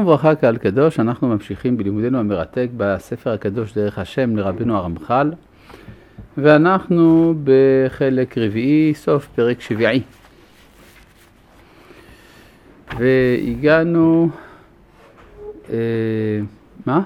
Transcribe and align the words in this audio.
שלום 0.00 0.08
וברכה 0.08 0.34
קהל 0.34 0.56
קדוש, 0.56 1.00
אנחנו 1.00 1.28
ממשיכים 1.28 1.76
בלימודנו 1.76 2.18
המרתק 2.18 2.68
בספר 2.76 3.32
הקדוש 3.32 3.72
דרך 3.74 3.98
השם 3.98 4.36
לרבנו 4.36 4.76
הרמח"ל 4.76 5.32
ואנחנו 6.36 7.34
בחלק 7.44 8.38
רביעי, 8.38 8.94
סוף 8.94 9.28
פרק 9.34 9.60
שביעי 9.60 10.02
והגענו, 12.98 14.28
אה, 15.70 15.76
מה? 16.86 17.02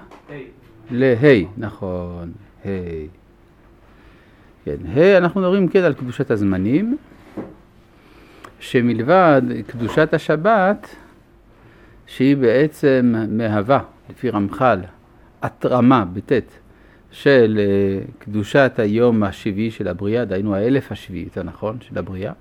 לה', 0.90 1.44
נכון, 1.56 2.32
ה'. 2.64 2.68
כן, 4.64 4.76
ה', 4.96 5.18
אנחנו 5.18 5.40
מדברים 5.40 5.68
כן 5.68 5.84
על 5.84 5.94
קדושת 5.94 6.30
הזמנים, 6.30 6.96
שמלבד 8.60 9.42
קדושת 9.66 10.14
השבת, 10.14 10.96
שהיא 12.06 12.36
בעצם 12.36 13.14
מהווה, 13.28 13.80
לפי 14.10 14.30
רמח"ל, 14.30 14.78
התרמה 15.42 16.04
בט' 16.12 16.32
של 17.10 17.60
אה, 17.60 18.04
קדושת 18.18 18.72
היום 18.78 19.22
השביעי 19.22 19.70
של 19.70 19.88
הבריאה, 19.88 20.24
דהיינו 20.24 20.54
האלף 20.54 20.92
השביעי, 20.92 21.24
יותר 21.24 21.42
נכון, 21.42 21.76
של 21.80 21.98
הבריאה. 21.98 22.32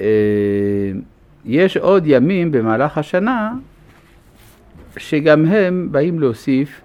אה, 0.00 0.06
יש 1.44 1.76
עוד 1.76 2.02
ימים 2.06 2.52
במהלך 2.52 2.98
השנה 2.98 3.52
שגם 4.96 5.46
הם 5.46 5.88
באים 5.90 6.20
להוסיף 6.20 6.80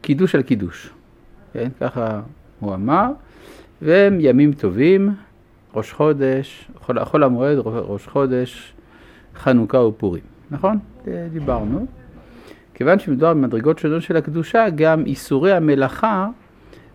קידוש 0.00 0.34
על 0.34 0.42
קידוש, 0.42 0.90
כן? 1.52 1.68
ככה 1.80 2.20
הוא 2.60 2.74
אמר, 2.74 3.10
והם 3.82 4.18
ימים 4.20 4.52
טובים, 4.52 5.14
ראש 5.74 5.92
חודש, 5.92 6.70
חול, 6.80 7.24
המועד, 7.24 7.58
ראש 7.64 8.06
חודש, 8.06 8.72
חנוכה 9.36 9.78
ופורים. 9.78 10.29
נכון? 10.50 10.78
דיברנו. 11.32 11.86
כיוון 12.74 12.98
שמדובר 12.98 13.34
במדרגות 13.34 13.78
שונות 13.78 14.02
של 14.02 14.16
הקדושה, 14.16 14.66
גם 14.74 15.06
איסורי 15.06 15.52
המלאכה 15.52 16.28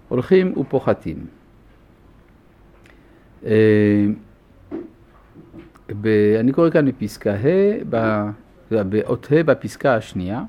הולכים 0.07 0.57
ופוחתים. 0.57 1.25
אה, 3.45 4.05
אני 6.39 6.51
קורא 6.51 6.69
כאן 6.69 6.85
בפסקה 6.85 7.33
ה', 7.33 7.93
באות 8.71 9.27
ה' 9.31 9.43
בפסקה 9.43 9.95
השנייה, 9.95 10.43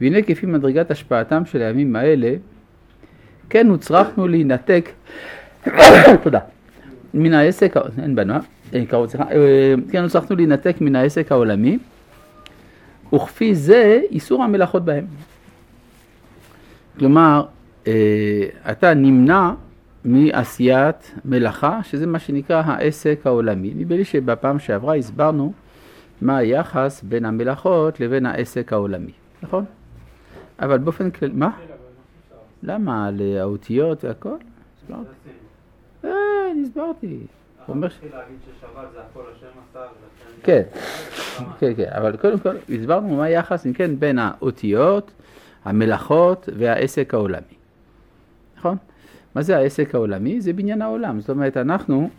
והנה 0.00 0.22
כפי 0.22 0.46
מדרגת 0.46 0.90
השפעתם 0.90 1.44
של 1.44 1.62
הימים 1.62 1.96
האלה, 1.96 2.34
כן 3.50 3.68
הוצרכנו 3.68 4.28
להינתק, 4.28 4.88
תודה, 6.24 6.40
מן 7.14 7.34
העסק, 7.34 7.74
אין 8.02 8.14
בנו, 8.14 8.34
אה, 8.34 8.40
אה, 9.30 9.74
כן 9.90 10.02
הוצרכנו 10.02 10.36
להינתק 10.36 10.76
מן 10.80 10.96
העסק 10.96 11.32
העולמי, 11.32 11.78
וכפי 13.14 13.54
זה 13.54 14.00
איסור 14.10 14.44
המלאכות 14.44 14.84
בהם. 14.84 15.06
כלומר, 16.98 17.44
אה, 17.86 17.92
אתה 18.70 18.94
נמנע 18.94 19.50
מעשיית 20.04 21.12
מלאכה, 21.24 21.80
שזה 21.82 22.06
מה 22.06 22.18
שנקרא 22.18 22.62
העסק 22.66 23.20
העולמי. 23.24 23.74
נדמה 23.74 23.96
לי 23.96 24.04
שבפעם 24.04 24.58
שעברה 24.58 24.96
הסברנו 24.96 25.52
מה 26.22 26.36
היחס 26.36 27.02
בין 27.02 27.24
המלאכות 27.24 28.00
לבין 28.00 28.26
העסק 28.26 28.72
העולמי, 28.72 29.12
נכון? 29.42 29.64
אבל 30.60 30.78
באופן 30.78 31.10
כללי, 31.10 31.32
מה? 31.36 31.50
למה? 32.62 33.06
על 33.06 33.20
האותיות 33.40 34.04
והכל? 34.04 34.36
הסברתי. 34.82 35.30
אה, 36.04 36.10
הסברתי. 36.62 37.18
הוא 37.68 37.76
אומר 37.76 37.88
ש... 37.88 37.98
כן, 40.42 40.62
כן, 41.58 41.74
כן, 41.76 41.88
אבל 41.88 42.16
קודם 42.16 42.38
כל 42.38 42.56
הסברנו 42.74 43.16
מה 43.16 43.24
היחס, 43.24 43.66
אם 43.66 43.72
כן, 43.72 43.98
בין 43.98 44.18
האותיות, 44.18 45.10
המלאכות 45.64 46.48
והעסק 46.56 47.14
העולמי. 47.14 47.56
נכון? 48.58 48.76
מה 49.34 49.42
זה 49.42 49.56
העסק 49.56 49.94
העולמי? 49.94 50.40
זה 50.40 50.52
בניין 50.52 50.82
העולם. 50.82 51.20
זאת 51.20 51.30
אומרת, 51.30 51.56
אנחנו 51.56 52.10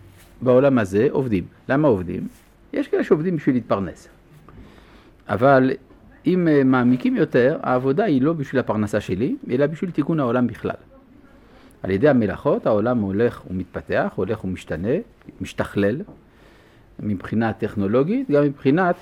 בעולם 0.41 0.77
הזה 0.77 1.07
עובדים. 1.11 1.43
למה 1.69 1.87
עובדים? 1.87 2.27
יש 2.73 2.87
כאלה 2.87 3.03
שעובדים 3.03 3.35
בשביל 3.35 3.55
להתפרנס. 3.55 4.07
אבל 5.29 5.71
אם 6.25 6.47
אה, 6.47 6.63
מעמיקים 6.63 7.15
יותר, 7.15 7.57
העבודה 7.63 8.03
היא 8.03 8.21
לא 8.21 8.33
בשביל 8.33 8.59
הפרנסה 8.59 8.99
שלי, 9.01 9.35
אלא 9.49 9.67
בשביל 9.67 9.91
תיקון 9.91 10.19
העולם 10.19 10.47
בכלל. 10.47 10.75
על 11.83 11.91
ידי 11.91 12.09
המלאכות 12.09 12.65
העולם 12.65 12.99
הולך 12.99 13.41
ומתפתח, 13.49 14.11
הולך 14.15 14.43
ומשתנה, 14.43 14.95
משתכלל, 15.41 16.01
מבחינה 16.99 17.53
טכנולוגית, 17.53 18.31
גם 18.31 18.43
מבחינת 18.43 18.95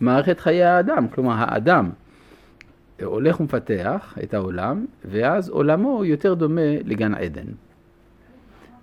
מערכת 0.00 0.40
חיי 0.40 0.64
האדם. 0.64 1.08
כלומר, 1.08 1.34
האדם 1.38 1.90
הולך 3.02 3.40
ומפתח 3.40 4.18
את 4.22 4.34
העולם, 4.34 4.86
ואז 5.04 5.48
עולמו 5.48 6.04
יותר 6.04 6.34
דומה 6.34 6.76
לגן 6.84 7.14
עדן. 7.14 7.46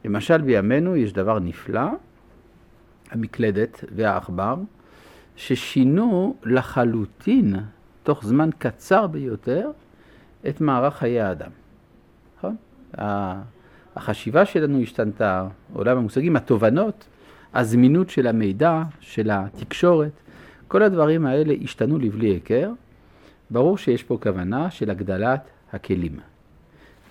למשל 0.06 0.42
בימינו 0.42 0.96
יש 0.96 1.14
דבר 1.14 1.40
נפלא, 1.40 1.88
המקלדת 3.12 3.84
והעכבר, 3.96 4.56
ששינו 5.36 6.36
לחלוטין, 6.44 7.56
תוך 8.04 8.26
זמן 8.26 8.50
קצר 8.58 9.08
ביותר, 9.08 9.72
את 10.50 10.62
מערך 10.62 10.96
חיי 10.98 11.22
האדם. 11.22 11.61
החשיבה 13.96 14.46
שלנו 14.46 14.82
השתנתה, 14.82 15.48
עולם 15.74 15.98
המושגים, 15.98 16.36
התובנות, 16.36 17.08
הזמינות 17.54 18.10
של 18.10 18.28
המידע, 18.28 18.84
של 19.00 19.30
התקשורת, 19.32 20.12
כל 20.68 20.84
הדברים 20.84 21.26
האלה 21.26 21.54
השתנו 21.64 22.00
לבלי 22.00 22.28
היכר. 22.28 22.72
ברור 23.50 23.78
שיש 23.78 24.04
פה 24.04 24.18
כוונה 24.22 24.72
של 24.72 24.90
הגדלת 24.90 25.50
הכלים. 25.74 26.20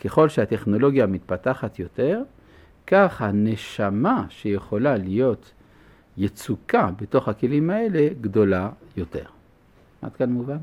ככל 0.04 0.28
שהטכנולוגיה 0.28 1.06
מתפתחת 1.06 1.78
יותר, 1.78 2.22
כך 2.86 3.22
הנשמה 3.22 4.24
שיכולה 4.28 4.97
להיות 4.97 5.52
יצוקה 6.16 6.91
בתוך 7.00 7.28
הכלים 7.28 7.70
האלה 7.70 8.08
גדולה 8.20 8.70
יותר. 8.97 9.24
עד 10.02 10.14
כאן 10.14 10.30
מובן? 10.30 10.58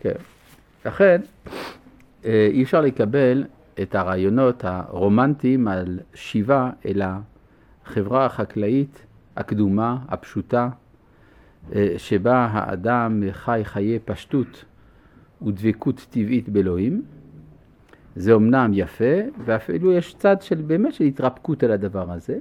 כן. 0.00 0.14
לכן 0.84 1.20
אה, 2.24 2.48
אי 2.52 2.62
אפשר 2.62 2.80
לקבל 2.80 3.44
את 3.82 3.94
הרעיונות 3.94 4.64
הרומנטיים 4.64 5.68
על 5.68 5.98
שיבה 6.14 6.70
אל 6.86 7.02
החברה 7.84 8.26
החקלאית 8.26 9.06
הקדומה, 9.36 9.98
הפשוטה, 10.08 10.68
אה, 11.74 11.94
שבה 11.96 12.48
האדם 12.52 13.22
חי 13.32 13.60
חיי 13.64 13.98
פשטות 13.98 14.64
ודבקות 15.46 16.06
טבעית 16.10 16.48
באלוהים. 16.48 17.02
זה 18.16 18.32
אומנם 18.32 18.70
יפה, 18.74 19.14
ואפילו 19.44 19.92
יש 19.92 20.14
צד 20.14 20.36
של 20.42 20.62
באמת 20.62 20.94
של 20.94 21.04
התרפקות 21.04 21.62
על 21.62 21.70
הדבר 21.70 22.12
הזה, 22.12 22.38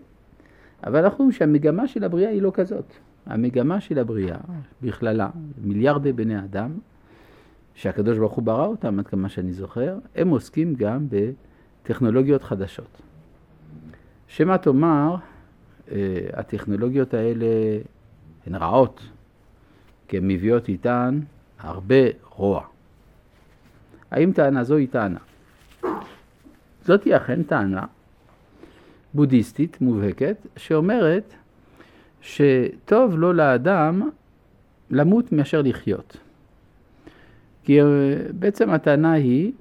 אבל 0.83 1.03
אנחנו 1.03 1.17
רואים 1.17 1.31
שהמגמה 1.31 1.87
של 1.87 2.03
הבריאה 2.03 2.29
היא 2.29 2.41
לא 2.41 2.51
כזאת. 2.53 2.93
המגמה 3.25 3.81
של 3.81 3.99
הבריאה 3.99 4.37
בכללה, 4.81 5.29
מיליארדי 5.63 6.13
בני 6.13 6.39
אדם, 6.39 6.71
שהקדוש 7.79 8.17
ברוך 8.17 8.33
הוא 8.33 8.43
ברא 8.43 8.65
אותם, 8.65 8.99
עד 8.99 9.07
כמה 9.07 9.29
שאני 9.29 9.53
זוכר, 9.53 9.97
הם 10.15 10.29
עוסקים 10.29 10.75
גם 10.75 11.07
בטכנולוגיות 11.09 12.43
חדשות. 12.43 13.01
שמא 14.27 14.57
תאמר, 14.57 15.15
אה, 15.91 15.97
הטכנולוגיות 16.33 17.13
האלה 17.13 17.45
הן 18.45 18.55
רעות, 18.55 19.01
כי 20.07 20.17
הן 20.17 20.27
מביאות 20.27 20.69
איתן 20.69 21.19
הרבה 21.59 21.95
רוע. 22.35 22.63
האם 24.11 24.31
טענה 24.31 24.63
זו 24.63 24.75
היא 24.75 24.87
טענה? 24.91 25.19
זאת 26.81 27.03
היא 27.03 27.15
אכן 27.15 27.43
טענה 27.43 27.85
בודהיסטית 29.13 29.81
מובהקת, 29.81 30.47
שאומרת 30.57 31.33
שטוב 32.21 33.15
לו 33.15 33.33
לאדם 33.33 34.09
למות 34.89 35.31
מאשר 35.31 35.61
לחיות. 35.61 36.17
כי 37.69 37.81
אה, 37.81 37.85
בעצם 38.39 38.69
הטענה 38.69 39.11
היא, 39.11 39.51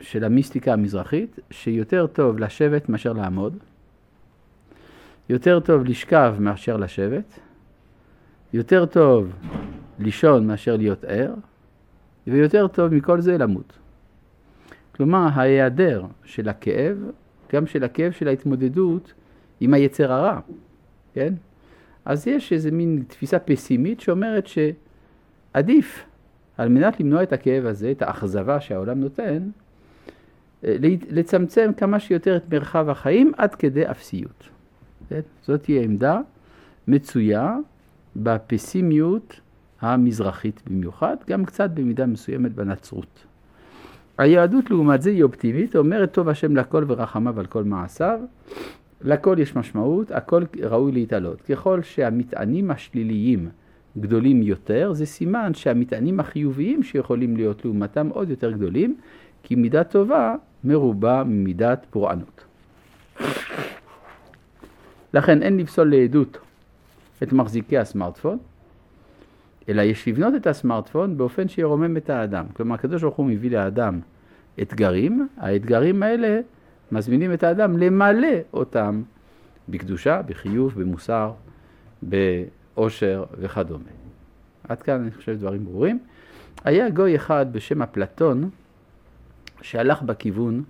של 0.00 0.24
המיסטיקה 0.24 0.72
המזרחית, 0.72 1.38
שיותר 1.50 2.06
טוב 2.06 2.38
לשבת 2.38 2.88
מאשר 2.88 3.12
לעמוד, 3.12 3.56
יותר 5.28 5.60
טוב 5.60 5.84
לשכב 5.84 6.34
מאשר 6.38 6.76
לשבת, 6.76 7.38
יותר 8.52 8.86
טוב 8.86 9.32
לישון 9.98 10.46
מאשר 10.46 10.76
להיות 10.76 11.04
ער, 11.04 11.34
ויותר 12.26 12.68
טוב 12.68 12.94
מכל 12.94 13.20
זה 13.20 13.38
למות. 13.38 13.72
כלומר, 14.96 15.28
ההיעדר 15.32 16.04
של 16.24 16.48
הכאב, 16.48 16.96
גם 17.52 17.66
של 17.66 17.84
הכאב 17.84 18.12
של 18.12 18.28
ההתמודדות 18.28 19.12
עם 19.60 19.74
היצר 19.74 20.12
הרע, 20.12 20.40
כן? 21.14 21.34
אז 22.04 22.26
יש 22.26 22.52
איזה 22.52 22.70
מין 22.70 23.04
תפיסה 23.08 23.38
פסימית 23.38 24.00
שאומרת 24.00 24.46
שעדיף 24.46 26.04
על 26.58 26.68
מנת 26.68 27.00
למנוע 27.00 27.22
את 27.22 27.32
הכאב 27.32 27.66
הזה, 27.66 27.90
את 27.90 28.02
האכזבה 28.02 28.60
שהעולם 28.60 29.00
נותן, 29.00 29.48
אה, 30.64 30.76
לצמצם 31.10 31.70
כמה 31.76 32.00
שיותר 32.00 32.36
את 32.36 32.54
מרחב 32.54 32.88
החיים 32.88 33.32
עד 33.36 33.54
כדי 33.54 33.90
אפסיות. 33.90 34.48
כן? 35.08 35.20
זאת 35.42 35.62
תהיה 35.62 35.82
עמדה 35.82 36.20
מצויה 36.88 37.56
בפסימיות 38.16 39.40
המזרחית 39.80 40.62
במיוחד, 40.66 41.16
גם 41.28 41.44
קצת 41.44 41.70
במידה 41.70 42.06
מסוימת 42.06 42.52
בנצרות. 42.52 43.24
היהדות 44.18 44.70
לעומת 44.70 45.02
זה 45.02 45.10
היא 45.10 45.22
אופטימית, 45.22 45.76
אומרת 45.76 46.12
טוב 46.12 46.28
השם 46.28 46.56
לכל 46.56 46.84
ורחמיו 46.86 47.40
על 47.40 47.46
כל 47.46 47.64
מעשיו, 47.64 48.20
לכל 49.00 49.36
יש 49.38 49.56
משמעות, 49.56 50.10
הכל 50.10 50.42
ראוי 50.62 50.92
להתעלות. 50.92 51.42
ככל 51.42 51.82
שהמטענים 51.82 52.70
השליליים 52.70 53.48
גדולים 54.00 54.42
יותר, 54.42 54.92
זה 54.92 55.06
סימן 55.06 55.54
שהמטענים 55.54 56.20
החיוביים 56.20 56.82
שיכולים 56.82 57.36
להיות 57.36 57.64
לעומתם 57.64 58.08
עוד 58.08 58.30
יותר 58.30 58.50
גדולים, 58.50 58.96
כי 59.42 59.54
מידה 59.54 59.84
טובה 59.84 60.34
מרובה 60.64 61.22
ממידת 61.26 61.86
פורענות. 61.90 62.44
לכן 65.14 65.42
אין 65.42 65.56
לפסול 65.56 65.90
לעדות 65.90 66.38
את 67.22 67.32
מחזיקי 67.32 67.78
הסמארטפון, 67.78 68.38
אלא 69.68 69.82
יש 69.82 70.08
לבנות 70.08 70.34
את 70.34 70.46
הסמארטפון 70.46 71.16
באופן 71.16 71.48
שירומם 71.48 71.96
את 71.96 72.10
האדם. 72.10 72.44
כלומר, 72.52 72.74
הקדוש 72.74 73.02
ברוך 73.02 73.16
הוא 73.16 73.26
מביא 73.26 73.50
לאדם 73.50 74.00
אתגרים, 74.62 75.28
האתגרים 75.36 76.02
האלה 76.02 76.40
מזמינים 76.92 77.32
את 77.32 77.42
האדם 77.42 77.78
למלא 77.78 78.28
אותם 78.52 79.02
בקדושה, 79.68 80.22
בחיוב, 80.22 80.80
במוסר, 80.80 81.32
בעושר 82.76 83.24
וכדומה. 83.38 83.84
עד 84.68 84.82
כאן 84.82 85.00
אני 85.00 85.10
חושב 85.10 85.38
דברים 85.38 85.64
ברורים. 85.64 85.98
היה 86.64 86.90
גוי 86.90 87.16
אחד 87.16 87.46
בשם 87.52 87.82
אפלטון, 87.82 88.50
שהלך 89.62 90.02
בכיוון 90.02 90.62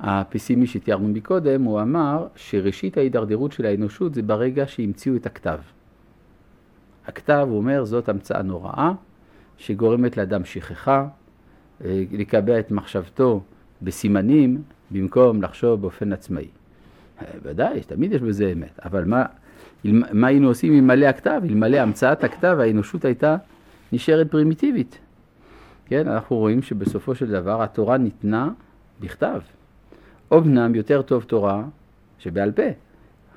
הפסימי 0.00 0.66
שתיארנו 0.66 1.08
מקודם, 1.08 1.62
הוא 1.62 1.80
אמר 1.80 2.26
שראשית 2.36 2.96
ההידרדרות 2.96 3.52
של 3.52 3.66
האנושות 3.66 4.14
זה 4.14 4.22
ברגע 4.22 4.66
שהמציאו 4.66 5.16
את 5.16 5.26
הכתב. 5.26 5.58
הכתב, 7.06 7.46
הוא 7.50 7.56
אומר, 7.56 7.84
זאת 7.84 8.08
המצאה 8.08 8.42
נוראה 8.42 8.92
שגורמת 9.58 10.16
לאדם 10.16 10.44
שכחה, 10.44 11.06
אה, 11.84 12.04
לקבע 12.12 12.58
את 12.58 12.70
מחשבתו 12.70 13.42
בסימנים 13.82 14.62
במקום 14.90 15.42
לחשוב 15.42 15.80
באופן 15.80 16.12
עצמאי. 16.12 16.48
אה, 17.22 17.26
ודאי, 17.42 17.80
תמיד 17.80 18.12
יש 18.12 18.20
בזה 18.20 18.52
אמת, 18.52 18.80
אבל 18.84 19.04
מה, 19.04 19.24
מה 19.92 20.26
היינו 20.26 20.48
עושים 20.48 20.74
אלמלא 20.74 21.06
הכתב? 21.06 21.40
אלמלא 21.44 21.76
המצאת 21.76 22.24
הכתב 22.24 22.56
האנושות 22.60 23.04
הייתה 23.04 23.36
נשארת 23.92 24.30
פרימיטיבית. 24.30 24.98
כן, 25.86 26.08
אנחנו 26.08 26.36
רואים 26.36 26.62
שבסופו 26.62 27.14
של 27.14 27.30
דבר 27.30 27.62
התורה 27.62 27.96
ניתנה 27.96 28.50
בכתב. 29.00 29.40
אמנם 30.32 30.74
יותר 30.74 31.02
טוב 31.02 31.22
תורה 31.22 31.64
שבעל 32.18 32.52
פה, 32.52 32.62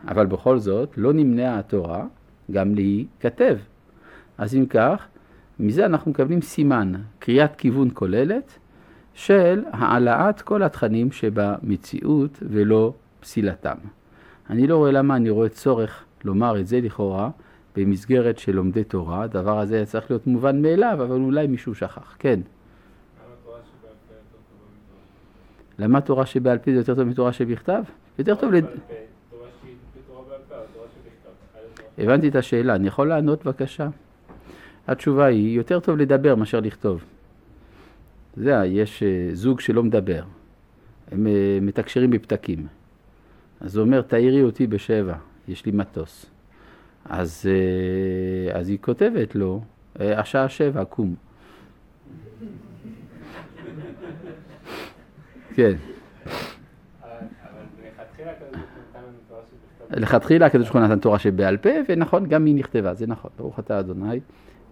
אבל 0.08 0.26
בכל 0.26 0.60
זאת 0.60 0.98
לא 0.98 1.14
נמנעה 1.14 1.60
התורה 1.60 2.06
גם 2.52 2.76
להיכתב. 2.76 3.58
אז 4.38 4.56
אם 4.56 4.66
כך, 4.66 5.08
מזה 5.60 5.86
אנחנו 5.86 6.12
מקבלים 6.12 6.42
סימן, 6.42 6.94
קריאת 7.20 7.56
כיוון 7.56 7.90
כוללת 7.94 8.60
של 9.14 9.64
העלאת 9.72 10.42
כל 10.42 10.64
התכנים 10.64 11.12
שבמציאות 11.12 12.44
ולא 12.50 12.94
פסילתם. 13.20 13.76
אני 14.50 14.68
לא 14.68 14.78
רואה 14.78 14.92
למה 14.92 15.16
אני 15.16 15.30
רואה 15.30 15.50
צורך 15.50 16.04
לומר 16.24 16.60
את 16.60 16.68
זה 16.68 16.82
לכאורה 16.82 17.30
במסגרת 17.76 18.38
של 18.38 18.56
לומדי 18.56 18.84
תורה, 18.84 19.24
הדבר 19.24 19.60
הזה 19.60 19.86
צריך 19.86 20.12
להיות 20.12 20.28
מובן 20.28 20.62
מאליו, 20.62 20.98
אבל 21.04 21.16
אולי 21.16 21.48
מישהו 21.48 21.76
שכח. 21.76 22.16
כן. 22.20 22.40
למה 25.80 26.02
תורה 26.02 26.26
שבעל 26.26 26.58
פה 26.58 26.72
זה 26.72 26.78
יותר 26.78 26.96
טוב 26.96 27.04
מתורה 27.04 27.34
שבכתב? 27.34 27.84
יותר 28.20 28.36
טוב 28.36 28.54
ל... 28.54 28.58
הבנתי 31.98 32.28
את 32.28 32.36
השאלה, 32.36 32.76
אני 32.76 32.88
יכול 32.88 33.08
לענות 33.08 33.46
בבקשה? 33.46 33.88
התשובה 34.88 35.26
היא, 35.26 35.58
יותר 35.58 35.80
טוב 35.80 35.98
לדבר 35.98 36.36
מאשר 36.36 36.60
לכתוב. 36.60 37.04
זה, 38.36 38.52
יש 38.66 39.04
אה, 39.04 39.30
זוג 39.34 39.60
שלא 39.60 39.84
מדבר, 39.84 40.24
הם 41.12 41.28
אה, 41.28 41.58
מתקשרים 41.62 42.10
בפתקים. 42.10 42.68
אז 43.62 43.76
הוא 43.78 43.86
אומר, 43.86 44.02
תאירי 44.02 44.44
אותי 44.44 44.68
בשבע, 44.68 45.16
יש 45.48 45.66
לי 45.66 45.72
מטוס. 45.72 46.26
אז, 47.06 47.46
אה, 47.50 48.60
אז 48.60 48.70
היא 48.70 48.78
כותבת 48.82 49.36
לו, 49.36 49.62
השעה 49.96 50.50
שבע, 50.50 50.86
קום. 50.86 51.16
כן. 55.56 55.74
לכתחילה 59.90 60.46
הקדוש 60.46 60.66
ברוך 60.66 60.76
הוא 60.76 60.86
נתן 60.86 61.00
תורה 61.00 61.20
שבעל 61.20 61.58
פה, 61.58 61.70
ונכון, 61.90 62.28
גם 62.28 62.46
היא 62.46 62.56
נכתבה, 62.56 62.94
זה 62.94 63.08
נכון, 63.08 63.32
ברוך 63.38 63.60
אתה 63.60 63.80
ה' 63.80 63.82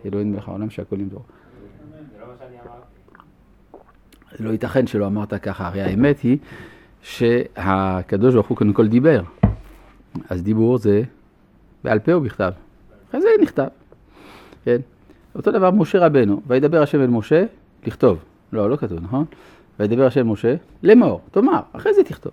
אלוהים 0.06 0.32
מלך 0.32 0.48
העולם 0.48 0.70
שהכל 0.70 1.00
ימדור. 1.00 1.26
לא 4.40 4.50
ייתכן 4.50 4.88
שלא 4.88 5.08
אמרת 5.08 5.34
ככה, 5.34 5.68
הרי 5.68 5.82
האמת 5.82 6.20
היא 6.20 6.38
שהקדוש 7.02 8.34
ברוך 8.34 8.48
הוא 8.48 8.58
קודם 8.58 8.74
כל 8.74 8.88
דיבר. 8.88 9.22
אז 10.30 10.44
דיבור 10.44 10.78
זה 10.78 11.02
בעל 11.84 12.00
פה 12.00 12.14
או 12.14 12.22
בכתב? 12.22 12.52
אחרי 13.10 13.22
זה 13.22 13.28
נכתב, 13.42 13.68
כן? 14.66 14.78
אותו 15.36 15.52
דבר 15.52 15.72
משה 15.72 16.06
רבנו, 16.06 16.42
וידבר 16.48 16.82
השם 16.82 17.02
אל 17.02 17.08
משה, 17.08 17.46
לכתוב. 17.86 18.18
לא, 18.54 18.70
לא 18.70 18.76
כתוב, 18.76 19.00
נכון? 19.04 19.26
וידבר 19.80 20.06
השם 20.06 20.28
משה, 20.28 20.56
לאמור, 20.84 21.22
תאמר, 21.32 21.60
אחרי 21.74 21.94
זה 21.94 22.04
תכתוב. 22.04 22.32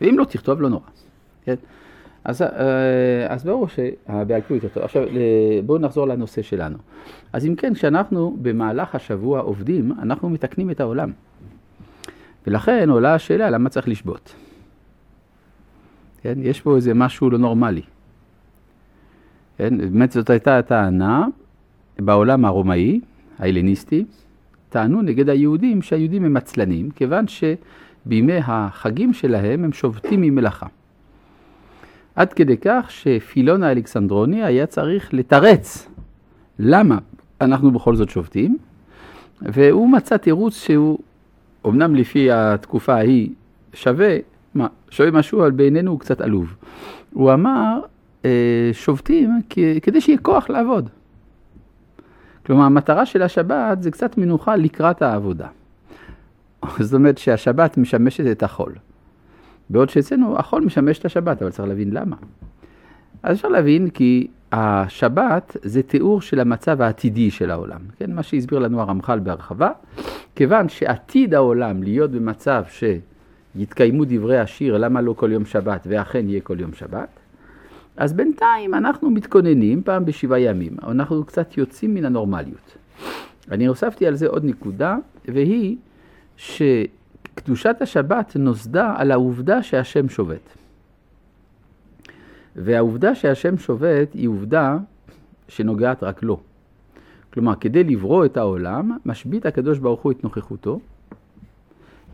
ואם 0.00 0.18
לא 0.18 0.24
תכתוב, 0.24 0.60
לא 0.60 0.68
נורא. 0.68 0.82
כן? 1.44 1.54
אז, 2.24 2.42
אה, 2.42 3.26
אז 3.28 3.44
ברור 3.44 3.68
שהבעל 3.68 4.40
פה 4.40 4.54
יותר 4.54 4.68
טוב. 4.68 4.82
עכשיו 4.82 5.02
בואו 5.66 5.78
נחזור 5.78 6.06
לנושא 6.06 6.42
שלנו. 6.42 6.78
אז 7.32 7.46
אם 7.46 7.54
כן, 7.54 7.74
כשאנחנו 7.74 8.36
במהלך 8.42 8.94
השבוע 8.94 9.40
עובדים, 9.40 9.92
אנחנו 10.02 10.30
מתקנים 10.30 10.70
את 10.70 10.80
העולם. 10.80 11.12
ולכן 12.46 12.90
עולה 12.90 13.14
השאלה 13.14 13.50
למה 13.50 13.68
צריך 13.68 13.88
לשבות. 13.88 14.34
כן? 16.24 16.34
יש 16.42 16.60
פה 16.60 16.76
איזה 16.76 16.94
משהו 16.94 17.30
לא 17.30 17.38
נורמלי. 17.38 17.82
כן? 19.58 19.78
באמת 19.78 20.12
זאת 20.12 20.30
הייתה 20.30 20.58
הטענה 20.58 21.26
בעולם 21.98 22.44
הרומאי, 22.44 23.00
ההלניסטי, 23.38 24.04
טענו 24.68 25.02
נגד 25.02 25.28
היהודים 25.28 25.82
שהיהודים 25.82 26.24
הם 26.24 26.36
עצלנים, 26.36 26.90
כיוון 26.90 27.24
שבימי 27.28 28.38
החגים 28.44 29.12
שלהם 29.12 29.64
הם 29.64 29.72
שובתים 29.72 30.20
ממלאכה. 30.20 30.66
עד 32.14 32.32
כדי 32.32 32.56
כך 32.56 32.86
שפילון 32.88 33.62
האלכסנדרוני 33.62 34.44
היה 34.44 34.66
צריך 34.66 35.14
לתרץ 35.14 35.88
למה 36.58 36.98
אנחנו 37.40 37.70
בכל 37.70 37.96
זאת 37.96 38.10
שובתים, 38.10 38.58
והוא 39.42 39.88
מצא 39.88 40.16
תירוץ 40.16 40.56
שהוא, 40.56 40.98
אמנם 41.66 41.94
לפי 41.94 42.30
התקופה 42.30 42.94
ההיא, 42.94 43.30
שווה, 43.72 44.16
שווה 44.94 45.10
משהו, 45.10 45.40
אבל 45.40 45.50
בעינינו 45.50 45.90
הוא 45.90 46.00
קצת 46.00 46.20
עלוב. 46.20 46.54
הוא 47.12 47.32
אמר, 47.32 47.80
אה, 48.24 48.70
שובתים 48.72 49.30
כדי 49.82 50.00
שיהיה 50.00 50.18
כוח 50.18 50.50
לעבוד. 50.50 50.88
כלומר, 52.46 52.64
המטרה 52.64 53.06
של 53.06 53.22
השבת 53.22 53.82
זה 53.82 53.90
קצת 53.90 54.18
מנוחה 54.18 54.56
לקראת 54.56 55.02
העבודה. 55.02 55.48
זאת 56.80 56.94
אומרת 56.94 57.18
שהשבת 57.18 57.78
משמשת 57.78 58.24
את 58.30 58.42
החול. 58.42 58.72
בעוד 59.70 59.90
שאצלנו 59.90 60.38
החול 60.38 60.64
משמש 60.64 60.98
את 60.98 61.04
השבת, 61.04 61.42
אבל 61.42 61.50
צריך 61.50 61.68
להבין 61.68 61.90
למה. 61.90 62.16
אז 63.22 63.36
אפשר 63.36 63.48
להבין 63.48 63.90
כי 63.90 64.26
השבת 64.52 65.56
זה 65.62 65.82
תיאור 65.82 66.20
של 66.20 66.40
המצב 66.40 66.80
העתידי 66.80 67.30
של 67.30 67.50
העולם, 67.50 67.80
כן? 67.98 68.12
מה 68.12 68.22
שהסביר 68.22 68.58
לנו 68.58 68.80
הרמח"ל 68.80 69.18
בהרחבה, 69.18 69.70
כיוון 70.34 70.68
שעתיד 70.68 71.34
העולם 71.34 71.82
להיות 71.82 72.10
במצב 72.10 72.62
שיתקיימו 73.58 74.04
דברי 74.04 74.38
השיר 74.38 74.78
למה 74.78 75.00
לא 75.00 75.12
כל 75.12 75.32
יום 75.32 75.44
שבת 75.44 75.86
ואכן 75.90 76.28
יהיה 76.28 76.40
כל 76.40 76.60
יום 76.60 76.72
שבת, 76.72 77.08
אז 77.96 78.12
בינתיים 78.12 78.74
אנחנו 78.74 79.10
מתכוננים 79.10 79.82
פעם 79.82 80.04
בשבעה 80.04 80.40
ימים, 80.40 80.76
אנחנו 80.82 81.24
קצת 81.24 81.56
יוצאים 81.56 81.94
מן 81.94 82.04
הנורמליות. 82.04 82.76
אני 83.50 83.66
הוספתי 83.66 84.06
על 84.06 84.14
זה 84.14 84.28
עוד 84.28 84.44
נקודה, 84.44 84.96
והיא 85.28 85.76
שקדושת 86.36 87.76
השבת 87.80 88.36
נוסדה 88.36 88.94
על 88.96 89.10
העובדה 89.10 89.62
שהשם 89.62 90.08
שובת. 90.08 90.56
והעובדה 92.56 93.14
שהשם 93.14 93.58
שובת 93.58 94.12
היא 94.12 94.28
עובדה 94.28 94.76
שנוגעת 95.48 96.02
רק 96.02 96.22
לו. 96.22 96.40
כלומר, 97.32 97.54
כדי 97.54 97.84
לברוא 97.84 98.24
את 98.24 98.36
העולם, 98.36 98.90
משבית 99.06 99.46
הקדוש 99.46 99.78
ברוך 99.78 100.00
הוא 100.00 100.12
את 100.12 100.24
נוכחותו, 100.24 100.80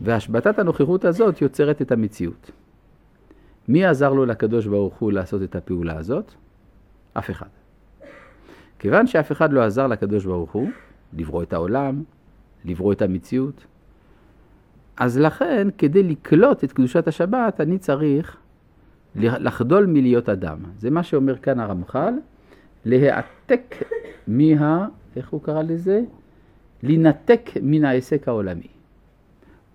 והשבתת 0.01 0.59
הנוכחות 0.59 1.05
הזאת 1.05 1.41
יוצרת 1.41 1.81
את 1.81 1.91
המציאות. 1.91 2.51
מי 3.67 3.85
עזר 3.85 4.13
לו 4.13 4.25
לקדוש 4.25 4.65
ברוך 4.65 4.95
הוא 4.99 5.11
לעשות 5.11 5.43
את 5.43 5.55
הפעולה 5.55 5.97
הזאת? 5.97 6.33
אף 7.13 7.31
אחד. 7.31 7.47
כיוון 8.79 9.07
שאף 9.07 9.31
אחד 9.31 9.53
לא 9.53 9.63
עזר 9.63 9.87
לקדוש 9.87 10.25
ברוך 10.25 10.51
הוא 10.51 10.69
לברוא 11.13 11.43
את 11.43 11.53
העולם, 11.53 12.03
לברוא 12.65 12.93
את 12.93 13.01
המציאות, 13.01 13.65
אז 14.97 15.17
לכן, 15.17 15.67
כדי 15.77 16.03
לקלוט 16.03 16.63
את 16.63 16.71
קדושת 16.71 17.07
השבת, 17.07 17.61
אני 17.61 17.77
צריך 17.77 18.37
לחדול 19.15 19.85
מלהיות 19.85 20.29
אדם. 20.29 20.57
זה 20.77 20.89
מה 20.89 21.03
שאומר 21.03 21.37
כאן 21.37 21.59
הרמח"ל, 21.59 22.13
להעתק 22.85 23.75
מה... 24.27 24.87
איך 25.15 25.29
הוא 25.29 25.41
קרא 25.41 25.61
לזה? 25.61 26.01
לנתק 26.83 27.49
מן 27.61 27.85
העסק 27.85 28.27
העולמי. 28.27 28.67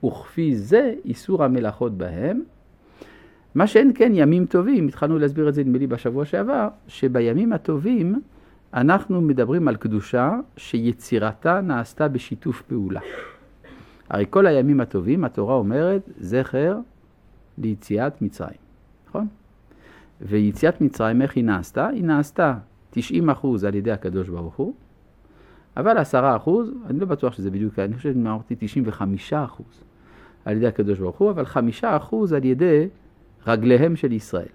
וכפי 0.06 0.56
זה 0.56 0.94
איסור 1.04 1.44
המלאכות 1.44 1.98
בהם. 1.98 2.42
מה 3.54 3.66
שאין 3.66 3.92
כן 3.94 4.12
ימים 4.14 4.46
טובים, 4.46 4.88
התחלנו 4.88 5.18
להסביר 5.18 5.48
את 5.48 5.54
זה 5.54 5.64
נדמה 5.64 5.78
לי 5.78 5.86
בשבוע 5.86 6.24
שעבר, 6.24 6.68
שבימים 6.88 7.52
הטובים 7.52 8.20
אנחנו 8.74 9.20
מדברים 9.20 9.68
על 9.68 9.76
קדושה 9.76 10.32
שיצירתה 10.56 11.60
נעשתה 11.60 12.08
בשיתוף 12.08 12.62
פעולה. 12.62 13.00
הרי 14.08 14.24
כל 14.30 14.46
הימים 14.46 14.80
הטובים, 14.80 15.24
התורה 15.24 15.54
אומרת, 15.54 16.10
זכר 16.20 16.78
ליציאת 17.58 18.22
מצרים, 18.22 18.58
נכון? 19.08 19.26
ויציאת 20.20 20.80
מצרים, 20.80 21.22
איך 21.22 21.36
היא 21.36 21.44
נעשתה? 21.44 21.88
היא 21.88 22.04
נעשתה 22.04 22.54
90% 22.94 22.96
על 23.66 23.74
ידי 23.74 23.92
הקדוש 23.92 24.28
ברוך 24.28 24.54
הוא, 24.56 24.74
אבל 25.76 25.98
10%, 25.98 26.14
אני 26.86 27.00
לא 27.00 27.06
בטוח 27.06 27.32
שזה 27.32 27.50
בדיוק, 27.50 27.78
אני 27.78 27.96
חושב 27.96 28.12
שאמרתי 28.12 28.54
95% 29.30 29.34
על 30.46 30.56
ידי 30.56 30.66
הקדוש 30.66 30.98
ברוך 30.98 31.16
הוא, 31.16 31.30
אבל 31.30 31.44
5% 31.82 31.84
על 32.36 32.44
ידי 32.44 32.88
רגליהם 33.46 33.96
של 33.96 34.12
ישראל. 34.12 34.54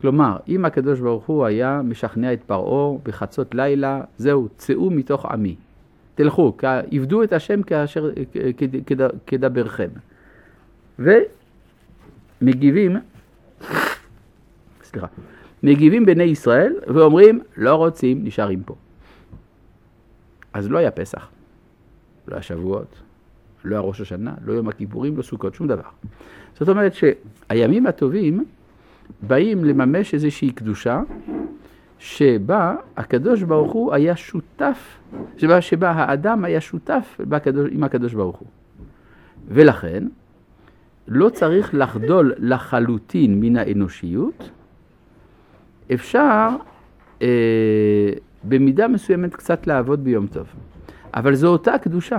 כלומר, 0.00 0.36
אם 0.48 0.64
הקדוש 0.64 1.00
ברוך 1.00 1.26
הוא 1.26 1.44
היה 1.44 1.80
משכנע 1.84 2.32
את 2.32 2.42
פרעה 2.42 2.98
בחצות 3.02 3.54
לילה, 3.54 4.02
זהו, 4.18 4.48
צאו 4.56 4.90
מתוך 4.90 5.24
עמי. 5.26 5.56
תלכו, 6.14 6.56
עבדו 6.92 7.22
את 7.22 7.32
השם 7.32 7.62
כאשר, 7.62 8.10
כדברכם. 9.26 9.88
ומגיבים, 12.42 12.96
סליחה, 14.82 15.06
מגיבים 15.62 16.06
בני 16.06 16.22
ישראל 16.22 16.74
ואומרים, 16.86 17.40
לא 17.56 17.74
רוצים, 17.74 18.24
נשארים 18.24 18.62
פה. 18.62 18.74
אז 20.52 20.70
לא 20.70 20.78
היה 20.78 20.90
פסח, 20.90 21.28
לא 22.28 22.34
היה 22.34 22.42
שבועות, 22.42 23.02
לא 23.64 23.76
היה 23.76 23.80
ראש 23.80 24.00
השנה, 24.00 24.34
לא 24.44 24.52
יום 24.52 24.68
הכיפורים, 24.68 25.16
לא 25.16 25.22
סוכות, 25.22 25.54
שום 25.54 25.66
דבר. 25.68 25.82
זאת 26.58 26.68
אומרת 26.68 26.92
שהימים 26.94 27.86
הטובים 27.86 28.44
באים 29.22 29.64
לממש 29.64 30.14
איזושהי 30.14 30.50
קדושה 30.50 31.02
שבה 31.98 32.76
הקדוש 32.96 33.42
ברוך 33.42 33.72
הוא 33.72 33.94
היה 33.94 34.16
שותף, 34.16 34.98
שבה, 35.36 35.60
שבה 35.60 35.90
האדם 35.90 36.44
היה 36.44 36.60
שותף 36.60 37.16
בקדוש, 37.20 37.70
עם 37.72 37.84
הקדוש 37.84 38.14
ברוך 38.14 38.36
הוא. 38.36 38.48
ולכן 39.48 40.04
לא 41.08 41.28
צריך 41.28 41.74
לחדול 41.74 42.32
לחלוטין 42.38 43.40
מן 43.40 43.56
האנושיות, 43.56 44.50
אפשר 45.94 46.48
אה, 47.22 47.28
במידה 48.44 48.88
מסוימת 48.88 49.34
קצת 49.34 49.66
לעבוד 49.66 50.04
ביום 50.04 50.26
טוב. 50.26 50.46
אבל 51.14 51.34
זו 51.34 51.48
אותה 51.48 51.78
קדושה. 51.78 52.18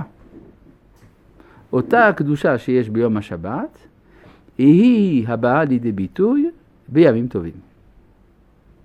אותה 1.72 2.08
הקדושה 2.08 2.58
שיש 2.58 2.88
ביום 2.88 3.16
השבת, 3.16 3.78
היא 4.58 5.28
הבאה 5.28 5.64
לידי 5.64 5.92
ביטוי 5.92 6.50
בימים 6.88 7.26
טובים. 7.28 7.52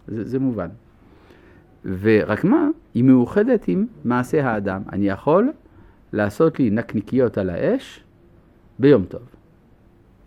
זה, 0.08 0.24
זה 0.24 0.40
מובן. 0.40 0.68
ורק 1.86 2.44
מה, 2.44 2.68
היא 2.94 3.04
מאוחדת 3.04 3.68
עם 3.68 3.86
מעשה 4.06 4.50
האדם. 4.50 4.82
אני 4.92 5.08
יכול 5.08 5.52
לעשות 6.14 6.60
לי 6.60 6.70
נקניקיות 6.70 7.38
על 7.38 7.50
האש 7.50 8.04
ביום 8.80 9.06
טוב, 9.06 9.22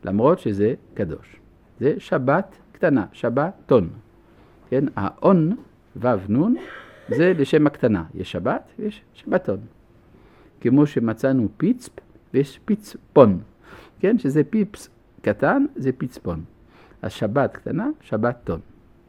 למרות 0.05 0.39
שזה 0.39 0.75
קדוש. 0.95 1.37
זה 1.81 1.95
שבת 1.99 2.57
קטנה, 2.73 3.07
שבת 3.13 3.53
טון. 3.67 3.89
כן, 4.71 4.85
האון, 4.97 5.57
ו' 5.97 6.09
נ', 6.29 6.55
זה 7.09 7.33
לשם 7.39 7.67
הקטנה. 7.67 8.05
יש 8.15 8.33
שבת 8.33 8.71
ויש 8.79 9.03
שבתון. 9.15 9.59
כמו 10.61 10.87
שמצאנו 10.87 11.49
פיצפ 11.57 11.93
ויש 12.35 12.61
פיצפון. 12.65 13.41
כן, 14.01 14.19
שזה 14.19 14.45
פיפס 14.45 14.89
קטן, 15.23 15.65
זה 15.77 15.93
פיצפון. 15.93 16.45
אז 17.03 17.13
שבת 17.13 17.53
קטנה, 17.57 17.89
שבת 18.01 18.37
טון. 18.45 18.61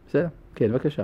בסדר? 0.07 0.27
כן, 0.55 0.71
בבקשה. 0.71 1.03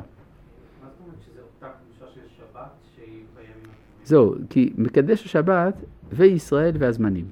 זהו, 4.05 4.35
כי 4.49 4.73
מקדש 4.77 5.25
השבת 5.25 5.81
וישראל 6.09 6.75
והזמנים. 6.79 7.25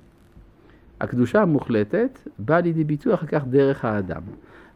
הקדושה 1.01 1.41
המוחלטת 1.41 2.19
באה 2.39 2.61
לידי 2.61 2.83
ביטוי 2.83 3.13
אחר 3.13 3.27
כך 3.27 3.43
דרך 3.45 3.85
האדם. 3.85 4.21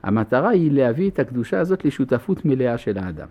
המטרה 0.04 0.50
היא 0.50 0.72
להביא 0.72 1.10
את 1.10 1.20
הקדושה 1.20 1.60
הזאת 1.60 1.86
לשותפות 1.86 2.46
מלאה 2.46 2.78
של 2.78 2.98
האדם. 2.98 3.28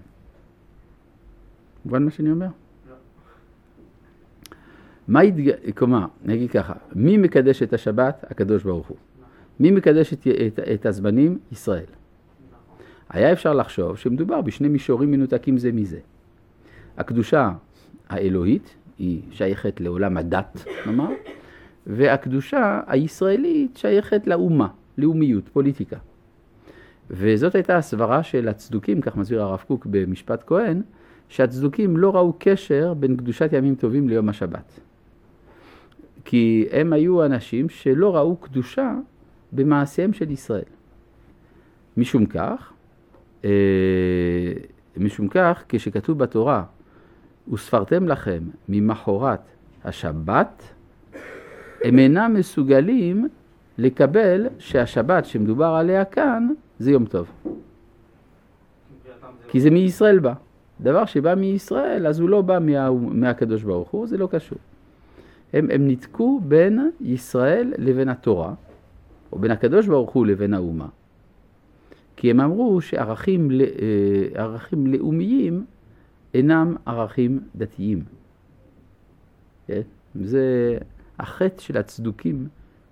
מובן 1.84 2.04
מה 2.04 2.10
שאני 2.10 2.30
אומר? 2.30 2.48
מה 5.08 5.24
יתג... 5.24 5.72
כלומר, 5.74 6.06
נגיד 6.24 6.50
ככה, 6.50 6.72
מי 6.94 7.16
מקדש 7.16 7.62
את 7.62 7.72
השבת? 7.72 8.24
הקדוש 8.30 8.62
ברוך 8.62 8.86
הוא. 8.86 8.96
מי 9.60 9.70
מקדש 9.70 10.12
את, 10.12 10.26
את, 10.46 10.58
את 10.74 10.86
הזמנים? 10.86 11.38
ישראל. 11.52 11.84
היה 13.10 13.32
אפשר 13.32 13.54
לחשוב 13.54 13.96
שמדובר 13.96 14.40
בשני 14.40 14.68
מישורים 14.68 15.10
מנותקים 15.10 15.58
זה 15.58 15.72
מזה. 15.72 15.98
הקדושה 16.98 17.50
האלוהית 18.08 18.74
היא 18.98 19.22
שייכת 19.30 19.80
לעולם 19.80 20.16
הדת, 20.16 20.64
נאמר, 20.86 21.10
והקדושה 21.86 22.80
הישראלית 22.86 23.76
שייכת 23.76 24.26
לאומה, 24.26 24.68
לאומיות, 24.98 25.48
פוליטיקה. 25.48 25.96
וזאת 27.10 27.54
הייתה 27.54 27.76
הסברה 27.76 28.22
של 28.22 28.48
הצדוקים, 28.48 29.00
כך 29.00 29.16
מסביר 29.16 29.42
הרב 29.42 29.64
קוק 29.66 29.86
במשפט 29.90 30.42
כהן, 30.46 30.82
שהצדוקים 31.28 31.96
לא 31.96 32.16
ראו 32.16 32.32
קשר 32.38 32.94
בין 32.94 33.16
קדושת 33.16 33.50
ימים 33.52 33.74
טובים 33.74 34.08
ליום 34.08 34.28
השבת. 34.28 34.80
כי 36.30 36.66
הם 36.70 36.92
היו 36.92 37.24
אנשים 37.24 37.68
שלא 37.68 38.16
ראו 38.16 38.36
קדושה 38.36 38.94
במעשיהם 39.52 40.12
של 40.12 40.30
ישראל. 40.30 40.70
משום 41.96 42.26
כך, 42.26 42.72
אה, 43.44 43.50
משום 44.96 45.28
כך, 45.28 45.64
כשכתוב 45.68 46.18
בתורה, 46.18 46.64
וספרתם 47.52 48.08
לכם 48.08 48.42
ממחרת 48.68 49.40
השבת, 49.84 50.62
הם 51.84 51.98
אינם 51.98 52.34
מסוגלים 52.34 53.28
לקבל 53.78 54.46
שהשבת 54.58 55.24
שמדובר 55.24 55.66
עליה 55.66 56.04
כאן 56.04 56.48
זה 56.78 56.90
יום 56.90 57.04
טוב. 57.04 57.30
כי 59.48 59.60
זה 59.60 59.70
מישראל 59.70 60.18
בא. 60.18 60.32
דבר 60.80 61.04
שבא 61.04 61.34
מישראל, 61.34 62.06
אז 62.06 62.20
הוא 62.20 62.28
לא 62.28 62.42
בא 62.42 62.58
מה, 62.58 62.90
מהקדוש 62.90 63.62
ברוך 63.62 63.90
הוא, 63.90 64.06
זה 64.06 64.16
לא 64.16 64.28
קשור. 64.30 64.58
הם, 65.52 65.68
הם 65.70 65.86
ניתקו 65.86 66.40
בין 66.44 66.90
ישראל 67.00 67.72
לבין 67.78 68.08
התורה, 68.08 68.54
או 69.32 69.38
בין 69.38 69.50
הקדוש 69.50 69.86
ברוך 69.86 70.10
הוא 70.10 70.26
לבין 70.26 70.54
האומה. 70.54 70.88
כי 72.16 72.30
הם 72.30 72.40
אמרו 72.40 72.80
שערכים 72.80 73.50
אה, 73.60 74.42
ערכים 74.42 74.86
לאומיים 74.86 75.64
אינם 76.34 76.76
ערכים 76.86 77.40
דתיים. 77.56 78.04
כן? 79.66 79.80
זה 80.14 80.78
החטא 81.18 81.60
של 81.60 81.78
הצדוקים, 81.78 82.48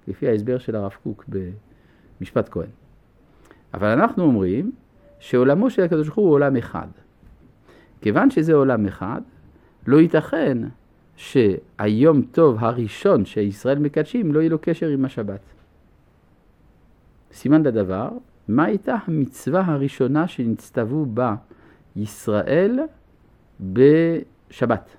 לפי 0.09 0.29
ההסבר 0.29 0.59
של 0.59 0.77
הרב 0.77 0.93
קוק 1.03 1.25
במשפט 1.29 2.49
כהן. 2.51 2.69
אבל 3.75 3.89
אנחנו 3.89 4.25
אומרים 4.25 4.73
שעולמו 5.19 5.71
של 5.71 5.83
הקדוש 5.83 6.07
ברוך 6.07 6.19
הוא 6.19 6.31
עולם 6.31 6.57
אחד. 6.57 6.89
כיוון 8.01 8.31
שזה 8.31 8.55
עולם 8.55 8.87
אחד, 8.87 9.21
לא 9.87 10.01
ייתכן 10.01 10.59
שהיום 11.17 12.23
טוב 12.23 12.57
הראשון 12.59 13.25
שישראל 13.25 13.79
מקדשים 13.79 14.33
לא 14.33 14.41
יהיה 14.41 14.51
לו 14.51 14.59
קשר 14.61 14.89
עם 14.89 15.05
השבת. 15.05 15.41
סימן 17.33 17.63
לדבר, 17.63 18.09
מה 18.49 18.65
הייתה 18.65 18.97
המצווה 19.07 19.65
הראשונה 19.67 20.29
שנצטוו 20.29 21.07
בה 21.07 21.35
ישראל 21.97 22.81
בשבת? 23.61 24.97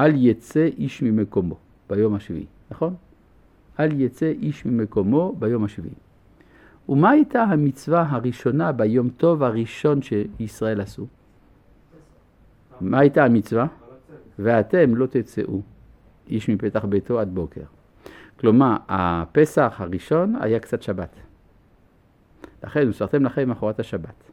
אל 0.00 0.12
יצא 0.16 0.64
איש 0.64 1.02
ממקומו 1.02 1.56
ביום 1.88 2.14
השביעי, 2.14 2.46
נכון? 2.70 2.94
אל 3.80 4.00
יצא 4.00 4.26
איש 4.26 4.66
ממקומו 4.66 5.36
ביום 5.38 5.64
השביעי. 5.64 5.94
ומה 6.90 7.10
הייתה 7.10 7.42
המצווה 7.42 8.06
הראשונה 8.08 8.72
ביום 8.72 9.08
טוב 9.08 9.42
הראשון 9.42 10.00
שישראל 10.02 10.80
עשו? 10.80 11.06
מה 12.80 12.98
הייתה 12.98 13.24
המצווה? 13.24 13.66
ואתם 14.38 14.96
לא 14.96 15.06
תצאו 15.06 15.60
איש 16.28 16.48
מפתח 16.48 16.84
ביתו 16.84 17.20
עד 17.20 17.34
בוקר. 17.34 17.62
כלומר, 18.40 18.76
הפסח 18.88 19.76
הראשון 19.78 20.36
היה 20.40 20.60
קצת 20.60 20.82
שבת. 20.82 21.14
לכן, 22.64 22.88
מסרתם 22.88 23.24
לכם 23.24 23.48
מאחורת 23.48 23.80
השבת. 23.80 24.30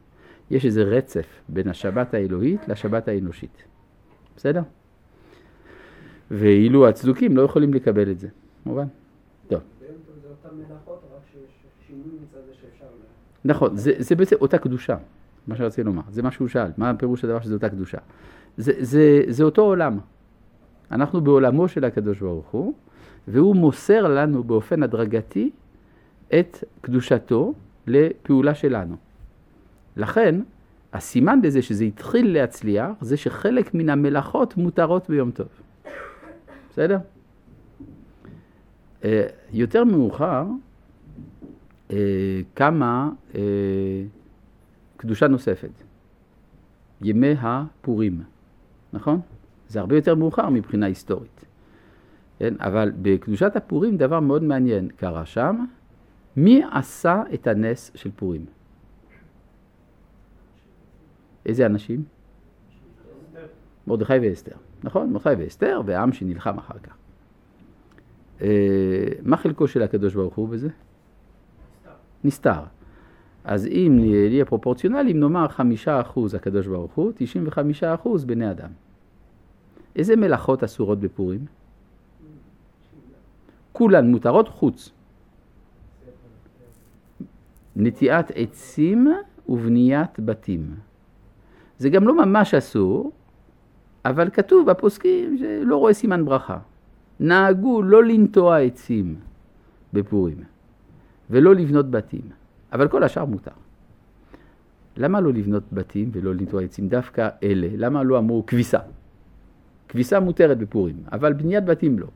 יש 0.50 0.64
איזה 0.64 0.82
רצף 0.82 1.26
בין 1.48 1.68
השבת 1.68 2.14
האלוהית 2.14 2.68
לשבת 2.68 3.08
האנושית. 3.08 3.62
בסדר? 4.36 4.62
ואילו 6.30 6.88
הצדוקים 6.88 7.36
לא 7.36 7.42
יכולים 7.42 7.74
לקבל 7.74 8.10
את 8.10 8.18
זה, 8.18 8.28
מובן? 8.66 8.86
טוב. 9.48 9.60
נכון, 13.44 13.76
זה, 13.76 13.92
זה 13.98 14.14
בעצם 14.14 14.36
אותה 14.40 14.58
קדושה, 14.58 14.96
מה 15.46 15.56
שרציתי 15.56 15.82
לומר, 15.82 16.02
זה 16.10 16.22
מה 16.22 16.30
שהוא 16.30 16.48
שאל, 16.48 16.70
מה 16.76 16.90
הפירוש 16.90 17.24
הדבר 17.24 17.40
שזה 17.40 17.54
אותה 17.54 17.68
קדושה. 17.68 17.98
זה, 18.56 18.72
זה, 18.78 19.22
זה 19.28 19.44
אותו 19.44 19.62
עולם. 19.62 19.98
אנחנו 20.90 21.20
בעולמו 21.20 21.68
של 21.68 21.84
הקדוש 21.84 22.20
ברוך 22.20 22.48
הוא, 22.50 22.74
והוא 23.28 23.56
מוסר 23.56 24.08
לנו 24.08 24.44
באופן 24.44 24.82
הדרגתי 24.82 25.50
את 26.38 26.64
קדושתו 26.80 27.54
לפעולה 27.86 28.54
שלנו. 28.54 28.96
לכן, 29.96 30.40
הסימן 30.92 31.40
לזה 31.42 31.62
שזה 31.62 31.84
התחיל 31.84 32.32
להצליח, 32.32 32.90
זה 33.00 33.16
שחלק 33.16 33.74
מן 33.74 33.88
המלאכות 33.88 34.56
מותרות 34.56 35.10
ביום 35.10 35.30
טוב. 35.30 35.48
בסדר? 36.70 36.98
אה, 39.04 39.26
יותר 39.52 39.84
מאוחר, 39.84 40.44
קמה 42.54 43.10
אה, 43.34 43.40
קדושה 44.96 45.28
נוספת, 45.28 45.70
ימי 47.02 47.34
הפורים, 47.40 48.22
נכון? 48.92 49.20
זה 49.68 49.80
הרבה 49.80 49.96
יותר 49.96 50.14
מאוחר 50.14 50.48
מבחינה 50.48 50.86
היסטורית. 50.86 51.44
כן? 52.38 52.54
אבל 52.58 52.92
בקדושת 53.02 53.56
הפורים 53.56 53.96
דבר 53.96 54.20
מאוד 54.20 54.42
מעניין 54.42 54.88
קרה 54.88 55.26
שם, 55.26 55.64
מי 56.36 56.62
עשה 56.72 57.22
את 57.34 57.46
הנס 57.46 57.90
של 57.94 58.10
פורים? 58.16 58.46
איזה 61.46 61.66
אנשים? 61.66 62.04
מרדכי 63.86 64.18
ואסתר, 64.22 64.56
נכון? 64.84 65.12
מרדכי 65.12 65.28
ואסתר 65.38 65.80
והעם 65.86 66.12
שנלחם 66.12 66.58
אחר 66.58 66.78
כך. 66.78 66.96
אה, 68.40 69.08
מה 69.22 69.36
חלקו 69.36 69.68
של 69.68 69.82
הקדוש 69.82 70.14
ברוך 70.14 70.34
הוא 70.34 70.48
בזה? 70.48 70.68
נסתר. 72.24 72.60
אז 73.44 73.66
אם 73.66 73.96
נהיה 74.00 74.44
פרופורציונליים, 74.44 75.20
נאמר 75.20 75.48
חמישה 75.48 76.00
אחוז 76.00 76.34
הקדוש 76.34 76.66
ברוך 76.66 76.92
הוא, 76.92 77.12
תשעים 77.14 77.44
וחמישה 77.46 77.94
אחוז 77.94 78.24
בני 78.24 78.50
אדם. 78.50 78.70
איזה 79.96 80.16
מלאכות 80.16 80.64
אסורות 80.64 81.00
בפורים? 81.00 81.46
כולן 83.72 84.10
מותרות 84.10 84.48
חוץ. 84.48 84.90
נטיעת 87.76 88.32
עצים 88.34 89.08
ובניית 89.48 90.20
בתים. 90.20 90.74
זה 91.78 91.88
גם 91.88 92.08
לא 92.08 92.14
ממש 92.16 92.54
אסור, 92.54 93.12
אבל 94.04 94.30
כתוב 94.30 94.70
בפוסקים 94.70 95.38
שלא 95.38 95.76
רואה 95.76 95.94
סימן 95.94 96.24
ברכה. 96.24 96.58
נהגו 97.20 97.82
לא 97.82 98.04
לנטוע 98.04 98.58
עצים 98.58 99.16
בפורים. 99.92 100.44
ולא 101.30 101.54
לבנות 101.54 101.90
בתים, 101.90 102.22
אבל 102.72 102.88
כל 102.88 103.02
השאר 103.02 103.24
מותר. 103.24 103.50
למה 104.96 105.20
לא 105.20 105.32
לבנות 105.32 105.62
בתים 105.72 106.10
ולא 106.12 106.34
לנטוע 106.34 106.62
עצים? 106.62 106.88
דווקא 106.88 107.28
אלה. 107.42 107.68
למה 107.76 108.02
לא 108.02 108.18
אמרו 108.18 108.46
כביסה? 108.46 108.78
כביסה 109.88 110.20
מותרת 110.20 110.58
בפורים, 110.58 110.96
אבל 111.12 111.32
בניית 111.32 111.64
בתים 111.64 111.98
לא. 111.98 112.06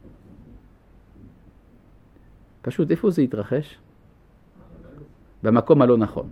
פשוט 2.63 2.91
איפה 2.91 3.11
זה 3.11 3.23
התרחש? 3.23 3.79
במקום 5.43 5.83
הלא 5.83 5.99
נכון. 5.99 6.31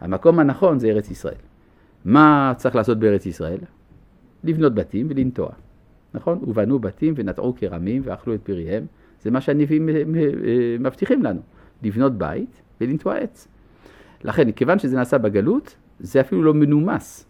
המקום 0.00 0.38
הנכון 0.38 0.78
זה 0.78 0.88
ארץ 0.88 1.10
ישראל. 1.10 1.42
מה 2.04 2.52
צריך 2.56 2.76
לעשות 2.76 2.98
בארץ 2.98 3.26
ישראל? 3.26 3.58
לבנות 4.44 4.74
בתים 4.74 5.06
ולנטוע. 5.10 5.50
נכון? 6.14 6.38
ובנו 6.42 6.78
בתים 6.78 7.14
ונטעו 7.16 7.54
כרמים 7.56 8.02
ואכלו 8.04 8.34
את 8.34 8.40
פריהם. 8.42 8.86
זה 9.22 9.30
מה 9.30 9.40
שהנביאים 9.40 9.88
מבטיחים 10.80 11.22
לנו. 11.22 11.40
לבנות 11.84 12.18
בית 12.18 12.62
ולנטוע 12.80 13.14
עץ. 13.16 13.48
לכן, 14.24 14.52
כיוון 14.52 14.78
שזה 14.78 14.96
נעשה 14.96 15.18
בגלות, 15.18 15.76
זה 16.00 16.20
אפילו 16.20 16.42
לא 16.42 16.54
מנומס. 16.54 17.26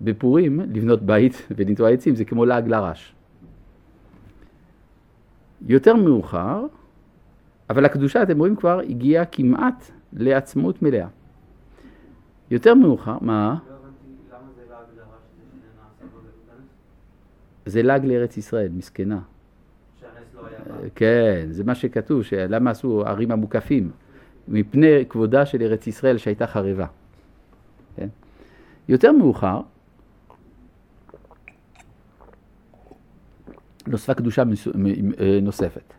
בפורים, 0.00 0.60
לבנות 0.60 1.02
בית 1.02 1.42
ולנטוע 1.56 1.90
עצים 1.90 2.16
זה 2.16 2.24
כמו 2.24 2.44
לעג 2.44 2.68
לרש. 2.68 3.14
יותר 5.66 5.96
מאוחר, 5.96 6.66
אבל 7.70 7.84
הקדושה, 7.84 8.22
אתם 8.22 8.38
רואים 8.38 8.56
כבר, 8.56 8.80
הגיעה 8.80 9.24
כמעט 9.24 9.90
לעצמאות 10.12 10.82
מלאה. 10.82 11.08
יותר 12.50 12.74
מאוחר, 12.74 13.18
מה? 13.20 13.56
זה 17.66 17.82
לעג 17.82 18.04
לארץ 18.04 18.36
ישראל, 18.36 18.68
מסכנה. 18.72 19.20
כן, 20.94 21.46
זה 21.50 21.64
מה 21.64 21.74
שכתוב, 21.74 22.22
למה 22.48 22.70
עשו 22.70 23.02
ערים 23.06 23.30
המוקפים? 23.30 23.90
מפני 24.48 25.04
כבודה 25.08 25.46
של 25.46 25.62
ארץ 25.62 25.86
ישראל 25.86 26.18
שהייתה 26.18 26.46
חרבה. 26.46 26.86
כן? 27.96 28.08
יותר 28.88 29.12
מאוחר, 29.12 29.60
נוספה 33.86 34.14
קדושה 34.14 34.42
אה, 35.20 35.38
נוספת, 35.42 35.94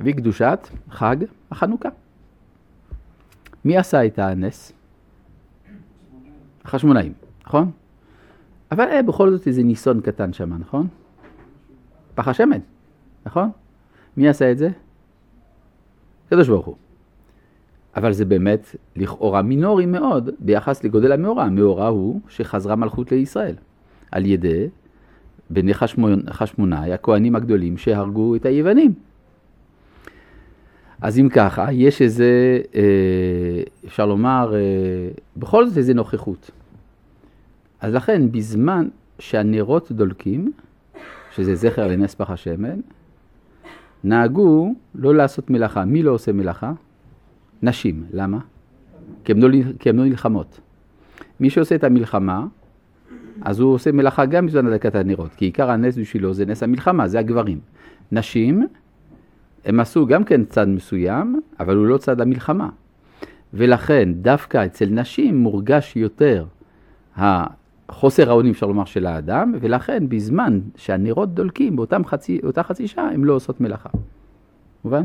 והיא 0.00 0.14
קדושת 0.14 0.68
חג 0.90 1.16
החנוכה. 1.50 1.88
מי 3.64 3.76
עשה 3.76 4.06
את 4.06 4.18
הנס? 4.18 4.72
החשמונאים, 6.64 7.12
נכון? 7.46 7.70
אבל 8.70 8.84
היה 8.84 9.02
בכל 9.02 9.30
זאת 9.30 9.46
איזה 9.46 9.62
ניסון 9.62 10.00
קטן 10.00 10.32
שם, 10.32 10.54
נכון? 10.54 10.88
פח 12.14 12.28
השמן, 12.28 12.58
נכון? 13.26 13.50
מי 14.16 14.28
עשה 14.28 14.52
את 14.52 14.58
זה? 14.58 14.68
קדוש 16.30 16.48
ברוך 16.48 16.66
הוא. 16.66 16.76
אבל 17.96 18.12
זה 18.12 18.24
באמת 18.24 18.76
לכאורה 18.96 19.42
מינורי 19.42 19.86
מאוד 19.86 20.30
ביחס 20.38 20.84
לגודל 20.84 21.12
המאורע. 21.12 21.44
המאורע 21.44 21.86
הוא 21.86 22.20
שחזרה 22.28 22.76
מלכות 22.76 23.12
לישראל 23.12 23.54
על 24.10 24.26
ידי 24.26 24.68
בני 25.50 25.74
חשמונאי, 26.30 26.92
הכהנים 26.92 27.36
הגדולים 27.36 27.78
שהרגו 27.78 28.36
את 28.36 28.46
היוונים. 28.46 28.94
אז 31.00 31.18
אם 31.18 31.28
ככה, 31.28 31.72
יש 31.72 32.02
איזה, 32.02 32.60
אה, 32.74 33.62
אפשר 33.86 34.06
לומר, 34.06 34.54
אה, 34.54 34.60
בכל 35.36 35.66
זאת 35.66 35.78
איזה 35.78 35.94
נוכחות. 35.94 36.50
אז 37.80 37.94
לכן, 37.94 38.32
בזמן 38.32 38.88
שהנרות 39.18 39.92
דולקים, 39.92 40.52
שזה 41.34 41.54
זכר 41.54 41.86
לנס 41.86 42.14
פח 42.14 42.30
השמן, 42.30 42.80
נהגו 44.04 44.74
לא 44.94 45.14
לעשות 45.14 45.50
מלאכה. 45.50 45.84
מי 45.84 46.02
לא 46.02 46.10
עושה 46.10 46.32
מלאכה? 46.32 46.72
נשים. 47.62 48.04
למה? 48.12 48.38
כי 49.24 49.32
הן 49.32 49.40
לא, 49.40 49.48
לא 49.86 50.04
נלחמות. 50.04 50.60
מי 51.40 51.50
שעושה 51.50 51.74
את 51.74 51.84
המלחמה, 51.84 52.46
אז 53.42 53.60
הוא 53.60 53.74
עושה 53.74 53.92
מלאכה 53.92 54.26
גם 54.26 54.46
בזמן 54.46 54.66
הדלקת 54.66 54.94
הנרות, 54.94 55.34
כי 55.34 55.44
עיקר 55.44 55.70
הנס 55.70 55.98
בשבילו 55.98 56.34
זה 56.34 56.46
נס 56.46 56.62
המלחמה, 56.62 57.08
זה 57.08 57.18
הגברים. 57.18 57.60
נשים, 58.12 58.66
הם 59.64 59.80
עשו 59.80 60.06
גם 60.06 60.24
כן 60.24 60.44
צד 60.44 60.68
מסוים, 60.68 61.40
אבל 61.60 61.76
הוא 61.76 61.86
לא 61.86 61.98
צד 61.98 62.20
המלחמה. 62.20 62.68
ולכן 63.54 64.12
דווקא 64.14 64.66
אצל 64.66 64.86
נשים 64.86 65.36
מורגש 65.36 65.96
יותר 65.96 66.44
חוסר 67.90 68.30
האונים 68.30 68.52
אפשר 68.52 68.66
לומר 68.66 68.84
של 68.84 69.06
האדם, 69.06 69.54
ולכן 69.60 70.08
בזמן 70.08 70.60
שהנרות 70.76 71.34
דולקים 71.34 71.76
באותה 71.76 71.96
חצי, 72.06 72.40
חצי 72.62 72.88
שעה 72.88 73.10
הן 73.10 73.24
לא 73.24 73.32
עושות 73.32 73.60
מלאכה. 73.60 73.88
מובן? 74.84 75.02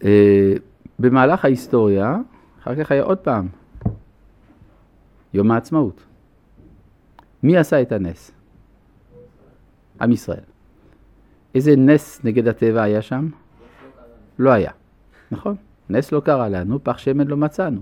Uh, 0.00 0.04
במהלך 0.98 1.44
ההיסטוריה, 1.44 2.16
אחר 2.62 2.84
כך 2.84 2.92
היה 2.92 3.02
עוד 3.02 3.18
פעם, 3.18 3.48
יום 5.34 5.50
העצמאות. 5.50 6.02
מי 7.42 7.56
עשה 7.56 7.82
את 7.82 7.92
הנס? 7.92 8.30
עם 10.00 10.12
ישראל. 10.12 10.44
איזה 11.54 11.76
נס 11.76 12.20
נגד 12.24 12.48
הטבע 12.48 12.82
היה 12.82 13.02
שם? 13.02 13.28
לא 14.38 14.50
היה, 14.50 14.70
נכון? 15.30 15.56
נס 15.90 16.12
לא 16.12 16.20
קרה 16.20 16.48
לנו, 16.48 16.84
פח 16.84 16.98
שמן 16.98 17.26
לא 17.26 17.36
מצאנו. 17.36 17.80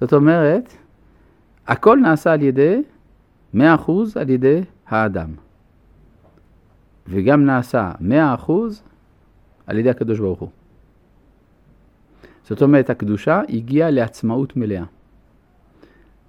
זאת 0.00 0.12
אומרת, 0.12 0.72
הכל 1.66 1.98
נעשה 2.02 2.32
על 2.32 2.42
ידי, 2.42 2.82
מאה 3.54 3.74
אחוז 3.74 4.16
על 4.16 4.30
ידי 4.30 4.60
האדם. 4.86 5.30
וגם 7.08 7.44
נעשה 7.44 7.92
מאה 8.00 8.34
אחוז 8.34 8.82
על 9.66 9.78
ידי 9.78 9.90
הקדוש 9.90 10.18
ברוך 10.18 10.40
הוא. 10.40 10.50
זאת 12.44 12.62
אומרת, 12.62 12.90
הקדושה 12.90 13.42
הגיעה 13.48 13.90
לעצמאות 13.90 14.56
מלאה. 14.56 14.84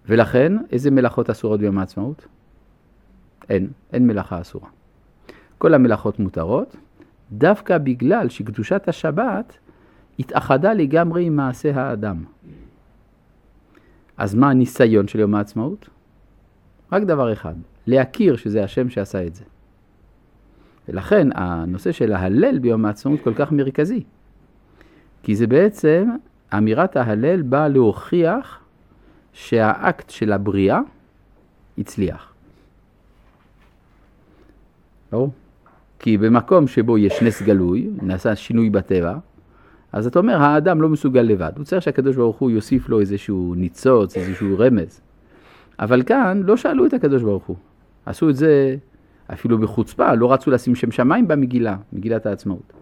ולכן, 0.05 0.53
איזה 0.71 0.91
מלאכות 0.91 1.29
אסורות 1.29 1.59
ביום 1.59 1.77
העצמאות? 1.77 2.27
אין, 3.49 3.67
אין 3.93 4.07
מלאכה 4.07 4.41
אסורה. 4.41 4.69
כל 5.57 5.73
המלאכות 5.73 6.19
מותרות, 6.19 6.75
דווקא 7.31 7.77
בגלל 7.77 8.29
שקדושת 8.29 8.87
השבת 8.87 9.57
התאחדה 10.19 10.73
לגמרי 10.73 11.25
עם 11.25 11.35
מעשה 11.35 11.75
האדם. 11.75 12.23
אז 14.17 14.35
מה 14.35 14.49
הניסיון 14.49 15.07
של 15.07 15.19
יום 15.19 15.35
העצמאות? 15.35 15.89
רק 16.91 17.03
דבר 17.03 17.33
אחד, 17.33 17.53
להכיר 17.87 18.35
שזה 18.35 18.63
השם 18.63 18.89
שעשה 18.89 19.25
את 19.25 19.35
זה. 19.35 19.43
ולכן 20.87 21.27
הנושא 21.35 21.91
של 21.91 22.13
ההלל 22.13 22.59
ביום 22.59 22.85
העצמאות 22.85 23.19
כל 23.23 23.33
כך 23.33 23.51
מרכזי. 23.51 24.03
כי 25.23 25.35
זה 25.35 25.47
בעצם, 25.47 26.09
אמירת 26.57 26.97
ההלל 26.97 27.41
באה 27.41 27.67
להוכיח 27.67 28.59
שהאקט 29.33 30.09
של 30.09 30.31
הבריאה 30.31 30.79
הצליח. 31.77 32.33
ברור? 35.11 35.31
כי 35.99 36.17
במקום 36.17 36.67
שבו 36.67 36.97
יש 36.97 37.21
נס 37.21 37.41
גלוי, 37.41 37.89
נעשה 38.01 38.35
שינוי 38.35 38.69
בטבע, 38.69 39.17
אז 39.93 40.07
אתה 40.07 40.19
אומר, 40.19 40.41
האדם 40.41 40.81
לא 40.81 40.89
מסוגל 40.89 41.21
לבד. 41.21 41.51
הוא 41.57 41.65
צריך 41.65 41.81
שהקדוש 41.81 42.15
ברוך 42.15 42.37
הוא 42.37 42.51
יוסיף 42.51 42.89
לו 42.89 42.99
איזשהו 42.99 43.53
ניצוץ, 43.57 44.17
איזשהו 44.17 44.59
רמז. 44.59 45.01
אבל 45.79 46.03
כאן 46.03 46.41
לא 46.45 46.57
שאלו 46.57 46.85
את 46.85 46.93
הקדוש 46.93 47.23
ברוך 47.23 47.45
הוא. 47.45 47.55
עשו 48.05 48.29
את 48.29 48.35
זה 48.35 48.75
אפילו 49.33 49.57
בחוצפה, 49.57 50.13
לא 50.13 50.33
רצו 50.33 50.51
לשים 50.51 50.75
שם 50.75 50.91
שמיים 50.91 51.27
במגילה, 51.27 51.77
מגילת 51.93 52.25
העצמאות. 52.25 52.73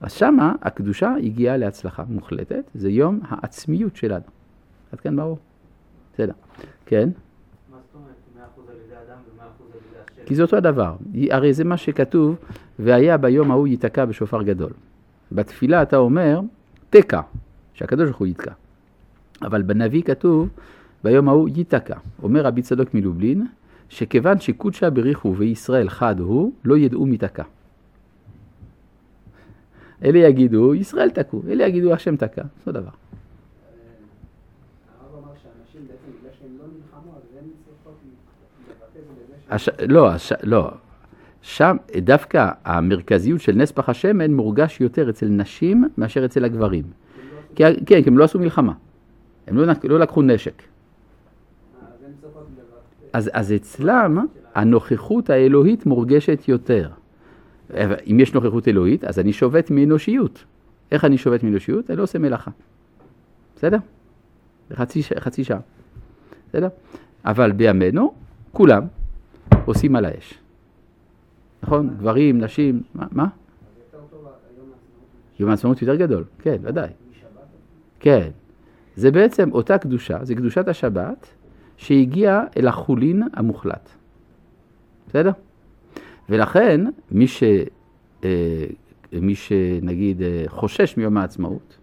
אז 0.00 0.12
שמה 0.12 0.54
הקדושה 0.62 1.14
הגיעה 1.22 1.56
להצלחה 1.56 2.04
מוחלטת, 2.08 2.70
זה 2.74 2.90
יום 2.90 3.20
העצמיות 3.28 3.96
שלנו. 3.96 4.24
עד 4.92 5.00
כאן 5.00 5.16
ברור. 5.16 5.38
בסדר. 6.14 6.32
כן? 6.86 7.08
כי 10.26 10.34
זה 10.34 10.42
אותו 10.42 10.56
הדבר. 10.56 10.94
הרי 11.30 11.52
זה 11.52 11.64
מה 11.64 11.76
שכתוב, 11.76 12.36
והיה 12.78 13.16
ביום 13.16 13.50
ההוא 13.50 13.66
ייתקע 13.68 14.04
בשופר 14.04 14.42
גדול. 14.42 14.70
בתפילה 15.32 15.82
אתה 15.82 15.96
אומר, 15.96 16.40
תקע, 16.90 17.20
שהקדוש 17.74 18.04
ברוך 18.04 18.18
הוא 18.18 18.26
יתקע. 18.26 18.52
אבל 19.42 19.62
בנביא 19.62 20.02
כתוב, 20.02 20.48
ביום 21.04 21.28
ההוא 21.28 21.48
ייתקע. 21.54 21.98
אומר 22.22 22.42
רבי 22.46 22.62
צדוק 22.62 22.94
מלובלין, 22.94 23.46
שכיוון 23.88 24.40
שקודשא 24.40 24.90
בריחו 24.90 25.34
וישראל 25.36 25.88
חד 25.88 26.20
הוא, 26.20 26.52
לא 26.64 26.76
ידעו 26.78 27.06
מי 27.06 27.18
תקע. 27.18 27.42
אלה 30.04 30.18
יגידו, 30.18 30.74
ישראל 30.74 31.10
תקעו, 31.10 31.42
אלה 31.48 31.66
יגידו, 31.66 31.92
השם 31.92 32.16
תקע, 32.16 32.42
אותו 32.60 32.72
דבר. 32.72 32.90
לא, 39.88 40.10
הש... 40.10 40.32
לא, 40.42 40.70
שם 41.46 41.76
דווקא 41.96 42.50
המרכזיות 42.64 43.40
של 43.40 43.52
נס 43.52 43.72
פח 43.72 43.88
השמן 43.88 44.34
מורגש 44.34 44.80
יותר 44.80 45.10
אצל 45.10 45.26
נשים 45.26 45.84
מאשר 45.98 46.24
אצל 46.24 46.44
הגברים. 46.44 46.84
כי, 47.54 47.62
כן, 47.86 48.02
כי 48.02 48.10
הם 48.10 48.18
לא 48.18 48.24
עשו 48.24 48.38
מלחמה, 48.38 48.72
הם 49.46 49.56
לא, 49.56 49.72
לא 49.84 49.98
לקחו 49.98 50.22
נשק. 50.22 50.62
אז, 53.12 53.30
אז 53.32 53.52
אצלם 53.52 54.26
הנוכחות 54.54 55.30
האלוהית 55.30 55.86
מורגשת 55.86 56.48
יותר. 56.48 56.88
אם 58.10 58.20
יש 58.20 58.34
נוכחות 58.34 58.68
אלוהית, 58.68 59.04
אז 59.04 59.18
אני 59.18 59.32
שובת 59.32 59.70
מאנושיות. 59.70 60.44
איך 60.92 61.04
אני 61.04 61.18
שובת 61.18 61.42
מאנושיות? 61.42 61.90
אני 61.90 61.98
לא 61.98 62.02
עושה 62.02 62.18
מלאכה. 62.18 62.50
בסדר? 63.56 63.78
חצי, 64.72 65.02
חצי 65.02 65.44
שעה. 65.44 65.60
בסדר? 66.48 66.68
אבל 67.24 67.52
בימינו, 67.52 68.14
כולם 68.52 68.82
עושים 69.64 69.96
על 69.96 70.04
האש. 70.04 70.45
נכון? 71.62 71.96
גברים, 71.98 72.40
נשים, 72.40 72.82
מה? 72.94 73.26
יום 75.38 75.50
העצמאות 75.50 75.82
יותר 75.82 75.94
גדול, 75.94 76.24
כן, 76.38 76.56
ודאי. 76.62 76.88
כן. 78.00 78.30
זה 78.96 79.10
בעצם 79.10 79.52
אותה 79.52 79.78
קדושה, 79.78 80.24
זה 80.24 80.34
קדושת 80.34 80.68
השבת, 80.68 81.26
שהגיעה 81.76 82.44
אל 82.56 82.68
החולין 82.68 83.22
המוחלט. 83.32 83.90
בסדר? 85.08 85.30
ולכן, 86.28 86.80
מי, 87.10 87.26
ש, 87.26 87.42
אה, 88.24 88.66
מי 89.12 89.34
שנגיד 89.34 90.22
אה, 90.22 90.44
חושש 90.46 90.96
מיום 90.96 91.16
העצמאות, 91.16 91.76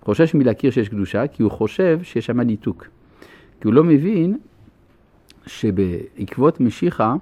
חושש 0.00 0.34
מלהכיר 0.34 0.70
שיש 0.70 0.88
קדושה, 0.88 1.26
כי 1.26 1.42
הוא 1.42 1.50
חושב 1.50 2.00
שיש 2.02 2.26
שם 2.26 2.40
ניתוק. 2.40 2.86
כי 3.60 3.68
הוא 3.68 3.74
לא 3.74 3.84
מבין 3.84 4.38
שבעקבות 5.46 6.60
משיחה, 6.60 7.14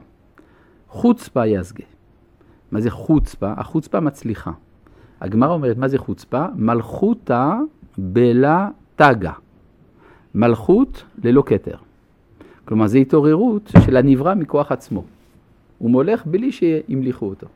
חוצפה 0.93 1.47
יזגה. 1.47 1.85
מה 2.73 2.81
זה 2.81 2.91
חוצפה? 2.91 3.53
החוצפה 3.57 4.01
מצליחה. 4.01 4.51
הגמרא 5.21 5.53
אומרת, 5.53 5.77
מה 5.77 5.89
זה 5.89 5.99
חוצפה? 5.99 6.47
מלכותא 6.57 7.55
בלה 7.99 8.69
תגה. 8.97 9.33
מלכות 10.35 11.05
ללא 11.25 11.43
כתר. 11.47 11.77
כלומר, 12.65 12.87
זו 12.87 12.99
התעוררות 12.99 13.71
של 13.85 13.97
הנברא 13.97 14.35
מכוח 14.35 14.73
עצמו. 14.73 15.05
הוא 15.79 15.91
מולך 15.91 16.27
בלי 16.27 16.53
שימליכו 16.53 17.27
אותו. 17.27 17.47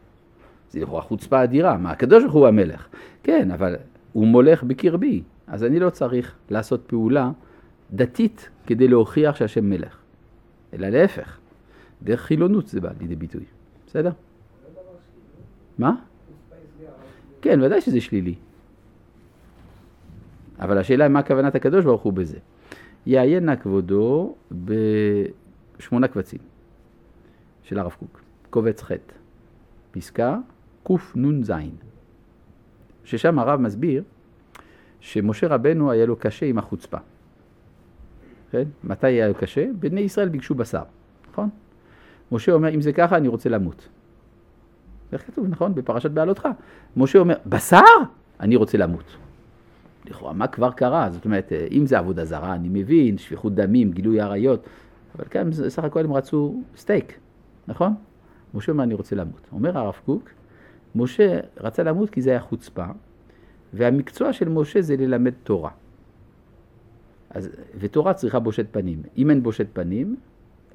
זה 0.70 0.80
לכאורה 0.80 1.02
חוצפה 1.02 1.44
אדירה, 1.44 1.76
מה, 1.76 1.90
הקדוש 1.90 2.22
ברוך 2.22 2.34
הוא 2.34 2.46
המלך. 2.46 2.86
כן, 3.22 3.50
אבל 3.50 3.76
הוא 4.12 4.26
מולך 4.26 4.62
בקרבי, 4.62 5.22
אז 5.46 5.64
אני 5.64 5.78
לא 5.78 5.90
צריך 5.90 6.34
לעשות 6.50 6.80
פעולה 6.86 7.30
דתית 7.92 8.48
כדי 8.66 8.88
להוכיח 8.88 9.36
שהשם 9.36 9.70
מלך. 9.70 9.96
אלא 10.74 10.88
להפך, 10.88 11.38
דרך 12.02 12.20
חילונות 12.20 12.66
זה 12.66 12.80
בא 12.80 12.90
לידי 13.00 13.16
ביטוי, 13.16 13.44
בסדר? 13.86 14.10
מה? 15.78 15.94
כן, 17.42 17.60
ודאי 17.62 17.80
שזה 17.80 18.00
שלילי. 18.00 18.34
אבל 20.58 20.78
השאלה 20.78 21.04
היא 21.04 21.12
מה 21.12 21.22
כוונת 21.22 21.54
הקדוש 21.54 21.84
ברוך 21.84 22.02
הוא 22.02 22.12
בזה. 22.12 22.38
יעיין 23.06 23.44
נא 23.44 23.56
כבודו 23.56 24.34
בשמונה 25.78 26.08
קבצים 26.08 26.38
של 27.62 27.78
הרב 27.78 27.96
קוק, 27.98 28.22
קובץ 28.50 28.82
ח', 28.82 28.92
פסקה 29.90 30.38
קנ"ז, 30.82 31.52
ששם 33.04 33.38
הרב 33.38 33.60
מסביר 33.60 34.02
שמשה 35.00 35.46
רבנו 35.46 35.90
היה 35.90 36.06
לו 36.06 36.16
קשה 36.16 36.46
עם 36.46 36.58
החוצפה. 36.58 36.98
כן? 38.50 38.64
מתי 38.84 39.06
היה 39.06 39.28
לו 39.28 39.34
קשה? 39.34 39.66
בני 39.78 40.00
ישראל 40.00 40.28
ביקשו 40.28 40.54
בשר, 40.54 40.82
נכון? 41.30 41.48
משה 42.32 42.52
אומר, 42.52 42.74
אם 42.74 42.80
זה 42.80 42.92
ככה, 42.92 43.16
אני 43.16 43.28
רוצה 43.28 43.48
למות. 43.48 43.88
איך 45.12 45.26
כתוב, 45.26 45.46
נכון? 45.48 45.74
בפרשת 45.74 46.10
בעלותך. 46.10 46.48
משה 46.96 47.18
אומר, 47.18 47.34
בשר? 47.46 47.80
אני 48.40 48.56
רוצה 48.56 48.78
למות. 48.78 49.16
לכאורה, 50.06 50.32
מה 50.32 50.46
כבר 50.46 50.72
קרה? 50.72 51.10
זאת 51.10 51.24
אומרת, 51.24 51.52
אם 51.70 51.86
זה 51.86 51.98
עבודה 51.98 52.24
זרה, 52.24 52.54
אני 52.54 52.68
מבין, 52.68 53.18
שפיכות 53.18 53.54
דמים, 53.54 53.92
גילוי 53.92 54.20
עריות, 54.20 54.66
אבל 55.14 55.24
כאן 55.30 55.50
בסך 55.50 55.84
הכל 55.84 56.04
הם 56.04 56.12
רצו 56.12 56.62
סטייק, 56.76 57.18
נכון? 57.68 57.94
משה 58.54 58.72
אומר, 58.72 58.84
אני 58.84 58.94
רוצה 58.94 59.16
למות. 59.16 59.48
אומר 59.52 59.78
הרב 59.78 59.94
קוק, 60.04 60.30
משה 60.94 61.40
רצה 61.56 61.82
למות 61.82 62.10
כי 62.10 62.22
זה 62.22 62.30
היה 62.30 62.40
חוצפה, 62.40 62.86
והמקצוע 63.72 64.32
של 64.32 64.48
משה 64.48 64.82
זה 64.82 64.96
ללמד 64.96 65.32
תורה. 65.42 65.70
אז, 67.30 67.48
ותורה 67.78 68.14
צריכה 68.14 68.38
בושת 68.38 68.66
פנים. 68.70 69.02
אם 69.16 69.30
אין 69.30 69.42
בושת 69.42 69.66
פנים, 69.72 70.16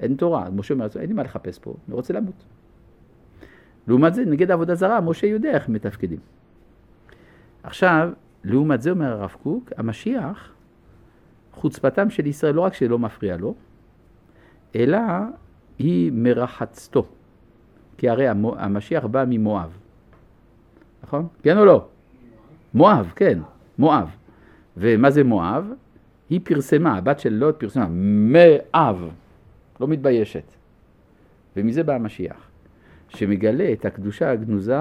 אין 0.02 0.16
תורה. 0.16 0.50
משה 0.50 0.74
אומר, 0.74 0.86
אין 1.00 1.08
לי 1.08 1.14
מה 1.14 1.22
לחפש 1.22 1.58
פה, 1.58 1.74
אני 1.88 1.94
רוצה 1.94 2.14
למות. 2.14 2.44
לעומת 3.88 4.14
זה, 4.14 4.24
נגד 4.24 4.50
עבודה 4.50 4.74
זרה, 4.74 5.00
משה 5.00 5.26
יודע 5.26 5.50
איך 5.50 5.68
מתפקדים. 5.68 6.18
עכשיו, 7.62 8.10
לעומת 8.44 8.82
זה 8.82 8.90
אומר 8.90 9.12
הרב 9.12 9.36
קוק, 9.42 9.72
המשיח, 9.76 10.52
חוצפתם 11.52 12.10
של 12.10 12.26
ישראל 12.26 12.54
לא 12.54 12.60
רק 12.60 12.74
שלא 12.74 12.98
מפריע 12.98 13.36
לו, 13.36 13.54
אלא 14.76 14.98
היא 15.78 16.12
מרחצתו. 16.14 17.06
כי 17.96 18.08
הרי 18.08 18.28
המשיח 18.56 19.04
בא 19.04 19.24
ממואב, 19.28 19.78
נכון? 21.02 21.26
כן 21.42 21.58
או 21.58 21.64
לא? 21.64 21.86
מואב, 22.74 23.12
כן, 23.16 23.38
מואב. 23.78 24.08
ומה 24.76 25.10
זה 25.10 25.24
מואב? 25.24 25.72
היא 26.30 26.40
פרסמה, 26.44 26.96
הבת 26.96 27.20
של 27.20 27.32
לוט 27.32 27.60
פרסמה, 27.60 27.86
מאב, 27.90 29.10
לא 29.80 29.88
מתביישת. 29.88 30.52
ומזה 31.56 31.82
בא 31.82 31.94
המשיח, 31.94 32.50
שמגלה 33.08 33.72
את 33.72 33.84
הקדושה 33.84 34.30
הגנוזה 34.30 34.80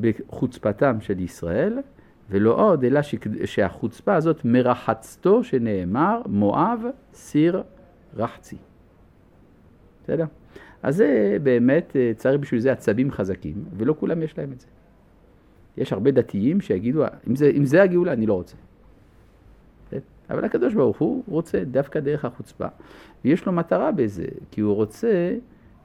בחוצפתם 0.00 1.00
של 1.00 1.20
ישראל, 1.20 1.78
ולא 2.30 2.54
עוד, 2.54 2.84
אלא 2.84 3.00
שהחוצפה 3.44 4.14
הזאת 4.14 4.44
מרחצתו, 4.44 5.44
שנאמר, 5.44 6.22
מואב 6.26 6.82
סיר 7.12 7.62
רחצי. 8.16 8.56
בסדר? 10.04 10.24
אז 10.82 10.96
זה 10.96 11.36
באמת, 11.42 11.96
אה, 11.96 12.12
צריך 12.16 12.40
בשביל 12.40 12.60
זה 12.60 12.72
עצבים 12.72 13.10
חזקים, 13.10 13.64
ולא 13.76 13.94
כולם 14.00 14.22
יש 14.22 14.38
להם 14.38 14.52
את 14.52 14.60
זה. 14.60 14.66
יש 15.76 15.92
הרבה 15.92 16.10
דתיים 16.10 16.60
שיגידו, 16.60 17.04
אם 17.28 17.36
זה, 17.36 17.50
אם 17.56 17.64
זה 17.64 17.82
הגאולה, 17.82 18.12
אני 18.12 18.26
לא 18.26 18.34
רוצה. 18.34 18.56
אבל 20.30 20.44
הקדוש 20.44 20.74
ברוך 20.74 20.98
הוא 20.98 21.22
רוצה 21.28 21.64
דווקא 21.64 22.00
דרך 22.00 22.24
החוצפה, 22.24 22.66
ויש 23.24 23.46
לו 23.46 23.52
מטרה 23.52 23.92
בזה, 23.92 24.26
כי 24.50 24.60
הוא 24.60 24.74
רוצה 24.74 25.36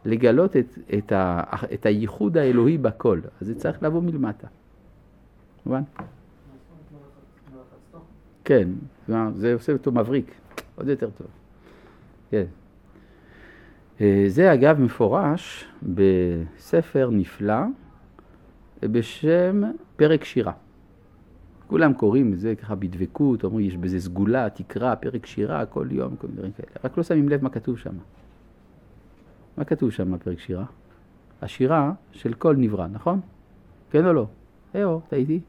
לגלות 0.06 0.58
את, 0.58 0.80
את, 0.98 1.12
ה, 1.12 1.44
את 1.74 1.86
הייחוד 1.86 2.38
האלוהי 2.38 2.78
בכל, 2.78 3.20
אז 3.42 3.48
זה 3.48 3.56
צריך 3.56 3.84
לבוא 3.84 4.02
מלמטה. 4.02 4.48
מובן? 5.66 5.82
כן, 8.46 8.70
זה 9.34 9.54
עושה 9.54 9.74
אותו 9.74 9.92
מבריק, 9.92 10.36
עוד 10.76 10.88
יותר 10.88 11.10
טוב. 11.18 11.28
כן. 12.32 12.46
אה, 14.02 14.26
זה 14.28 14.54
אגב 14.54 14.80
מפורש 14.80 15.66
בספר 15.84 17.10
נפלא 17.12 17.62
בשם 18.84 19.62
פרק 19.96 20.24
שירה, 20.24 20.54
כולם 21.74 21.94
קוראים 21.94 22.34
את 22.34 22.40
זה 22.40 22.56
ככה 22.56 22.76
בדבקות, 22.76 23.44
אומרים 23.44 23.68
יש 23.68 23.78
בזה 23.78 24.00
סגולה, 24.00 24.50
תקרא, 24.50 24.96
פרק 24.96 25.26
שירה, 25.26 25.66
כל 25.66 25.88
יום, 25.92 26.16
כל 26.16 26.28
מיני 26.28 26.38
דברים 26.38 26.52
כאלה. 26.52 26.70
רק 26.84 26.98
לא 26.98 27.04
שמים 27.04 27.30
לב 27.30 27.44
מה 27.44 27.50
כתוב 27.50 27.78
שם. 27.78 27.94
מה 29.58 29.64
כתוב 29.64 29.92
שם 29.92 30.12
בפרק 30.12 30.40
שירה? 30.40 30.66
השירה 31.42 31.92
של 32.12 32.34
כל 32.34 32.56
נברא, 32.56 32.88
נכון? 32.88 33.20
כן 33.92 34.06
או 34.06 34.14
לא? 34.14 34.28
היו, 34.74 35.00
טעיתי? 35.10 35.40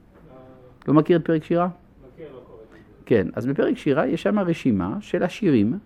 לא 0.88 0.94
מכיר 0.94 1.18
את 1.18 1.24
פרק 1.24 1.44
שירה? 1.44 1.68
מכיר, 2.14 2.26
לא 2.34 2.40
קורא. 2.46 2.58
כן, 3.06 3.26
אז 3.34 3.46
בפרק 3.46 3.76
שירה 3.76 4.06
יש 4.06 4.22
שם 4.22 4.38
רשימה 4.38 4.96
של 5.00 5.22
השירים 5.22 5.78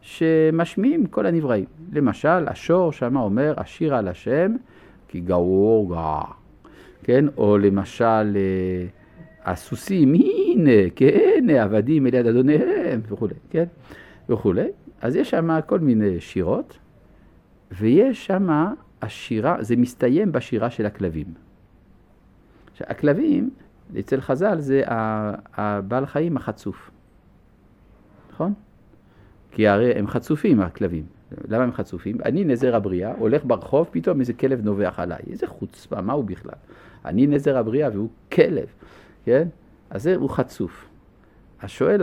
שמשמיעים 0.00 1.06
כל 1.06 1.26
הנבראים. 1.26 1.66
למשל, 1.92 2.48
השור 2.48 2.92
שמה 2.92 3.20
אומר, 3.20 3.54
השיר 3.56 3.94
על 3.94 4.08
השם, 4.08 4.56
כי 5.08 5.20
גאור 5.20 5.88
גאה. 5.90 6.24
כן? 7.02 7.24
או 7.36 7.58
למשל, 7.58 8.36
אה, 8.36 8.86
הסוסים, 9.46 10.14
הנה, 10.14 10.90
כן, 10.96 11.46
עבדים 11.60 12.06
אל 12.06 12.14
יד 12.14 12.26
אדוניהם, 12.26 13.00
וכולי, 13.08 13.34
כן? 13.50 13.64
וכולי. 14.28 14.68
אז 15.00 15.16
יש 15.16 15.30
שם 15.30 15.48
כל 15.66 15.80
מיני 15.80 16.20
שירות, 16.20 16.78
ויש 17.72 18.26
שם 18.26 18.48
השירה, 19.02 19.56
זה 19.60 19.76
מסתיים 19.76 20.32
בשירה 20.32 20.70
של 20.70 20.86
הכלבים. 20.86 21.26
עכשיו, 22.72 22.86
הכלבים, 22.90 23.50
אצל 23.98 24.20
חז"ל 24.20 24.58
זה 24.58 24.82
הבעל 25.54 26.06
חיים 26.06 26.36
החצוף, 26.36 26.90
נכון? 28.32 28.52
כי 29.50 29.68
הרי 29.68 29.92
הם 29.92 30.06
חצופים, 30.06 30.60
הכלבים. 30.60 31.04
למה 31.48 31.64
הם 31.64 31.72
חצופים? 31.72 32.16
אני 32.24 32.44
נזר 32.44 32.76
הבריאה, 32.76 33.12
הולך 33.18 33.44
ברחוב, 33.44 33.88
פתאום 33.90 34.20
איזה 34.20 34.32
כלב 34.32 34.64
נובח 34.64 34.98
עליי. 34.98 35.18
איזה 35.30 35.46
חוצפה, 35.46 36.00
מה 36.00 36.12
הוא 36.12 36.24
בכלל? 36.24 36.54
אני 37.04 37.26
נזר 37.26 37.58
הבריאה 37.58 37.88
והוא 37.92 38.08
כלב, 38.32 38.66
כן? 39.26 39.48
אז 39.90 40.02
זה, 40.02 40.16
הוא 40.16 40.30
חצוף. 40.30 40.88
אז 41.60 41.70
שואל 41.70 42.02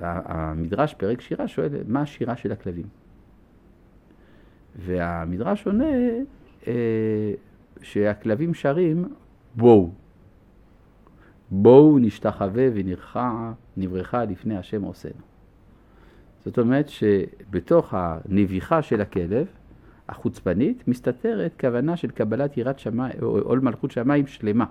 המדרש, 0.00 0.94
פרק 0.94 1.20
שירה, 1.20 1.48
שואל, 1.48 1.68
מה 1.88 2.00
השירה 2.00 2.36
של 2.36 2.52
הכלבים? 2.52 2.86
והמדרש 4.76 5.66
עונה 5.66 5.84
אה, 6.66 6.72
שהכלבים 7.82 8.54
שרים 8.54 9.04
בואו. 9.54 9.90
בואו 11.50 11.98
נשתחווה 11.98 12.68
ונרחע, 12.74 13.52
נברכה 13.76 14.24
לפני 14.24 14.56
השם 14.56 14.82
עושנו. 14.82 15.20
זאת 16.44 16.58
אומרת 16.58 16.88
שבתוך 16.88 17.94
הנביחה 17.96 18.82
של 18.82 19.00
הכלב, 19.00 19.46
החוצפנית, 20.08 20.88
מסתתרת 20.88 21.52
כוונה 21.60 21.96
של 21.96 22.10
קבלת 22.10 22.56
יראת 22.56 22.78
שמיים, 22.78 23.14
עול 23.20 23.60
מלכות 23.60 23.90
שמיים 23.90 24.26
שלמה. 24.26 24.66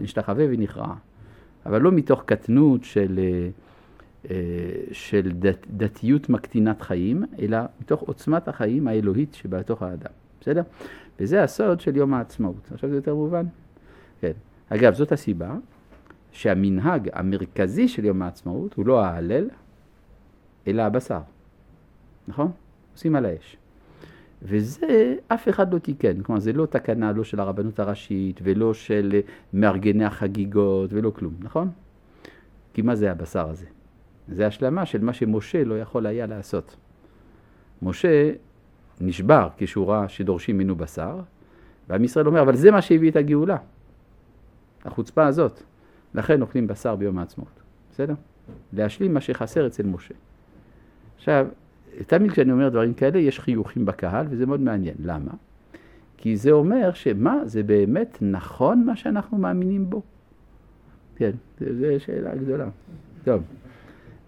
נשתחווה 0.00 0.44
ונכרע. 0.50 0.94
אבל 1.66 1.80
לא 1.80 1.92
מתוך 1.92 2.22
קטנות 2.26 2.84
של, 2.84 3.20
אה, 3.22 3.48
אה, 4.30 4.36
של 4.92 5.32
דת, 5.32 5.66
דתיות 5.70 6.28
מקטינת 6.28 6.82
חיים, 6.82 7.24
אלא 7.38 7.58
מתוך 7.80 8.00
עוצמת 8.00 8.48
החיים 8.48 8.88
האלוהית 8.88 9.34
שבתוך 9.34 9.82
האדם. 9.82 10.10
בסדר? 10.40 10.62
וזה 11.20 11.42
הסוד 11.42 11.80
של 11.80 11.96
יום 11.96 12.14
העצמאות. 12.14 12.68
עכשיו 12.72 12.90
זה 12.90 12.96
יותר 12.96 13.14
מובן? 13.14 13.46
כן. 14.20 14.32
אגב, 14.68 14.94
זאת 14.94 15.12
הסיבה 15.12 15.54
שהמנהג 16.32 17.08
המרכזי 17.12 17.88
של 17.88 18.04
יום 18.04 18.22
העצמאות 18.22 18.74
הוא 18.74 18.86
לא 18.86 19.04
ההלל, 19.04 19.48
אלא 20.66 20.82
הבשר. 20.82 21.20
נכון? 22.28 22.50
עושים 22.92 23.16
על 23.16 23.26
האש. 23.26 23.56
וזה 24.42 25.14
אף 25.28 25.48
אחד 25.48 25.74
לא 25.74 25.78
תיקן, 25.78 26.22
כלומר 26.22 26.40
זה 26.40 26.52
לא 26.52 26.66
תקנה 26.66 27.12
לא 27.12 27.24
של 27.24 27.40
הרבנות 27.40 27.78
הראשית 27.78 28.40
ולא 28.42 28.74
של 28.74 29.20
מארגני 29.52 30.04
החגיגות 30.04 30.92
ולא 30.92 31.10
כלום, 31.10 31.34
נכון? 31.40 31.70
כי 32.74 32.82
מה 32.82 32.94
זה 32.94 33.10
הבשר 33.10 33.48
הזה? 33.48 33.66
זה 34.28 34.46
השלמה 34.46 34.86
של 34.86 35.04
מה 35.04 35.12
שמשה 35.12 35.64
לא 35.64 35.80
יכול 35.80 36.06
היה 36.06 36.26
לעשות. 36.26 36.76
משה 37.82 38.32
נשבר 39.00 39.48
כשהוא 39.56 39.86
ראה 39.86 40.08
שדורשים 40.08 40.58
ממנו 40.58 40.76
בשר, 40.76 41.20
ועם 41.88 42.04
ישראל 42.04 42.26
אומר, 42.26 42.42
אבל 42.42 42.56
זה 42.56 42.70
מה 42.70 42.82
שהביא 42.82 43.10
את 43.10 43.16
הגאולה, 43.16 43.56
החוצפה 44.84 45.26
הזאת. 45.26 45.62
לכן 46.14 46.42
אוכלים 46.42 46.66
בשר 46.66 46.96
ביום 46.96 47.18
העצמאות, 47.18 47.60
בסדר? 47.92 48.14
להשלים 48.72 49.14
מה 49.14 49.20
שחסר 49.20 49.66
אצל 49.66 49.82
משה. 49.82 50.14
עכשיו, 51.16 51.46
תמיד 52.06 52.30
כשאני 52.30 52.52
אומר 52.52 52.68
דברים 52.68 52.94
כאלה, 52.94 53.18
יש 53.18 53.40
חיוכים 53.40 53.84
בקהל, 53.84 54.26
וזה 54.30 54.46
מאוד 54.46 54.60
מעניין. 54.60 54.94
למה? 55.04 55.30
כי 56.16 56.36
זה 56.36 56.50
אומר 56.50 56.92
שמה, 56.92 57.40
זה 57.44 57.62
באמת 57.62 58.18
נכון 58.20 58.84
מה 58.84 58.96
שאנחנו 58.96 59.38
מאמינים 59.38 59.90
בו? 59.90 60.02
כן, 61.16 61.30
זו 61.60 61.86
שאלה 61.98 62.34
גדולה. 62.34 62.68
טוב. 63.24 63.42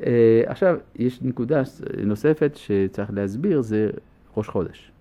Uh, 0.01 0.05
עכשיו, 0.47 0.77
יש 0.97 1.23
נקודה 1.23 1.63
נוספת 2.05 2.53
שצריך 2.55 3.11
להסביר, 3.13 3.63
זה 3.63 3.91
ראש 4.37 4.49
חודש. 4.49 4.93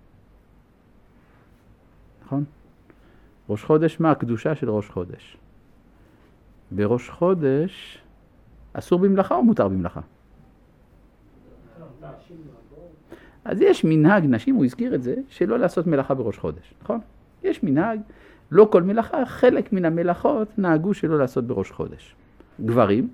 נכון? 2.24 2.44
ראש 3.48 3.64
חודש, 3.64 4.00
מה 4.00 4.10
הקדושה 4.10 4.54
של 4.54 4.70
ראש 4.70 4.88
חודש? 4.88 5.36
בראש 6.70 7.10
חודש 7.10 7.98
אסור 8.72 8.98
במלאכה 8.98 9.34
או 9.34 9.44
מותר 9.44 9.68
במלאכה? 9.68 10.00
אז 13.44 13.60
יש 13.60 13.84
מנהג 13.84 14.24
נשים, 14.26 14.54
הוא 14.54 14.64
הזכיר 14.64 14.94
את 14.94 15.02
זה, 15.02 15.14
שלא 15.28 15.58
לעשות 15.58 15.86
מלאכה 15.86 16.14
בראש 16.14 16.38
חודש, 16.38 16.74
נכון? 16.82 17.00
יש 17.44 17.62
מנהג, 17.62 18.00
לא 18.50 18.68
כל 18.72 18.82
מלאכה, 18.82 19.26
חלק 19.26 19.72
מן 19.72 19.84
המלאכות 19.84 20.58
נהגו 20.58 20.94
שלא 20.94 21.18
לעשות 21.18 21.46
בראש 21.46 21.70
חודש. 21.70 22.14
גברים 22.64 23.08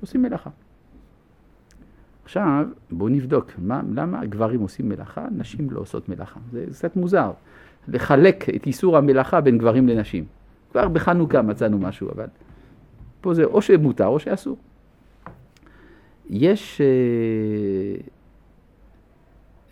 עושים 0.00 0.22
מלאכה. 0.22 0.50
עכשיו, 2.24 2.66
בואו 2.90 3.08
נבדוק, 3.08 3.50
מה, 3.58 3.80
למה 3.94 4.26
גברים 4.26 4.60
עושים 4.60 4.88
מלאכה, 4.88 5.26
נשים 5.36 5.70
לא 5.70 5.80
עושות 5.80 6.08
מלאכה. 6.08 6.40
זה 6.52 6.66
קצת 6.70 6.96
מוזר, 6.96 7.32
לחלק 7.88 8.48
את 8.56 8.66
איסור 8.66 8.96
המלאכה 8.96 9.40
בין 9.40 9.58
גברים 9.58 9.88
לנשים. 9.88 10.24
כבר 10.70 10.88
בחנוכה 10.88 11.42
מצאנו 11.42 11.78
משהו, 11.78 12.10
אבל 12.10 12.26
פה 13.20 13.34
זה 13.34 13.44
או 13.44 13.62
שמותר 13.62 14.06
או 14.06 14.18
שאסור. 14.18 14.56
יש... 16.30 16.80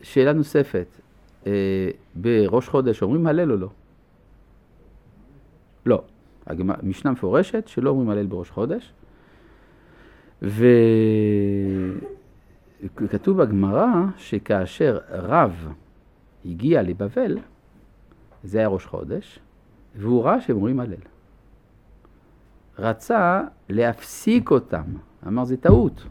שאלה 0.02 0.32
נוספת, 0.32 0.86
אה, 1.46 1.90
בראש 2.14 2.68
חודש 2.68 3.02
אומרים 3.02 3.26
הלל 3.26 3.52
או 3.52 3.56
לא? 3.56 3.68
לא. 5.86 6.02
משנה 6.82 7.10
מפורשת 7.10 7.68
שלא 7.68 7.90
אומרים 7.90 8.10
הלל 8.10 8.26
בראש 8.26 8.50
חודש. 8.50 8.92
וכתוב 12.82 13.42
בגמרא 13.42 13.86
שכאשר 14.16 14.98
רב 15.10 15.68
הגיע 16.44 16.82
לבבל, 16.82 17.38
זה 18.44 18.58
היה 18.58 18.68
ראש 18.68 18.86
חודש, 18.86 19.38
והוא 19.96 20.24
ראה 20.24 20.40
שהם 20.40 20.56
אומרים 20.56 20.80
הלל. 20.80 20.94
רצה 22.78 23.42
להפסיק 23.68 24.50
אותם, 24.50 24.84
אמר 25.26 25.44
זה 25.44 25.56
טעות. 25.56 26.02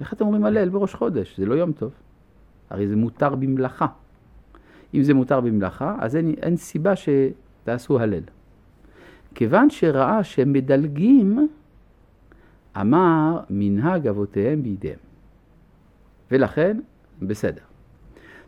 איך 0.00 0.12
אתם 0.12 0.24
אומרים 0.24 0.44
הלל 0.44 0.68
בראש 0.68 0.94
חודש? 0.94 1.38
זה 1.38 1.46
לא 1.46 1.54
יום 1.54 1.72
טוב. 1.72 1.92
הרי 2.70 2.88
זה 2.88 2.96
מותר 2.96 3.34
במלאכה. 3.34 3.86
אם 4.94 5.02
זה 5.02 5.14
מותר 5.14 5.40
במלאכה, 5.40 5.96
אז 6.00 6.16
אין, 6.16 6.34
אין 6.42 6.56
סיבה 6.56 6.92
שתעשו 6.96 8.00
הלל. 8.00 8.22
כיוון 9.34 9.70
שראה 9.70 10.24
שהם 10.24 10.52
מדלגים, 10.52 11.48
אמר 12.80 13.40
מנהג 13.50 14.06
אבותיהם 14.06 14.62
בידיהם. 14.62 14.98
ולכן, 16.30 16.80
בסדר. 17.22 17.62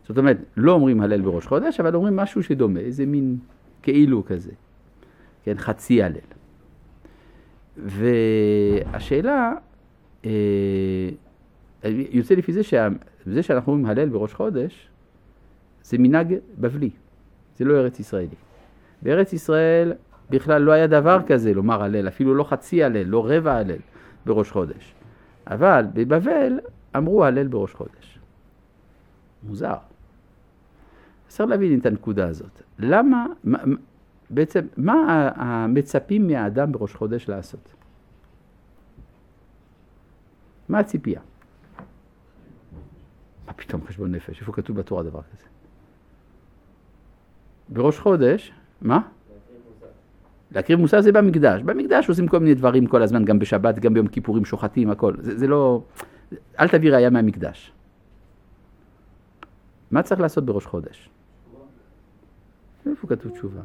זאת 0.07 0.17
אומרת, 0.17 0.37
לא 0.57 0.71
אומרים 0.71 1.01
הלל 1.01 1.21
בראש 1.21 1.47
חודש, 1.47 1.79
אבל 1.79 1.95
אומרים 1.95 2.15
משהו 2.15 2.43
שדומה, 2.43 2.79
איזה 2.79 3.05
מין 3.05 3.37
כאילו 3.81 4.25
כזה. 4.25 4.51
כן, 5.43 5.57
חצי 5.57 6.03
הלל. 6.03 6.17
והשאלה, 7.77 9.53
אה, 10.25 11.09
יוצא 11.83 12.35
לפי 12.35 12.53
זה 12.53 12.63
שה... 12.63 12.87
שאנחנו 13.41 13.71
אומרים 13.71 13.91
הלל 13.91 14.09
בראש 14.09 14.33
חודש, 14.33 14.89
זה 15.83 15.97
מנהג 15.97 16.35
בבלי, 16.57 16.89
זה 17.57 17.65
לא 17.65 17.79
ארץ 17.79 17.99
ישראלי. 17.99 18.35
בארץ 19.01 19.33
ישראל 19.33 19.93
בכלל 20.29 20.61
לא 20.61 20.71
היה 20.71 20.87
דבר 20.87 21.19
כזה 21.27 21.53
לומר 21.53 21.83
הלל, 21.83 22.07
אפילו 22.07 22.35
לא 22.35 22.43
חצי 22.43 22.83
הלל, 22.83 23.03
לא 23.03 23.29
רבע 23.29 23.55
הלל 23.55 23.79
בראש 24.25 24.51
חודש. 24.51 24.93
אבל 25.47 25.85
בבבל 25.93 26.59
אמרו 26.97 27.25
הלל 27.25 27.47
בראש 27.47 27.73
חודש. 27.73 28.19
מוזר. 29.43 29.75
צריך 31.27 31.49
להבין 31.49 31.79
את 31.79 31.85
הנקודה 31.85 32.27
הזאת. 32.27 32.61
למה, 32.79 33.25
מה, 33.43 33.57
בעצם, 34.29 34.67
מה 34.77 35.29
המצפים 35.35 36.27
מהאדם 36.27 36.71
בראש 36.71 36.93
חודש 36.95 37.29
לעשות? 37.29 37.73
מה 40.69 40.79
הציפייה? 40.79 41.21
מה 43.51 43.57
פתאום 43.57 43.81
חשבון 43.87 44.11
נפש? 44.11 44.39
איפה 44.39 44.53
כתוב 44.53 44.77
בתורה 44.77 45.03
דבר 45.03 45.21
כזה? 45.21 45.45
בראש 47.69 47.99
חודש, 47.99 48.51
מה? 48.81 49.01
להקריב 50.51 50.79
מוסר 50.79 51.01
זה 51.01 51.11
במקדש. 51.11 51.61
במקדש 51.61 52.09
עושים 52.09 52.27
כל 52.27 52.39
מיני 52.39 52.55
דברים 52.55 52.85
כל 52.85 53.01
הזמן, 53.01 53.25
גם 53.25 53.39
בשבת, 53.39 53.79
גם 53.79 53.93
ביום 53.93 54.07
כיפורים, 54.07 54.45
שוחטים, 54.45 54.89
הכל. 54.89 55.13
זה, 55.19 55.37
זה 55.37 55.47
לא... 55.47 55.83
אל 56.59 56.67
תביא 56.67 56.91
ראייה 56.91 57.09
מהמקדש. 57.09 57.71
מה 59.91 60.03
צריך 60.03 60.21
לעשות 60.21 60.45
בראש 60.45 60.65
חודש? 60.65 61.09
איפה 62.89 63.07
כתוב 63.07 63.31
תשובה? 63.31 63.61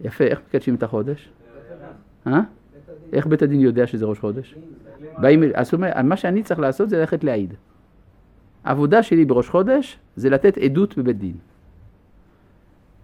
יפה, 0.00 0.24
איך 0.24 0.40
מקדשים 0.48 0.74
את 0.74 0.82
החודש? 0.82 1.30
אה? 2.26 2.40
איך 3.12 3.26
בית 3.26 3.42
הדין 3.42 3.60
יודע 3.60 3.86
שזה 3.86 4.04
ראש 4.04 4.18
חודש? 4.18 4.54
מה 6.04 6.16
שאני 6.16 6.42
צריך 6.42 6.60
לעשות 6.60 6.90
זה 6.90 6.98
ללכת 6.98 7.24
להעיד. 7.24 7.54
העבודה 8.68 9.02
שלי 9.02 9.24
בראש 9.24 9.48
חודש 9.48 9.98
זה 10.16 10.30
לתת 10.30 10.58
עדות 10.58 10.98
בבית 10.98 11.18
דין. 11.18 11.36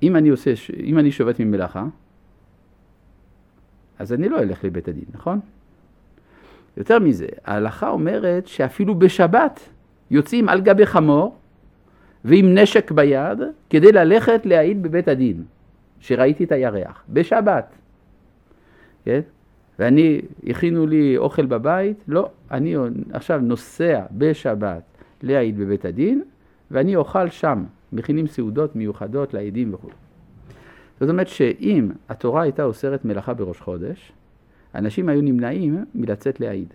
אם 0.03 0.17
אני 0.17 0.29
עושה, 0.29 0.53
אם 0.85 0.99
אני 0.99 1.13
שובת 1.13 1.41
ממלאכה, 1.41 1.85
אז 3.99 4.13
אני 4.13 4.29
לא 4.29 4.39
אלך 4.39 4.65
לבית 4.65 4.89
הדין, 4.89 5.05
נכון? 5.13 5.41
יותר 6.77 6.99
מזה, 6.99 7.27
ההלכה 7.45 7.89
אומרת 7.89 8.47
שאפילו 8.47 8.95
בשבת 8.95 9.61
יוצאים 10.11 10.49
על 10.49 10.61
גבי 10.61 10.87
חמור 10.87 11.37
ועם 12.25 12.59
נשק 12.59 12.91
ביד 12.91 13.39
כדי 13.71 13.93
ללכת 13.93 14.47
להעיד 14.47 14.83
בבית 14.83 15.09
הדין, 15.09 15.45
שראיתי 16.01 16.45
את 16.45 16.53
הירח, 16.53 17.05
בשבת. 17.09 17.75
כן? 19.05 19.21
ואני, 19.79 20.21
הכינו 20.47 20.87
לי 20.87 21.17
אוכל 21.17 21.47
בבית, 21.47 22.05
לא, 22.09 22.29
אני 22.51 22.75
עכשיו 23.13 23.41
נוסע 23.41 24.03
בשבת 24.13 24.94
להעיד 25.25 25.59
בבית 25.59 25.85
הדין, 25.85 26.23
ואני 26.71 26.97
אוכל 26.97 27.29
שם, 27.29 27.65
מכינים 27.93 28.27
סעודות 28.27 28.77
מיוחדות 28.77 29.35
לעדים 29.35 29.75
וכו'. 29.75 29.91
זאת 31.01 31.11
אומרת 31.11 31.29
שאם 31.29 31.91
התורה 32.09 32.43
הייתה 32.43 32.65
אוסרת 32.65 33.05
מלאכה 33.05 33.35
בראש 33.35 33.61
חודש, 33.61 34.13
אנשים 34.75 35.09
היו 35.09 35.21
נמנעים 35.21 35.85
מלצאת 35.95 36.41
להעיד. 36.41 36.75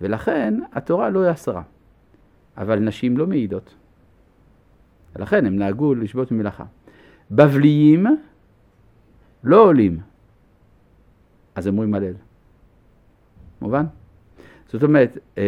ולכן 0.00 0.54
התורה 0.72 1.10
לא 1.10 1.32
אסרה. 1.32 1.62
אבל 2.56 2.78
נשים 2.78 3.18
לא 3.18 3.26
מעידות. 3.26 3.74
ולכן 5.16 5.46
הם 5.46 5.56
נהגו 5.56 5.94
לשבות 5.94 6.32
ממלאכה. 6.32 6.64
בבליים 7.30 8.06
לא 9.44 9.62
עולים, 9.62 10.00
אז 11.54 11.68
אומרים 11.68 11.94
הלל. 11.94 12.14
מובן? 13.60 13.84
זאת 14.72 14.82
אומרת, 14.82 15.18
אה, 15.38 15.42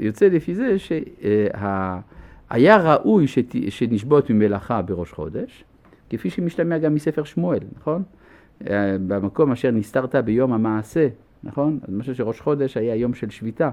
יוצא 0.00 0.28
לפי 0.28 0.54
זה 0.54 0.76
שהיה 0.78 2.76
ראוי 2.76 3.26
שנשבות 3.68 4.30
ממלאכה 4.30 4.82
בראש 4.82 5.12
חודש, 5.12 5.64
כפי 6.10 6.30
שמשתמע 6.30 6.78
גם 6.78 6.94
מספר 6.94 7.24
שמואל, 7.24 7.58
נכון? 7.76 8.02
אה, 8.70 8.96
במקום 9.06 9.52
אשר 9.52 9.70
נסתרת 9.70 10.14
ביום 10.14 10.52
המעשה, 10.52 11.08
נכון? 11.44 11.78
אז 11.82 11.94
משהו 11.94 12.14
שראש 12.14 12.40
חודש 12.40 12.76
היה 12.76 12.94
יום 12.94 13.14
של 13.14 13.30
שביתה. 13.30 13.70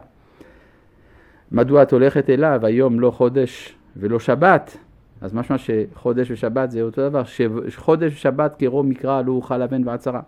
מדוע 1.51 1.83
את 1.83 1.93
הולכת 1.93 2.29
אליו 2.29 2.65
היום 2.65 2.99
לא 2.99 3.11
חודש 3.11 3.75
ולא 3.97 4.19
שבת? 4.19 4.77
אז 5.21 5.33
משמע 5.33 5.57
שחודש 5.57 6.31
ושבת 6.31 6.71
זה 6.71 6.81
אותו 6.81 7.09
דבר, 7.09 7.23
שחודש 7.67 8.13
ושבת 8.13 8.55
כרום 8.59 8.89
מקרא 8.89 9.21
לא 9.21 9.31
אוכל 9.31 9.57
לבן 9.57 9.87
ועצרה. 9.87 10.21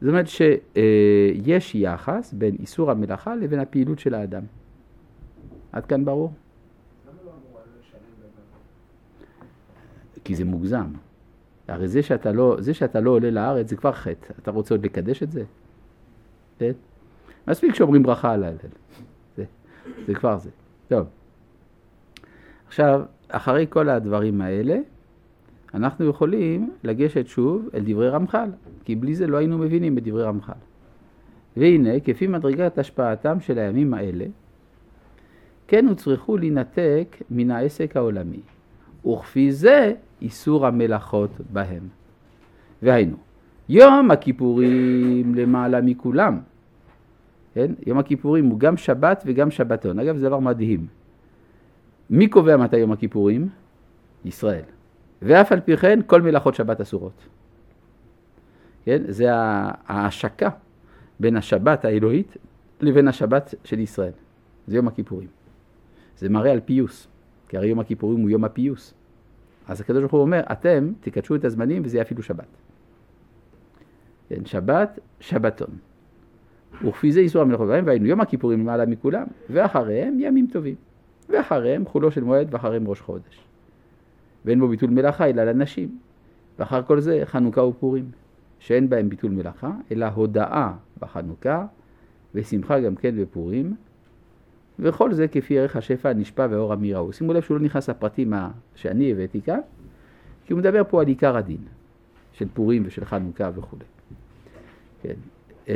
זאת 0.00 0.08
אומרת 0.08 0.26
שיש 0.28 1.74
יחס 1.74 2.32
בין 2.32 2.56
איסור 2.60 2.90
המלאכה 2.90 3.36
לבין 3.36 3.60
הפעילות 3.60 3.98
של 3.98 4.14
האדם. 4.14 4.42
עד 5.72 5.86
כאן 5.86 6.04
ברור? 6.04 6.32
כי 10.24 10.34
זה 10.34 10.44
מוגזם. 10.44 10.86
הרי 11.68 11.88
זה 11.88 12.02
שאתה, 12.02 12.32
לא, 12.32 12.56
זה 12.58 12.74
שאתה 12.74 13.00
לא 13.00 13.10
עולה 13.10 13.30
לארץ 13.30 13.70
זה 13.70 13.76
כבר 13.76 13.92
חטא. 13.92 14.32
אתה 14.42 14.50
רוצה 14.50 14.74
עוד 14.74 14.84
לקדש 14.84 15.22
את 15.22 15.32
זה? 15.32 15.44
כן? 16.58 16.72
מספיק 17.48 17.74
שאומרים 17.74 18.02
ברכה 18.02 18.32
על 18.32 18.44
ההלל. 18.44 18.56
זה, 19.36 19.44
זה 20.06 20.14
כבר 20.14 20.38
זה. 20.38 20.50
טוב. 20.88 21.06
עכשיו, 22.66 23.02
אחרי 23.28 23.66
כל 23.70 23.88
הדברים 23.88 24.40
האלה, 24.40 24.78
אנחנו 25.74 26.04
יכולים 26.04 26.70
לגשת 26.84 27.26
שוב 27.26 27.68
אל 27.74 27.82
דברי 27.84 28.08
רמח"ל, 28.08 28.50
כי 28.84 28.96
בלי 28.96 29.14
זה 29.14 29.26
לא 29.26 29.36
היינו 29.36 29.58
מבינים 29.58 29.94
בדברי 29.94 30.22
רמח"ל. 30.22 30.60
והנה, 31.56 32.00
כפי 32.00 32.26
מדרגת 32.26 32.78
השפעתם 32.78 33.40
של 33.40 33.58
הימים 33.58 33.94
האלה, 33.94 34.24
כן 35.68 35.88
הוצרכו 35.88 36.36
להינתק 36.36 37.16
מן 37.30 37.50
העסק 37.50 37.96
העולמי, 37.96 38.40
וכפי 39.06 39.52
זה 39.52 39.92
איסור 40.22 40.66
המלאכות 40.66 41.30
בהם. 41.52 41.88
והיינו, 42.82 43.16
יום 43.68 44.10
הכיפורים 44.10 45.34
למעלה 45.34 45.80
מכולם. 45.80 46.38
כן? 47.54 47.72
יום 47.86 47.98
הכיפורים 47.98 48.46
הוא 48.46 48.58
גם 48.58 48.76
שבת 48.76 49.22
וגם 49.26 49.50
שבתון. 49.50 49.98
אגב, 49.98 50.16
זה 50.16 50.26
דבר 50.26 50.38
מדהים. 50.38 50.86
מי 52.10 52.28
קובע 52.28 52.56
מתי 52.56 52.76
יום 52.76 52.92
הכיפורים? 52.92 53.48
ישראל. 54.24 54.62
ואף 55.22 55.52
על 55.52 55.60
פי 55.60 55.76
כן 55.76 56.00
כל 56.06 56.22
מלאכות 56.22 56.54
שבת 56.54 56.80
אסורות. 56.80 57.26
כן? 58.84 59.02
זה 59.08 59.26
ההשקה 59.86 60.48
בין 61.20 61.36
השבת 61.36 61.84
האלוהית 61.84 62.36
לבין 62.80 63.08
השבת 63.08 63.54
של 63.64 63.78
ישראל. 63.78 64.12
זה 64.66 64.76
יום 64.76 64.88
הכיפורים. 64.88 65.28
זה 66.18 66.28
מראה 66.28 66.52
על 66.52 66.60
פיוס, 66.60 67.08
כי 67.48 67.56
הרי 67.56 67.66
יום 67.66 67.80
הכיפורים 67.80 68.20
הוא 68.20 68.30
יום 68.30 68.44
הפיוס. 68.44 68.94
אז 69.68 69.80
הקדוש 69.80 70.00
ברוך 70.00 70.12
הוא 70.12 70.20
אומר, 70.20 70.40
אתם 70.52 70.92
תקדשו 71.00 71.34
את 71.34 71.44
הזמנים 71.44 71.82
וזה 71.84 71.96
יהיה 71.96 72.02
אפילו 72.02 72.22
שבת. 72.22 72.46
כן, 74.28 74.44
שבת, 74.44 74.98
שבתון. 75.20 75.70
וכפי 76.84 77.12
זה 77.12 77.20
איסור 77.20 77.42
המלאכות 77.42 77.68
בהם, 77.68 77.86
והיינו 77.86 78.06
יום 78.06 78.20
הכיפורים 78.20 78.60
למעלה 78.60 78.86
מכולם, 78.86 79.26
ואחריהם 79.50 80.16
ימים 80.20 80.46
טובים. 80.52 80.74
ואחריהם 81.28 81.86
חולו 81.86 82.10
של 82.10 82.24
מועד 82.24 82.54
ואחריהם 82.54 82.88
ראש 82.88 83.00
חודש. 83.00 83.49
ואין 84.44 84.60
בו 84.60 84.68
ביטול 84.68 84.90
מלאכה 84.90 85.26
אלא 85.28 85.44
לנשים. 85.44 85.98
ואחר 86.58 86.82
כל 86.82 87.00
זה 87.00 87.20
חנוכה 87.24 87.62
ופורים, 87.62 88.10
שאין 88.58 88.88
בהם 88.88 89.08
ביטול 89.08 89.30
מלאכה, 89.30 89.70
אלא 89.92 90.06
הודאה 90.06 90.72
בחנוכה, 91.00 91.66
ושמחה 92.34 92.80
גם 92.80 92.94
כן 92.94 93.22
בפורים, 93.22 93.74
וכל 94.78 95.12
זה 95.12 95.28
כפי 95.28 95.58
ערך 95.58 95.76
השפע 95.76 96.10
הנשפע 96.10 96.46
ואור 96.50 96.74
אמירה. 96.74 97.12
שימו 97.12 97.32
לב 97.32 97.42
שהוא 97.42 97.56
לא 97.56 97.64
נכנס 97.64 97.90
לפרטים 97.90 98.32
שאני 98.74 99.12
הבאתי 99.12 99.40
כאן, 99.40 99.60
כי 100.46 100.52
הוא 100.52 100.60
מדבר 100.60 100.82
פה 100.88 101.00
על 101.00 101.06
עיקר 101.06 101.36
הדין, 101.36 101.64
של 102.32 102.48
פורים 102.54 102.82
ושל 102.86 103.04
חנוכה 103.04 103.50
וכו'. 103.54 103.76
כן. 105.02 105.14
אמ, 105.68 105.74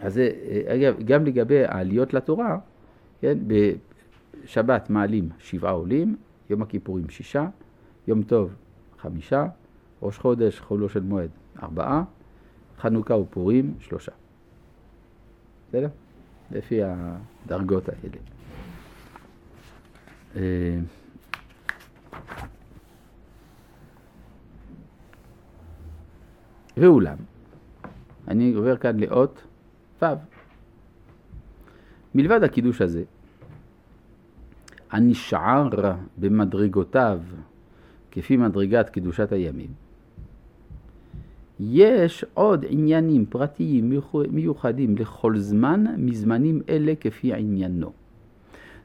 אז 0.00 0.14
זה, 0.14 0.30
אגב, 0.66 1.02
גם 1.04 1.24
לגבי 1.24 1.64
העליות 1.64 2.14
לתורה, 2.14 2.58
כן, 3.20 3.38
בשבת 3.46 4.90
מעלים 4.90 5.28
שבעה 5.38 5.72
עולים, 5.72 6.16
יום 6.50 6.62
הכיפורים 6.62 7.08
שישה, 7.08 7.46
יום 8.06 8.22
טוב 8.22 8.54
חמישה, 8.98 9.46
ראש 10.02 10.18
חודש 10.18 10.60
חולו 10.60 10.88
של 10.88 11.00
מועד 11.00 11.30
ארבעה, 11.62 12.04
חנוכה 12.78 13.16
ופורים 13.16 13.74
שלושה. 13.80 14.12
בסדר? 15.68 15.88
לפי 16.50 16.80
הדרגות 16.82 17.88
האלה. 17.88 18.16
אה, 20.36 20.80
ואולם, 26.76 27.16
אני 28.28 28.54
עובר 28.54 28.76
כאן 28.76 29.00
לאות 29.00 29.42
ו'. 30.02 30.06
מלבד 32.14 32.42
הקידוש 32.42 32.80
הזה, 32.80 33.04
הנשער 34.92 35.68
במדרגותיו 36.18 37.20
כפי 38.10 38.36
מדרגת 38.36 38.88
קדושת 38.88 39.32
הימים, 39.32 39.70
יש 41.60 42.24
עוד 42.34 42.64
עניינים 42.68 43.26
פרטיים 43.26 43.92
מיוחדים 44.30 44.96
לכל 44.96 45.38
זמן 45.38 45.84
מזמנים 45.98 46.60
אלה 46.68 46.92
כפי 47.00 47.34
עניינו. 47.34 47.92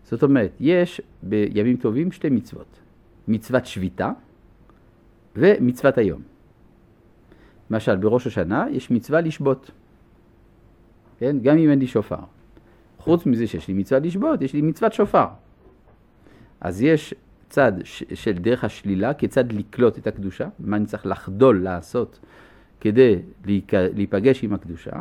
זאת 0.03 0.24
אומרת, 0.24 0.51
יש 0.60 1.01
בימים 1.24 1.78
טובים 1.78 2.12
שתי 2.12 2.30
מצוות, 2.30 2.80
מצוות 3.28 3.66
שביתה 3.66 4.12
ומצוות 5.36 5.97
היום. 5.97 6.22
למשל, 7.72 7.95
בראש 7.95 8.28
השנה 8.28 8.66
יש 8.72 8.91
מצווה 8.91 9.22
לשבות, 9.22 9.72
כן? 11.20 11.38
גם 11.41 11.58
אם 11.58 11.70
אין 11.70 11.80
לי 11.80 11.88
שופר. 11.88 12.20
חוץ 12.97 13.26
מזה 13.26 13.47
שיש 13.47 13.68
לי 13.68 13.74
מצווה 13.74 13.99
לשבות, 13.99 14.41
יש 14.41 14.53
לי 14.53 14.62
מצוות 14.62 14.93
שופר. 14.93 15.28
אז 16.62 16.82
יש 16.82 17.14
צד 17.49 17.72
של 18.14 18.32
דרך 18.34 18.64
השלילה, 18.64 19.14
כיצד 19.14 19.51
לקלוט 19.51 19.97
את 19.97 20.08
הקדושה, 20.08 20.47
מה 20.60 20.78
אני 20.78 20.86
צריך 20.86 21.05
לחדול 21.05 21.64
לעשות 21.64 22.20
כדי 22.82 23.20
להיפגש 23.93 24.43
עם 24.43 24.53
הקדושה, 24.53 24.91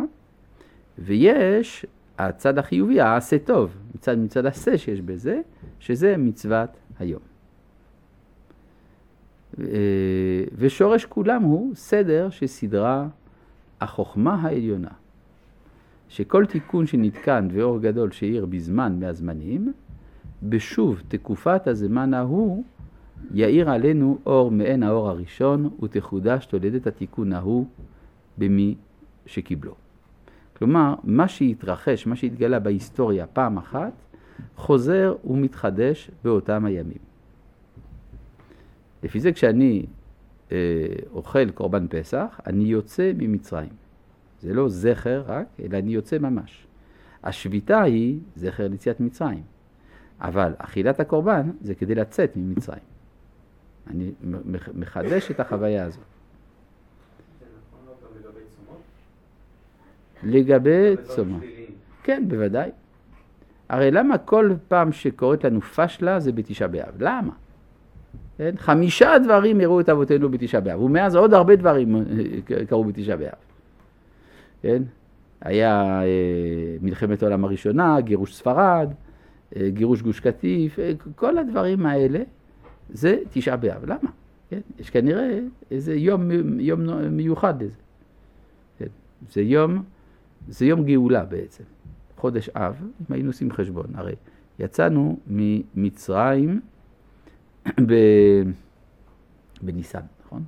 ויש 0.98 1.86
הצד 2.18 2.58
החיובי, 2.58 3.00
העשה 3.00 3.38
טוב, 3.38 3.76
מצד, 3.94 4.18
מצד 4.18 4.46
עשה 4.46 4.78
שיש 4.78 5.00
בזה, 5.00 5.40
שזה 5.80 6.16
מצוות 6.16 6.70
היום. 6.98 7.20
ושורש 10.56 11.04
כולם 11.04 11.42
הוא 11.42 11.74
סדר 11.74 12.30
שסדרה 12.30 13.08
החוכמה 13.80 14.34
העליונה. 14.34 14.90
שכל 16.08 16.46
תיקון 16.46 16.86
שנתקן 16.86 17.48
ואור 17.52 17.78
גדול 17.78 18.10
שאיר 18.10 18.46
בזמן 18.46 19.00
מהזמנים, 19.00 19.72
בשוב 20.42 21.02
תקופת 21.08 21.66
הזמן 21.66 22.14
ההוא 22.14 22.64
יאיר 23.34 23.70
עלינו 23.70 24.18
אור 24.26 24.50
מעין 24.50 24.82
האור 24.82 25.08
הראשון 25.08 25.70
ותחודש 25.82 26.46
תולדת 26.46 26.86
התיקון 26.86 27.32
ההוא 27.32 27.66
במי 28.38 28.74
שקיבלו. 29.26 29.74
כלומר, 30.56 30.94
מה 31.04 31.28
שהתרחש, 31.28 32.06
מה 32.06 32.16
שהתגלה 32.16 32.58
בהיסטוריה 32.58 33.26
פעם 33.26 33.56
אחת, 33.58 33.92
חוזר 34.56 35.14
ומתחדש 35.24 36.10
באותם 36.24 36.64
הימים. 36.64 36.98
לפי 39.02 39.20
זה 39.20 39.32
כשאני 39.32 39.86
אה, 40.52 40.56
אוכל 41.12 41.50
קורבן 41.50 41.86
פסח, 41.88 42.40
אני 42.46 42.64
יוצא 42.64 43.12
ממצרים. 43.18 43.72
זה 44.40 44.54
לא 44.54 44.68
זכר 44.68 45.22
רק, 45.26 45.46
אלא 45.62 45.78
אני 45.78 45.92
יוצא 45.92 46.18
ממש. 46.18 46.66
השביתה 47.24 47.82
היא 47.82 48.18
זכר 48.36 48.68
ליציאת 48.68 49.00
מצרים, 49.00 49.42
אבל 50.20 50.52
אכילת 50.58 51.00
הקורבן 51.00 51.50
זה 51.60 51.74
כדי 51.74 51.94
לצאת 51.94 52.32
ממצרים. 52.36 52.82
אני 53.86 54.12
מחדש 54.74 55.30
את 55.30 55.40
החוויה 55.40 55.84
הזאת. 55.84 56.04
לגבי 60.22 60.94
צומות. 61.02 61.42
כן, 62.02 62.24
בוודאי. 62.28 62.70
הרי 63.68 63.90
למה 63.90 64.18
כל 64.18 64.50
פעם 64.68 64.92
שקורית 64.92 65.44
לנו 65.44 65.60
פשלה 65.60 66.20
זה 66.20 66.32
בתשעה 66.32 66.68
באב? 66.68 66.94
למה? 66.98 67.32
כן? 68.38 68.54
חמישה 68.56 69.18
דברים 69.24 69.60
הראו 69.60 69.80
את 69.80 69.88
אבותינו 69.88 70.28
בתשעה 70.28 70.60
באב, 70.60 70.80
ומאז 70.80 71.14
עוד 71.14 71.34
הרבה 71.34 71.56
דברים 71.56 71.96
אה, 71.96 72.64
קרו 72.68 72.84
בתשעה 72.84 73.16
באב. 73.16 73.32
כן? 74.62 74.82
היה 75.40 76.02
אה, 76.02 76.76
מלחמת 76.80 77.22
העולם 77.22 77.44
הראשונה, 77.44 78.00
גירוש 78.00 78.34
ספרד, 78.34 78.88
גירוש 79.68 80.02
גוש 80.02 80.20
קטיף, 80.20 80.78
כל 81.14 81.38
הדברים 81.38 81.86
האלה 81.86 82.22
זה 82.90 83.18
תשעה 83.30 83.56
באב. 83.56 83.84
למה? 83.84 84.10
כן? 84.50 84.60
יש 84.78 84.90
כנראה 84.90 85.40
איזה 85.70 85.94
יום, 85.94 86.30
יום 86.60 86.80
מיוחד 87.10 87.62
לזה. 87.62 87.76
כן? 88.78 88.86
זה 89.30 89.42
יום, 89.42 89.82
זה 90.48 90.66
יום 90.66 90.84
גאולה 90.84 91.24
בעצם. 91.24 91.64
חודש 92.16 92.48
אב, 92.48 92.76
אם 92.82 93.14
היינו 93.14 93.28
עושים 93.28 93.52
חשבון, 93.52 93.86
הרי 93.94 94.14
יצאנו 94.58 95.18
ממצרים 95.26 96.60
ב... 97.86 97.94
בניסן, 99.62 100.00
נכון? 100.24 100.44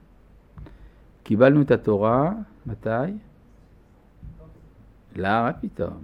קיבלנו 1.22 1.62
את 1.62 1.70
התורה, 1.70 2.32
מתי? 2.66 2.88
לא, 5.16 5.28
מה 5.28 5.52
פתאום? 5.52 6.02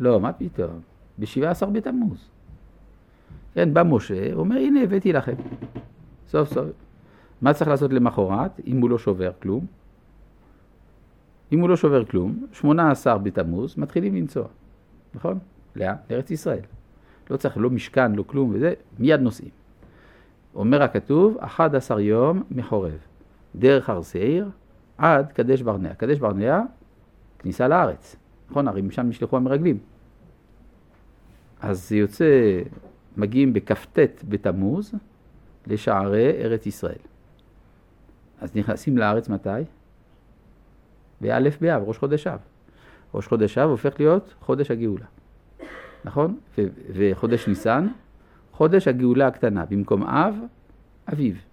לא, 0.00 0.20
מה 0.20 0.32
פתאום? 0.32 0.80
ב-17 1.20 1.66
בתמוז. 1.66 2.28
כן, 3.54 3.74
בא 3.74 3.82
משה, 3.82 4.34
אומר, 4.34 4.56
הנה 4.56 4.82
הבאתי 4.82 5.12
לכם. 5.12 5.34
סוף 6.28 6.48
סוף. 6.48 6.66
מה 7.42 7.52
צריך 7.52 7.70
לעשות 7.70 7.92
למחרת, 7.92 8.60
אם 8.66 8.80
הוא 8.80 8.90
לא 8.90 8.98
שובר 8.98 9.30
כלום? 9.42 9.66
אם 11.52 11.60
הוא 11.60 11.68
לא 11.68 11.76
שובר 11.76 12.04
כלום, 12.04 12.46
18 12.52 13.18
בתמוז, 13.18 13.74
מתחילים 13.78 14.14
לנסוע, 14.14 14.44
נכון? 15.14 15.38
לאן? 15.76 15.94
לארץ 16.10 16.30
ישראל. 16.30 16.60
לא 17.30 17.36
צריך 17.36 17.58
לא 17.58 17.70
משכן, 17.70 18.12
לא 18.12 18.22
כלום 18.22 18.50
וזה, 18.54 18.72
מיד 18.98 19.20
נוסעים. 19.20 19.50
אומר 20.54 20.82
הכתוב, 20.82 21.36
11 21.40 22.00
יום 22.00 22.42
מחורב, 22.50 22.98
דרך 23.56 23.90
הר 23.90 24.02
שעיר 24.02 24.50
עד 24.98 25.32
קדש 25.32 25.62
ברנע. 25.62 25.94
קדש 25.94 26.18
ברנע, 26.18 26.60
כניסה 27.38 27.68
לארץ, 27.68 28.16
נכון? 28.50 28.68
הרי 28.68 28.82
משם 28.82 29.08
נשלחו 29.08 29.36
המרגלים. 29.36 29.78
אז 31.60 31.88
זה 31.88 31.96
יוצא, 31.96 32.60
מגיעים 33.16 33.52
בכ"ט 33.52 33.98
בתמוז 34.28 34.94
לשערי 35.66 36.30
ארץ 36.30 36.66
ישראל. 36.66 36.98
אז 38.40 38.56
נכנסים 38.56 38.98
לארץ 38.98 39.28
מתי? 39.28 39.50
באלף 41.20 41.60
באב, 41.60 41.82
ראש 41.82 41.98
חודש 41.98 42.26
אב. 42.26 42.38
ראש 43.14 43.26
חודש 43.26 43.58
אב 43.58 43.70
הופך 43.70 44.00
להיות 44.00 44.34
חודש 44.40 44.70
הגאולה. 44.70 45.06
נכון? 46.04 46.38
ו- 46.58 46.66
וחודש 46.94 47.48
ניסן, 47.48 47.88
חודש 48.52 48.88
הגאולה 48.88 49.26
הקטנה. 49.26 49.64
במקום 49.64 50.02
אב, 50.02 50.34
אביב. 51.12 51.44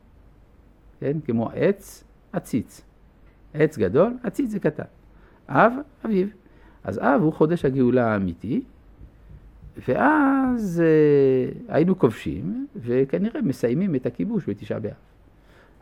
כן? 1.00 1.18
כמו 1.26 1.50
עץ, 1.54 2.04
עציץ. 2.34 2.82
עץ 3.54 3.78
גדול, 3.78 4.18
עציץ 4.24 4.50
זה 4.50 4.60
קטן. 4.60 4.84
אב, 5.50 5.74
אביב. 6.06 6.34
אז 6.84 7.00
אב 7.00 7.22
הוא 7.22 7.34
חודש 7.34 7.66
הגאולה 7.66 8.14
האמיתי, 8.14 8.64
ואז 9.88 10.84
אה, 10.86 11.76
היינו 11.76 12.00
כובשים, 12.00 12.68
וכנראה 12.76 13.42
מסיימים 13.42 13.96
את 13.96 14.06
הכיבוש 14.06 14.50
בתשעה 14.50 14.80
באב. 14.80 14.94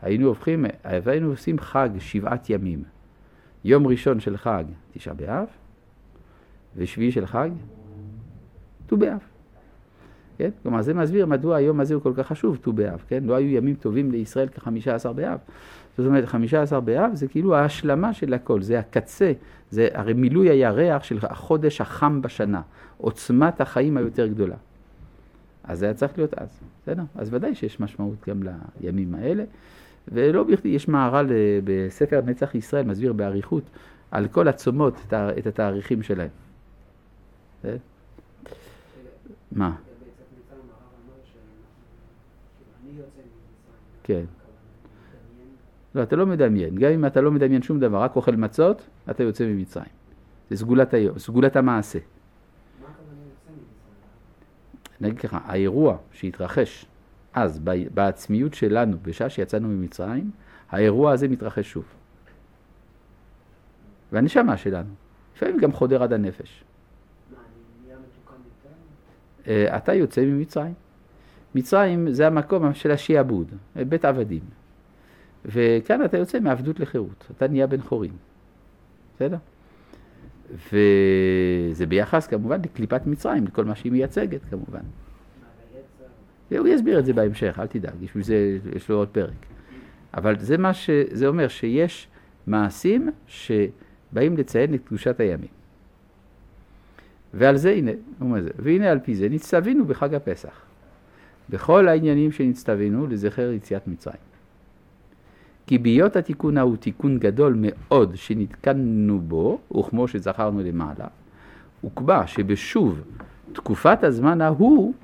היינו 0.02 0.28
הופכים, 0.28 0.64
היינו 0.84 1.28
עושים 1.28 1.58
חג 1.58 1.88
שבעת 1.98 2.50
ימים. 2.50 2.82
יום 3.64 3.86
ראשון 3.86 4.20
של 4.20 4.36
חג, 4.36 4.64
תשעה 4.92 5.14
באב, 5.14 5.46
ושביעי 6.76 7.12
של 7.12 7.26
חג, 7.26 7.50
ט"ו 8.86 8.96
באב. 8.96 9.18
כן? 10.38 10.50
כלומר, 10.62 10.82
זה 10.82 10.94
מסביר 10.94 11.26
מדוע 11.26 11.56
היום 11.56 11.80
הזה 11.80 11.94
הוא 11.94 12.02
כל 12.02 12.12
כך 12.16 12.26
חשוב, 12.26 12.56
ט"ו 12.56 12.72
באב, 12.72 13.04
כן? 13.08 13.24
לא 13.24 13.34
היו 13.34 13.48
ימים 13.48 13.74
טובים 13.74 14.10
לישראל 14.10 14.48
כחמישה 14.48 14.94
עשר 14.94 15.12
באב. 15.12 15.38
זאת 15.98 16.06
אומרת, 16.06 16.24
חמישה 16.24 16.62
עשר 16.62 16.80
באב 16.80 17.10
זה 17.14 17.28
כאילו 17.28 17.56
ההשלמה 17.56 18.12
של 18.12 18.34
הכל, 18.34 18.62
זה 18.62 18.78
הקצה, 18.78 19.32
זה 19.70 19.88
הרי 19.94 20.12
מילוי 20.12 20.50
הירח 20.50 21.02
של 21.02 21.18
החודש 21.22 21.80
החם 21.80 22.22
בשנה, 22.22 22.60
עוצמת 22.98 23.60
החיים 23.60 23.96
היותר 23.96 24.26
גדולה. 24.26 24.56
אז 25.64 25.78
זה 25.78 25.84
היה 25.84 25.94
צריך 25.94 26.12
להיות 26.18 26.34
אז, 26.34 26.60
בסדר? 26.82 27.02
אז 27.14 27.34
ודאי 27.34 27.54
שיש 27.54 27.80
משמעות 27.80 28.16
גם 28.28 28.42
לימים 28.80 29.14
האלה. 29.14 29.44
ולא 30.08 30.44
בכדי, 30.44 30.68
יש 30.68 30.88
מהר"ל 30.88 31.32
אה, 31.32 31.58
בספר 31.64 32.20
נצח 32.26 32.54
ישראל, 32.54 32.86
מסביר 32.86 33.12
באריכות 33.12 33.62
על 34.10 34.28
כל 34.28 34.48
הצומות 34.48 34.94
את 35.38 35.46
התאריכים 35.46 36.02
שלהם. 36.02 36.28
אה? 37.64 37.76
מה? 39.52 39.76
כן. 44.04 44.24
לא, 45.96 46.02
אתה 46.02 46.16
לא 46.16 46.26
מדמיין. 46.26 46.74
גם 46.74 46.90
אם 46.90 47.06
אתה 47.06 47.20
לא 47.20 47.30
מדמיין 47.30 47.62
שום 47.62 47.80
דבר, 47.80 48.02
רק 48.02 48.16
אוכל 48.16 48.36
מצות, 48.36 48.82
אתה 49.10 49.22
יוצא 49.22 49.46
ממצרים. 49.46 49.88
זה 50.50 50.56
סגולת 50.56 50.94
היום, 50.94 51.18
סגולת 51.18 51.56
המעשה. 51.56 51.98
נגיד 55.00 55.18
ככה, 55.18 55.38
האירוע 55.44 55.96
שהתרחש 56.12 56.86
אז, 57.34 57.60
בעצמיות 57.94 58.54
שלנו, 58.54 58.96
בשעה 59.02 59.28
שיצאנו 59.28 59.68
ממצרים, 59.68 60.30
האירוע 60.70 61.12
הזה 61.12 61.28
מתרחש 61.28 61.70
שוב. 61.70 61.84
והנשמה 64.12 64.56
שלנו, 64.56 64.88
לפעמים 65.36 65.58
גם 65.58 65.72
חודר 65.72 66.02
עד 66.02 66.12
הנפש. 66.12 66.64
אה, 69.48 69.76
אתה 69.76 69.94
יוצא 69.94 70.24
ממצרים. 70.24 70.74
מצרים 71.54 72.12
זה 72.12 72.26
המקום 72.26 72.74
של 72.74 72.90
השיעבוד, 72.90 73.46
בית 73.88 74.04
עבדים. 74.04 74.65
וכאן 75.46 76.04
אתה 76.04 76.18
יוצא 76.18 76.40
מעבדות 76.40 76.80
לחירות, 76.80 77.26
אתה 77.36 77.48
נהיה 77.48 77.66
בן 77.66 77.80
חורין. 77.80 78.12
בסדר? 79.16 79.36
וזה 80.54 81.86
ביחס 81.86 82.26
כמובן 82.26 82.60
לקליפת 82.62 83.06
מצרים, 83.06 83.44
לכל 83.44 83.64
מה 83.64 83.74
שהיא 83.74 83.92
מייצגת 83.92 84.44
כמובן. 84.50 84.80
הוא 86.50 86.68
יסביר 86.68 86.98
את 86.98 87.04
זה 87.04 87.12
בהמשך, 87.12 87.58
אל 87.58 87.66
תדאג, 87.66 87.94
בשביל 88.00 88.22
זה 88.24 88.58
יש 88.76 88.88
לו 88.88 88.96
עוד 88.96 89.08
פרק. 89.08 89.46
אבל 90.14 90.38
זה 90.38 90.58
מה 90.58 90.74
שזה 90.74 91.26
אומר, 91.26 91.48
שיש 91.48 92.08
מעשים 92.46 93.10
שבאים 93.26 94.36
לציין 94.36 94.74
את 94.74 94.80
קדושת 94.84 95.20
הימים. 95.20 95.48
ועל 97.34 97.56
זה 97.56 97.70
הנה, 97.70 97.90
אומר 98.20 98.42
זה, 98.42 98.50
והנה 98.58 98.90
על 98.90 98.98
פי 98.98 99.14
זה 99.14 99.28
נצטווינו 99.28 99.84
בחג 99.84 100.14
הפסח. 100.14 100.60
בכל 101.50 101.88
העניינים 101.88 102.32
שנצטווינו 102.32 103.06
לזכר 103.06 103.52
יציאת 103.52 103.88
מצרים. 103.88 104.20
כי 105.66 105.78
בהיות 105.78 106.16
התיקון 106.16 106.58
ההוא 106.58 106.76
תיקון 106.76 107.18
גדול 107.18 107.56
מאוד 107.58 108.16
שנתקנו 108.16 109.20
בו, 109.20 109.60
וכמו 109.78 110.08
שזכרנו 110.08 110.62
למעלה, 110.62 111.06
וקבע 111.84 112.26
שבשוב 112.26 113.00
תקופת 113.52 114.04
הזמן 114.04 114.40
ההוא 114.40 114.94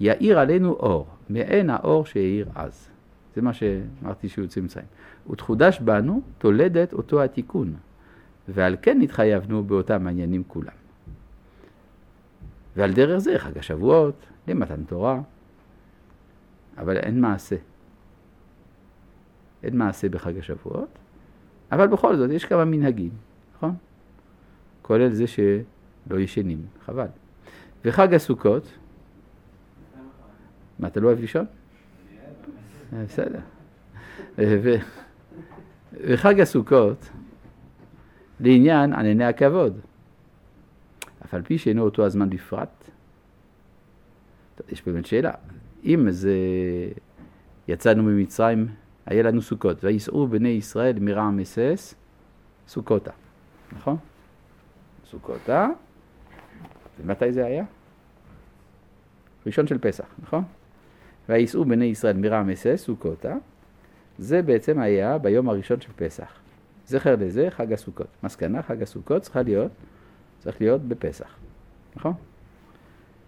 יאיר 0.00 0.38
עלינו 0.38 0.72
אור, 0.72 1.06
מעין 1.30 1.70
האור 1.70 2.06
שהאיר 2.06 2.48
אז. 2.54 2.88
זה 3.34 3.42
מה 3.42 3.52
שאמרתי 3.52 4.28
שהוא 4.28 4.46
מצרים. 4.62 4.86
ותחודש 5.30 5.80
בנו 5.80 6.20
תולדת 6.38 6.92
אותו 6.92 7.22
התיקון, 7.22 7.74
ועל 8.48 8.76
כן 8.82 9.00
התחייבנו 9.00 9.64
באותם 9.64 10.06
העניינים 10.06 10.42
כולם. 10.48 10.72
ועל 12.76 12.92
דרך 12.92 13.18
זה 13.18 13.38
חג 13.38 13.58
השבועות, 13.58 14.14
למתן 14.48 14.84
תורה, 14.84 15.20
אבל 16.78 16.96
אין 16.96 17.20
מעשה. 17.20 17.56
אין 19.62 19.78
מעשה 19.78 20.08
בחג 20.08 20.38
השבועות, 20.38 20.98
אבל 21.72 21.86
בכל 21.86 22.16
זאת 22.16 22.30
יש 22.30 22.44
כמה 22.44 22.64
מנהגים, 22.64 23.10
נכון? 23.56 23.74
כולל 24.82 25.10
זה 25.12 25.26
שלא 25.26 26.18
ישנים, 26.18 26.66
חבל. 26.84 27.06
וחג 27.84 28.14
הסוכות, 28.14 28.78
מה, 30.78 30.88
אתה 30.88 31.00
לא 31.00 31.06
אוהב 31.06 31.20
לישון? 31.20 31.46
בסדר. 32.92 33.40
וחג 35.92 36.40
הסוכות, 36.40 37.08
לעניין 38.40 38.92
ענני 38.92 39.24
הכבוד. 39.24 39.80
אף 41.24 41.34
על 41.34 41.42
פי 41.42 41.58
שאינו 41.58 41.82
אותו 41.82 42.06
הזמן 42.06 42.30
בפרט, 42.30 42.90
יש 44.68 44.86
באמת 44.86 45.06
שאלה. 45.06 45.32
אם 45.84 46.10
זה 46.10 46.36
יצאנו 47.68 48.02
ממצרים, 48.02 48.66
היה 49.06 49.22
לנו 49.22 49.42
סוכות, 49.42 49.84
וייסעו 49.84 50.26
בני 50.26 50.48
ישראל 50.48 50.98
מרעם 51.00 51.40
אסס 51.40 51.94
סוכותה, 52.68 53.10
נכון? 53.72 53.96
סוכותה, 55.10 55.68
ומתי 57.00 57.32
זה 57.32 57.46
היה? 57.46 57.64
ראשון 59.46 59.66
של 59.66 59.78
פסח, 59.78 60.04
נכון? 60.22 60.44
וייסעו 61.28 61.64
בני 61.64 61.84
ישראל 61.84 62.16
מרעם 62.16 62.50
אסס 62.50 62.82
סוכותה, 62.86 63.34
זה 64.18 64.42
בעצם 64.42 64.80
היה 64.80 65.18
ביום 65.18 65.48
הראשון 65.48 65.80
של 65.80 65.92
פסח. 65.96 66.38
זכר 66.86 67.16
לזה 67.16 67.48
חג 67.50 67.72
הסוכות. 67.72 68.06
מסקנה, 68.22 68.62
חג 68.62 68.82
הסוכות 68.82 69.22
צריכה 69.22 69.42
להיות, 69.42 69.72
צריך 70.38 70.60
להיות 70.60 70.82
בפסח, 70.82 71.36
נכון? 71.96 72.12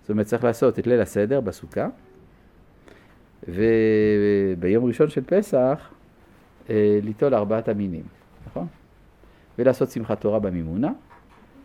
זאת 0.01 0.11
אומרת, 0.11 0.27
צריך 0.27 0.45
לעשות 0.45 0.79
את 0.79 0.87
ליל 0.87 1.01
הסדר 1.01 1.41
בסוכה, 1.41 1.89
וביום 3.49 4.85
ראשון 4.85 5.09
של 5.09 5.25
פסח 5.27 5.91
אה, 6.71 6.99
ליטול 7.03 7.35
ארבעת 7.35 7.69
המינים, 7.69 8.03
נכון? 8.47 8.67
ולעשות 9.59 9.91
שמחת 9.91 10.21
תורה 10.21 10.39
במימונה, 10.39 10.93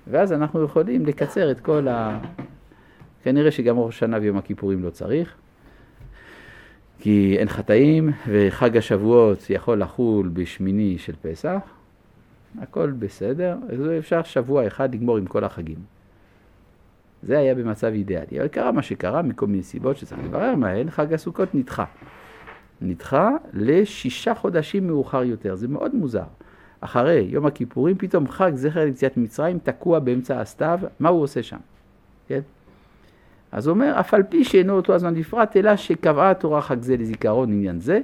ואז 0.08 0.34
אנחנו 0.34 0.64
יכולים 0.64 1.06
לקצר 1.06 1.52
את 1.52 1.60
כל 1.60 1.88
ה... 1.88 2.20
כנראה 3.24 3.52
שגם 3.52 3.80
ראש 3.80 3.96
השנה 3.96 4.18
ויום 4.22 4.38
הכיפורים 4.38 4.84
לא 4.84 4.90
צריך, 4.90 5.36
כי 7.00 7.36
אין 7.38 7.50
חטאים, 7.50 8.10
וחג 8.28 8.78
השבועות 8.78 9.50
יכול 9.50 9.82
לחול 9.82 10.30
בשמיני 10.34 10.98
של 10.98 11.14
פסח, 11.22 11.60
הכל 12.62 12.92
בסדר, 12.92 13.58
אז 13.70 13.80
אפשר 14.00 14.24
שבוע 14.24 14.68
אחד 14.68 14.96
לגמור 14.96 15.18
עם 15.18 15.26
כל 15.26 15.44
החגים. 15.44 15.99
זה 17.24 17.40
היה 17.40 17.56
במצב 17.56 17.88
אידיאלי. 17.88 18.40
אבל 18.40 18.48
קרה 18.48 18.72
מה 18.72 18.82
שקרה 18.82 19.22
מכל 19.22 19.48
מיני 19.48 19.64
סיבות 19.64 19.98
שצריך 19.98 20.22
לברר 20.26 20.56
מהן, 20.56 20.90
חג 20.90 21.14
הסוכות 21.14 21.56
נדחה. 21.56 21.86
נדחה 22.82 23.30
לשישה 23.54 24.36
חודשים 24.36 24.88
מאוחר 24.88 25.24
יותר, 25.24 25.56
זה 25.56 25.68
מאוד 25.68 25.96
מוזר. 25.96 26.24
אחרי 26.82 27.28
יום 27.30 27.46
הכיפורים, 27.46 27.98
פתאום 27.98 28.28
חג 28.28 28.52
זכר 28.56 28.86
ליציאת 28.86 29.18
מצרים 29.18 29.60
תקוע 29.64 30.00
באמצע 30.00 30.42
הסתיו, 30.42 30.80
מה 31.00 31.10
הוא 31.10 31.22
עושה 31.24 31.44
שם? 31.44 31.58
כן? 32.28 32.40
אז 33.52 33.68
הוא 33.68 33.74
אומר, 33.74 34.00
אף 34.00 34.14
על 34.14 34.24
פי 34.24 34.44
שאינו 34.44 34.74
אותו 34.74 34.94
הזמן 34.94 35.16
בפרט, 35.16 35.58
אלא 35.58 35.76
שקבעה 35.76 36.32
התורה 36.32 36.62
חג 36.62 36.82
זה 36.82 36.98
לזיכרון 36.98 37.52
עניין 37.52 37.80
זה, 37.80 38.02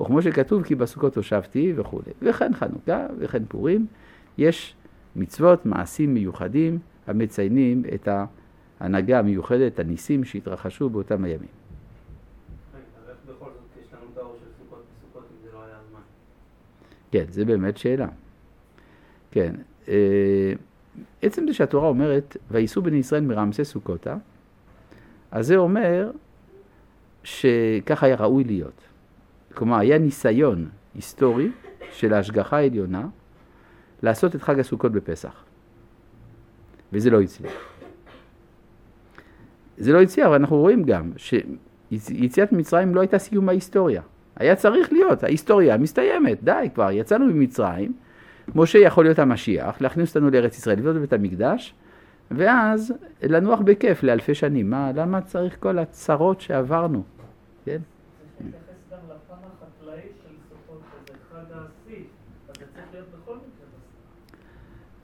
וכמו 0.00 0.22
שכתוב, 0.22 0.62
כי 0.62 0.74
בסוכות 0.74 1.16
הושבתי 1.16 1.72
וכולי. 1.76 2.12
וכן 2.22 2.54
חנוכה 2.54 3.06
וכן 3.18 3.42
פורים, 3.48 3.86
יש 4.38 4.74
מצוות, 5.16 5.66
מעשים 5.66 6.14
מיוחדים 6.14 6.78
המציינים 7.06 7.82
את 7.94 8.08
ההנהגה 8.80 9.18
המיוחדת, 9.18 9.78
הניסים 9.78 10.24
שהתרחשו 10.24 10.88
באותם 10.90 11.24
הימים. 11.24 11.48
כן, 17.10 17.24
זה 17.28 17.44
באמת 17.44 17.76
שאלה. 17.76 18.08
כן, 19.30 19.54
אה, 19.88 20.52
עצם 21.22 21.46
זה 21.46 21.54
שהתורה 21.54 21.88
אומרת, 21.88 22.36
וייסעו 22.50 22.82
בני 22.82 22.96
ישראל 22.96 23.22
מרעמסי 23.22 23.64
סוכותה, 23.64 24.16
אז 25.30 25.46
זה 25.46 25.56
אומר 25.56 26.10
שככה 27.24 28.06
היה 28.06 28.16
ראוי 28.16 28.44
להיות. 28.44 28.80
כלומר, 29.54 29.76
היה 29.76 29.98
ניסיון 29.98 30.68
היסטורי 30.94 31.50
של 31.92 32.14
ההשגחה 32.14 32.56
העליונה 32.56 33.06
לעשות 34.02 34.36
את 34.36 34.42
חג 34.42 34.60
הסוכות 34.60 34.92
בפסח. 34.92 35.44
וזה 36.92 37.10
לא 37.10 37.20
הצליח. 37.20 37.75
זה 39.78 39.92
לא 39.92 40.02
הצליח, 40.02 40.26
אבל 40.26 40.34
אנחנו 40.34 40.56
רואים 40.56 40.82
גם 40.82 41.12
שיציאת 41.16 42.52
מצרים 42.52 42.94
לא 42.94 43.00
הייתה 43.00 43.18
סיום 43.18 43.48
ההיסטוריה. 43.48 44.02
היה 44.36 44.56
צריך 44.56 44.92
להיות, 44.92 45.24
ההיסטוריה 45.24 45.76
מסתיימת, 45.76 46.44
די 46.44 46.68
כבר, 46.74 46.90
יצאנו 46.90 47.26
ממצרים, 47.26 47.92
משה 48.54 48.78
יכול 48.78 49.04
להיות 49.04 49.18
המשיח, 49.18 49.80
להכניס 49.80 50.16
אותנו 50.16 50.30
לארץ 50.30 50.58
ישראל, 50.58 50.78
לבנות 50.78 50.96
בבית 50.96 51.12
המקדש, 51.12 51.74
ואז 52.30 52.94
לנוח 53.22 53.60
בכיף 53.60 54.02
לאלפי 54.02 54.34
שנים. 54.34 54.70
מה, 54.70 54.92
למה 54.94 55.20
צריך 55.20 55.56
כל 55.60 55.78
הצרות 55.78 56.40
שעברנו? 56.40 57.02
כן? 57.64 57.78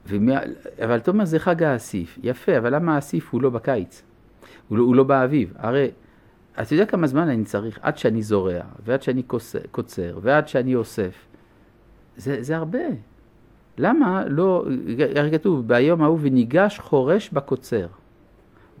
ומה, 0.07 0.39
אבל 0.83 0.97
אתה 0.97 1.11
אומר 1.11 1.25
זה 1.25 1.39
חג 1.39 1.63
האסיף, 1.63 2.19
יפה, 2.23 2.57
אבל 2.57 2.75
למה 2.75 2.95
האסיף 2.95 3.33
הוא 3.33 3.41
לא 3.41 3.49
בקיץ? 3.49 4.03
הוא 4.67 4.77
לא, 4.77 4.83
הוא 4.83 4.95
לא 4.95 5.03
באביב. 5.03 5.53
הרי, 5.57 5.91
אתה 6.61 6.73
יודע 6.73 6.85
כמה 6.85 7.07
זמן 7.07 7.29
אני 7.29 7.43
צריך 7.43 7.79
עד 7.81 7.97
שאני 7.97 8.21
זורע, 8.21 8.61
ועד 8.85 9.01
שאני 9.01 9.23
קוצר, 9.71 10.19
ועד 10.21 10.47
שאני 10.47 10.75
אוסף. 10.75 11.27
זה, 12.17 12.43
זה 12.43 12.57
הרבה. 12.57 12.79
למה 13.77 14.23
לא, 14.27 14.65
הרי 15.15 15.31
כתוב, 15.31 15.67
ביום 15.67 16.03
ההוא 16.03 16.19
וניגש 16.21 16.79
חורש 16.79 17.29
בקוצר, 17.29 17.87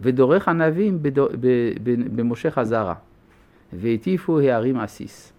ודורך 0.01 0.47
ענבים 0.47 0.99
במושך 2.15 2.57
הזרע, 2.57 2.93
והטיפו 3.73 4.39
הערים 4.39 4.79
עסיס. 4.79 5.33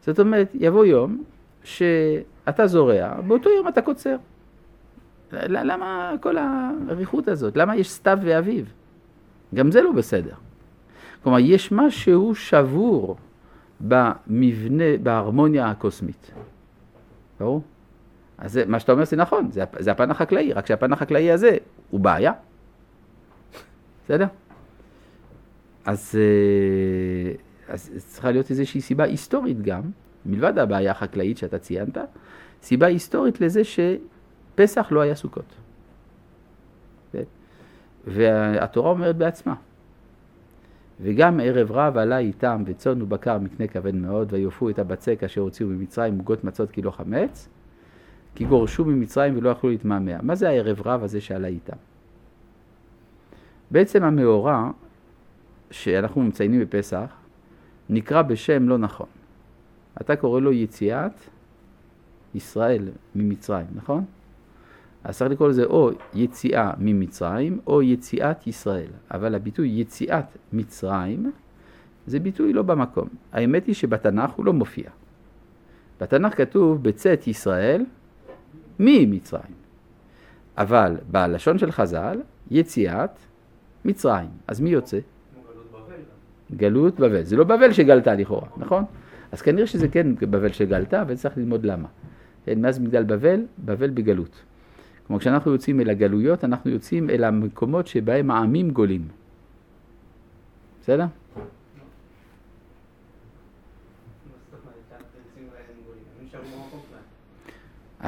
זאת 0.00 0.20
אומרת, 0.20 0.48
יבוא 0.54 0.84
יום 0.84 1.22
שאתה 1.64 2.66
זורע, 2.66 3.20
באותו 3.20 3.50
יום 3.50 3.68
אתה 3.68 3.82
קוצר. 3.82 4.16
למה 5.32 6.12
כל 6.20 6.36
האריכות 6.36 7.28
הזאת? 7.28 7.56
למה 7.56 7.76
יש 7.76 7.90
סתיו 7.90 8.18
ואביב? 8.22 8.72
גם 9.54 9.70
זה 9.70 9.82
לא 9.82 9.92
בסדר. 9.92 10.34
כלומר, 11.22 11.38
יש 11.38 11.72
משהו 11.72 12.34
שבור 12.34 13.16
במבנה, 13.80 14.96
בהרמוניה 15.02 15.70
הקוסמית. 15.70 16.30
ברור? 17.40 17.62
אז 18.38 18.52
זה, 18.52 18.64
מה 18.66 18.80
שאתה 18.80 18.92
אומר 18.92 19.04
זה 19.04 19.16
נכון, 19.16 19.50
זה, 19.50 19.64
זה 19.78 19.92
הפן 19.92 20.10
החקלאי, 20.10 20.52
רק 20.52 20.66
שהפן 20.66 20.92
החקלאי 20.92 21.32
הזה 21.32 21.56
הוא 21.90 22.00
בעיה. 22.00 22.32
בסדר? 24.04 24.26
אז, 25.84 26.14
אה, 26.18 27.32
אז 27.74 27.90
צריכה 28.06 28.30
להיות 28.30 28.50
איזושהי 28.50 28.80
סיבה 28.80 29.04
היסטורית 29.04 29.62
גם, 29.62 29.82
מלבד 30.26 30.58
הבעיה 30.58 30.90
החקלאית 30.90 31.38
שאתה 31.38 31.58
ציינת, 31.58 31.98
סיבה 32.62 32.86
היסטורית 32.86 33.40
לזה 33.40 33.62
שפסח 33.64 34.88
לא 34.90 35.00
היה 35.00 35.14
סוכות. 35.14 35.61
והתורה 38.06 38.90
אומרת 38.90 39.16
בעצמה, 39.16 39.54
וגם 41.00 41.40
ערב 41.40 41.72
רב 41.72 41.96
עלה 41.96 42.18
איתם 42.18 42.62
וצאן 42.66 43.02
ובקר 43.02 43.38
מקנה 43.38 43.66
כבד 43.66 43.94
מאוד, 43.94 44.32
ויופו 44.32 44.70
את 44.70 44.78
הבצק 44.78 45.24
אשר 45.24 45.40
הוציאו 45.40 45.68
ממצרים 45.68 46.18
עוגות 46.18 46.44
מצות 46.44 46.70
כי 46.70 46.82
לא 46.82 46.90
חמץ, 46.90 47.48
כי 48.34 48.44
גורשו 48.44 48.84
ממצרים 48.84 49.36
ולא 49.36 49.50
יכלו 49.50 49.70
להתמהמה. 49.70 50.22
מה 50.22 50.34
זה 50.34 50.48
הערב 50.48 50.82
רב 50.86 51.02
הזה 51.02 51.20
שעלה 51.20 51.48
איתם? 51.48 51.76
בעצם 53.70 54.04
המאורע 54.04 54.70
שאנחנו 55.70 56.22
מציינים 56.22 56.60
בפסח 56.60 57.14
נקרא 57.90 58.22
בשם 58.22 58.68
לא 58.68 58.78
נכון. 58.78 59.06
אתה 60.00 60.16
קורא 60.16 60.40
לו 60.40 60.52
יציאת 60.52 61.12
ישראל 62.34 62.88
ממצרים, 63.14 63.66
נכון? 63.74 64.04
אז 65.04 65.18
צריך 65.18 65.30
לקרוא 65.30 65.48
לזה 65.48 65.64
או 65.64 65.90
יציאה 66.14 66.70
ממצרים 66.78 67.60
או 67.66 67.82
יציאת 67.82 68.46
ישראל. 68.46 68.90
אבל 69.10 69.34
הביטוי 69.34 69.68
יציאת 69.68 70.24
מצרים 70.52 71.32
זה 72.06 72.20
ביטוי 72.20 72.52
לא 72.52 72.62
במקום. 72.62 73.08
האמת 73.32 73.66
היא 73.66 73.74
שבתנ"ך 73.74 74.30
הוא 74.30 74.46
לא 74.46 74.52
מופיע. 74.52 74.90
בתנ"ך 76.00 76.36
כתוב 76.36 76.82
בצאת 76.82 77.26
ישראל 77.26 77.84
ממצרים. 78.78 79.54
אבל 80.58 80.96
בלשון 81.10 81.58
של 81.58 81.70
חז"ל, 81.70 82.20
יציאת 82.50 83.10
מצרים. 83.84 84.28
אז 84.46 84.60
מי 84.60 84.70
יוצא? 84.70 84.98
גלות 86.56 87.00
בבל. 87.00 87.22
זה 87.22 87.36
לא 87.36 87.44
בבל 87.44 87.72
שגלתה 87.72 88.14
לכאורה, 88.14 88.48
נכון? 88.56 88.84
אז 89.32 89.42
כנראה 89.42 89.66
שזה 89.66 89.88
כן 89.88 90.14
בבל 90.14 90.52
שגלתה, 90.52 91.04
וצריך 91.06 91.38
ללמוד 91.38 91.66
למה. 91.66 91.88
כן, 92.44 92.60
מאז 92.60 92.78
מגדל 92.78 93.02
בבל, 93.02 93.40
בבל 93.58 93.90
בגלות. 93.90 94.42
כלומר, 95.06 95.20
כשאנחנו 95.20 95.52
יוצאים 95.52 95.80
אל 95.80 95.90
הגלויות, 95.90 96.44
אנחנו 96.44 96.70
יוצאים 96.70 97.10
אל 97.10 97.24
המקומות 97.24 97.86
שבהם 97.86 98.30
העמים 98.30 98.70
גולים. 98.70 99.08
בסדר? 100.80 101.06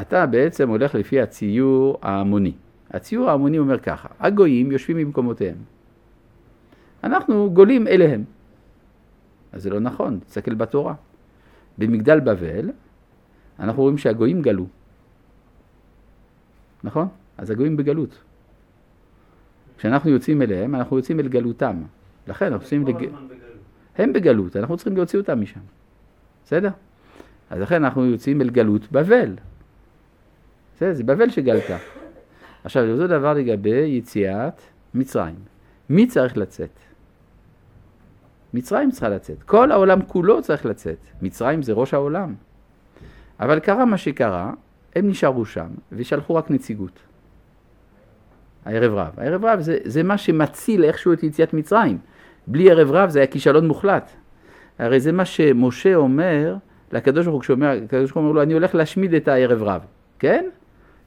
אתה 0.01 0.27
בעצם 0.27 0.69
הולך 0.69 0.95
לפי 0.95 1.21
הציור 1.21 1.99
ההמוני. 2.03 2.53
הציור 2.91 3.31
ההמוני 3.31 3.59
אומר 3.59 3.79
ככה, 3.79 4.09
הגויים 4.21 4.73
יושבים 4.73 4.97
במקומותיהם. 4.97 5.57
אנחנו 7.05 7.51
גולים 7.51 7.87
אליהם. 7.87 8.25
אז 9.53 9.63
זה 9.63 9.71
לא 9.71 9.81
נכון, 9.81 10.19
תסתכל 10.27 10.55
בתורה. 10.55 10.95
במגדל 11.79 12.21
בבל, 12.21 12.71
אנחנו 13.59 13.83
רואים 13.83 13.99
שהגויים 13.99 14.43
גלו. 14.43 14.67
נכון? 16.85 17.09
אז 17.39 17.51
הגויים 17.51 17.77
בגלות. 17.77 18.23
כשאנחנו 19.79 20.11
יוצאים 20.11 20.43
אליהם, 20.43 20.75
אנחנו 20.75 20.97
יוצאים 20.97 21.21
אל 21.21 21.29
גלותם. 21.29 21.83
לכן 22.29 22.45
אנחנו 22.47 22.65
יוצאים 22.65 22.87
לג... 22.87 23.09
הם 23.99 24.13
בגלות, 24.13 24.57
אנחנו 24.57 24.77
צריכים 24.77 24.97
להוציא 24.97 25.19
אותם 25.19 25.41
משם. 25.41 25.61
בסדר? 26.45 26.71
אז 27.51 27.61
לכן 27.61 27.85
אנחנו 27.85 28.05
יוצאים 28.05 28.41
אל 28.41 28.51
גלות 28.51 28.93
בבל. 28.93 29.35
בסדר? 30.77 30.93
זה 30.93 31.05
בבל 31.05 31.31
שגלתה. 31.31 31.77
עכשיו, 32.65 32.91
אותו 32.91 33.07
דבר 33.07 33.35
לגבי 33.35 33.87
יציאת 33.87 34.61
מצרים. 34.95 35.35
מי 35.91 36.07
צריך 36.07 36.37
לצאת? 36.37 36.79
מצרים 38.55 38.91
צריכה 38.91 39.09
לצאת. 39.09 39.43
כל 39.43 39.73
העולם 39.73 40.03
כולו 40.03 40.43
צריך 40.43 40.67
לצאת. 40.67 40.99
מצרים 41.23 41.63
זה 41.63 41.73
ראש 41.73 41.95
העולם. 41.95 42.35
אבל 43.41 43.59
קרה 43.61 43.85
מה 43.85 43.99
שקרה, 43.99 44.53
הם 44.97 45.09
נשארו 45.09 45.45
שם 45.45 45.67
ושלחו 45.93 46.35
רק 46.35 46.51
נציגות. 46.51 47.01
הערב 48.65 48.95
רב. 48.95 49.13
הערב 49.17 49.45
רב 49.45 49.61
זה, 49.61 49.79
זה 49.85 50.03
מה 50.03 50.19
שמציל 50.19 50.85
איכשהו 50.85 51.13
את 51.13 51.23
יציאת 51.23 51.55
מצרים. 51.55 51.99
בלי 52.47 52.71
ערב 52.71 52.91
רב 52.91 53.11
זה 53.11 53.19
היה 53.19 53.27
כישלון 53.27 53.67
מוחלט. 53.67 54.11
הרי 54.79 55.01
זה 55.01 55.13
מה 55.13 55.25
שמשה 55.25 55.95
אומר 55.95 56.57
לקדוש 56.93 57.27
ברוך 57.27 57.35
הוא, 57.35 57.43
כשאומר, 57.43 57.79
הקדוש 57.85 58.11
ברוך 58.11 58.15
הוא 58.15 58.23
אומר 58.23 58.33
לו, 58.33 58.43
אני 58.43 58.53
הולך 58.53 58.75
להשמיד 58.75 59.15
את 59.15 59.29
הערב 59.29 59.63
רב. 59.63 59.85
כן? 60.19 60.47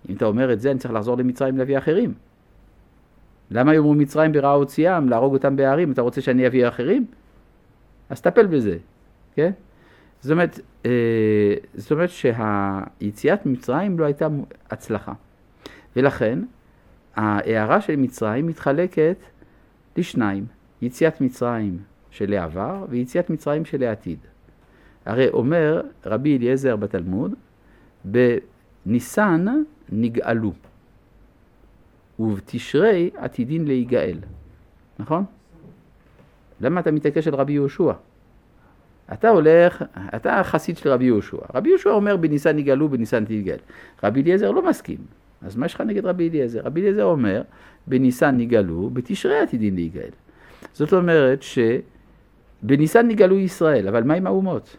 אם 0.10 0.16
אתה 0.16 0.26
אומר 0.26 0.54
את 0.54 0.60
זה, 0.60 0.72
אני 0.72 0.80
צריך 0.80 0.94
לחזור 0.94 1.18
למצרים 1.18 1.58
להביא 1.58 1.78
אחרים. 1.78 2.14
למה 3.52 3.74
יאמרו 3.74 3.94
מצרים 3.94 4.32
ברעה 4.32 4.54
הוציאם, 4.54 5.10
להרוג 5.10 5.34
אותם 5.34 5.56
בהרים, 5.56 5.92
אתה 5.92 6.02
רוצה 6.02 6.22
שאני 6.22 6.48
אביא 6.48 6.68
אחרים? 6.68 7.06
אז 8.10 8.22
טפל 8.22 8.46
בזה, 8.46 8.78
כן? 9.36 9.52
זאת 10.22 10.32
אומרת, 10.32 10.60
אה, 10.86 11.54
זאת 11.76 11.92
אומרת 11.92 12.10
שהיציאת 12.10 13.46
מצרים 13.46 14.00
לא 14.00 14.06
הייתה 14.06 14.28
הצלחה. 14.70 15.14
ולכן, 15.96 16.40
ההערה 17.16 17.82
של 17.82 17.96
מצרים 17.96 18.48
מתחלקת 18.48 19.18
לשניים, 19.98 20.46
יציאת 20.82 21.22
מצרים 21.22 21.80
של 22.12 22.34
העבר 22.34 22.86
ויציאת 22.90 23.30
מצרים 23.30 23.66
של 23.66 23.84
העתיד. 23.84 24.20
הרי 25.06 25.30
אומר 25.30 25.82
רבי 26.06 26.38
אליעזר 26.38 26.76
בתלמוד, 26.76 27.34
בניסן 28.06 29.46
נגאלו, 29.90 30.54
ובתשרי 32.20 33.10
עתידין 33.16 33.66
להיגאל, 33.66 34.20
נכון? 35.00 35.26
למה 36.62 36.80
אתה 36.80 36.92
מתעקש 36.92 37.28
על 37.28 37.36
רבי 37.36 37.54
יהושע? 37.54 37.94
אתה 39.14 39.30
הולך, 39.30 39.84
אתה 40.16 40.42
חסיד 40.44 40.78
של 40.78 40.90
רבי 40.90 41.06
יהושע. 41.06 41.38
רבי 41.56 41.70
יהושע 41.70 41.90
אומר 41.90 42.18
בניסן 42.18 42.56
נגאלו, 42.56 42.90
בניסן 42.90 43.26
תתגאל. 43.26 43.58
רבי 44.04 44.22
אליעזר 44.22 44.52
לא 44.52 44.70
מסכים. 44.70 44.98
אז 45.42 45.56
מה 45.56 45.66
יש 45.66 45.74
לך 45.74 45.82
נגד 45.82 46.06
רבי 46.06 46.30
אליעזר? 46.30 46.62
רבי 46.64 46.82
אליעזר 46.82 47.04
אומר, 47.04 47.42
בניסן 47.88 48.38
נגאלו, 48.38 48.90
בתשרי 48.90 49.40
עתידין 49.40 49.76
להיגאל. 49.76 50.10
זאת 50.74 50.94
אומרת 50.94 51.44
שבניסן 51.44 53.08
נגאלו 53.08 53.40
ישראל, 53.40 53.88
אבל 53.88 54.04
מה 54.04 54.14
עם 54.14 54.28
האומות? 54.28 54.78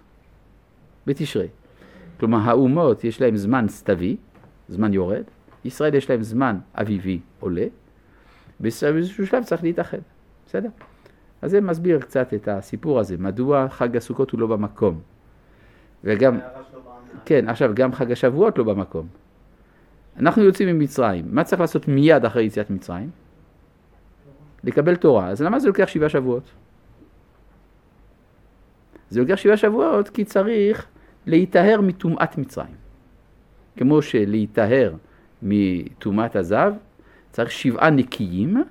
בתשרי. 1.07 1.49
כלומר, 2.21 2.39
האומות 2.39 3.05
יש 3.05 3.21
להם 3.21 3.37
זמן 3.37 3.69
סתווי, 3.69 4.17
זמן 4.69 4.93
יורד, 4.93 5.23
ישראל 5.65 5.95
יש 5.95 6.11
להם 6.11 6.23
זמן 6.23 6.59
אביבי 6.75 7.21
עולה, 7.41 7.67
באיזשהו 8.61 9.27
שלב 9.27 9.45
צריך 9.45 9.63
להתאחד, 9.63 9.99
בסדר? 10.47 10.69
אז 11.43 11.51
זה 11.51 11.61
מסביר 11.61 12.01
קצת 12.01 12.35
את 12.35 12.49
הסיפור 12.49 13.01
הזה, 13.01 13.17
מדוע 13.19 13.69
חג 13.69 13.97
הסוכות 13.97 14.31
הוא 14.31 14.41
לא 14.41 14.47
במקום. 14.47 15.01
וגם, 16.05 16.39
כן, 17.25 17.49
עכשיו 17.49 17.71
גם 17.75 17.93
חג 17.93 18.13
השבועות 18.13 18.59
לא 18.59 18.65
במקום. 18.65 19.07
אנחנו 20.17 20.43
יוצאים 20.43 20.69
ממצרים, 20.69 21.25
מה 21.31 21.45
צריך 21.45 21.61
לעשות 21.61 21.89
מיד 21.89 22.25
אחרי 22.25 22.45
יציאת 22.45 22.71
מצרים? 22.71 23.11
לקבל 24.65 24.97
תורה. 24.97 25.29
אז 25.29 25.43
למה 25.43 25.61
זה 25.61 25.69
לוקח 25.69 25.89
שבעה 25.89 26.09
שבועות? 26.09 26.51
זה 29.11 29.21
לוקח 29.21 29.37
שבעה 29.37 29.57
שבועות 29.57 30.09
כי 30.09 30.25
צריך 30.25 30.87
להיטהר 31.27 31.81
מטומאת 31.81 32.39
מצרים. 32.39 32.75
כמו 33.77 34.03
שלהיטהר 34.03 34.95
מטומאת 35.43 36.37
הזב, 36.37 36.73
צריך 37.33 37.51
שבעה 37.51 37.91
נקיים, 37.91 38.65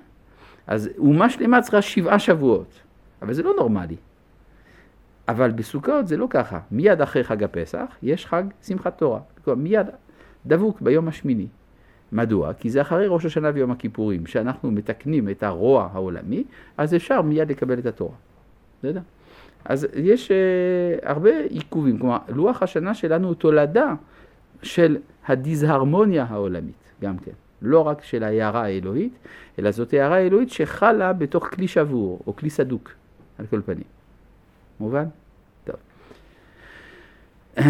אז 0.68 0.90
אומה 0.98 1.30
שלמה 1.30 1.62
צריכה 1.62 1.82
שבעה 1.82 2.18
שבועות, 2.18 2.80
אבל 3.22 3.32
זה 3.32 3.42
לא 3.42 3.54
נורמלי. 3.56 3.96
אבל 5.28 5.50
בסוכות 5.50 6.08
זה 6.08 6.16
לא 6.16 6.26
ככה, 6.30 6.60
מיד 6.70 7.00
אחרי 7.00 7.24
חג 7.24 7.42
הפסח 7.44 7.96
יש 8.02 8.26
חג 8.26 8.42
שמחת 8.62 8.98
תורה, 8.98 9.20
מיד 9.56 9.86
דבוק 10.46 10.80
ביום 10.80 11.08
השמיני. 11.08 11.46
מדוע? 12.12 12.52
כי 12.52 12.70
זה 12.70 12.80
אחרי 12.80 13.06
ראש 13.06 13.24
השנה 13.24 13.50
ויום 13.54 13.70
הכיפורים, 13.70 14.26
שאנחנו 14.26 14.70
מתקנים 14.70 15.28
את 15.28 15.42
הרוע 15.42 15.88
העולמי, 15.92 16.44
אז 16.76 16.94
אפשר 16.94 17.22
מיד 17.22 17.50
לקבל 17.50 17.78
את 17.78 17.86
התורה. 17.86 18.14
בסדר? 18.78 19.00
אז 19.64 19.86
יש 19.94 20.30
uh, 20.30 21.08
הרבה 21.08 21.30
עיכובים, 21.50 21.98
כלומר, 21.98 22.18
לוח 22.28 22.62
השנה 22.62 22.94
שלנו 22.94 23.28
הוא 23.28 23.34
תולדה 23.34 23.94
של 24.62 24.96
הדיסהרמוניה 25.26 26.26
העולמית, 26.28 26.92
גם 27.02 27.18
כן. 27.18 27.32
לא 27.62 27.80
רק 27.80 28.04
של 28.04 28.24
ההערה 28.24 28.64
האלוהית, 28.64 29.12
אלא 29.58 29.70
זאת 29.70 29.92
הערה 29.92 30.18
אלוהית 30.18 30.50
שחלה 30.50 31.12
בתוך 31.12 31.48
כלי 31.54 31.68
שבור, 31.68 32.20
או 32.26 32.36
כלי 32.36 32.50
סדוק, 32.50 32.92
על 33.38 33.46
כל 33.46 33.60
פנים. 33.62 33.84
מובן? 34.80 35.04
טוב. 35.64 35.76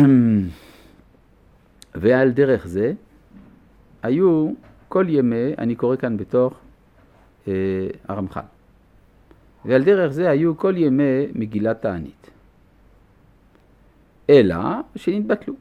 ועל 1.94 2.30
דרך 2.30 2.66
זה, 2.66 2.92
היו 4.02 4.50
כל 4.88 5.06
ימי, 5.08 5.54
אני 5.58 5.74
קורא 5.74 5.96
כאן 5.96 6.16
בתוך 6.16 6.54
אה, 7.48 7.52
הרמח"ל, 8.08 8.40
ועל 9.64 9.84
דרך 9.84 10.12
זה 10.12 10.30
היו 10.30 10.56
כל 10.56 10.74
ימי 10.76 11.26
מגילת 11.34 11.82
תענית. 11.82 12.30
אלא 14.30 14.56
שנתבטלו. 14.96 15.54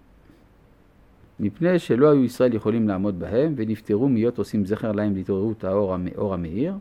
מפני 1.39 1.79
שלא 1.79 2.11
היו 2.11 2.23
ישראל 2.23 2.53
יכולים 2.53 2.87
לעמוד 2.87 3.19
בהם, 3.19 3.53
ונפטרו 3.57 4.09
מיות 4.09 4.37
עושים 4.37 4.65
זכר 4.65 4.91
להם 4.91 5.15
להתעוררות 5.15 5.63
האור, 5.63 5.95
האור 6.15 6.33
המאיר, 6.33 6.73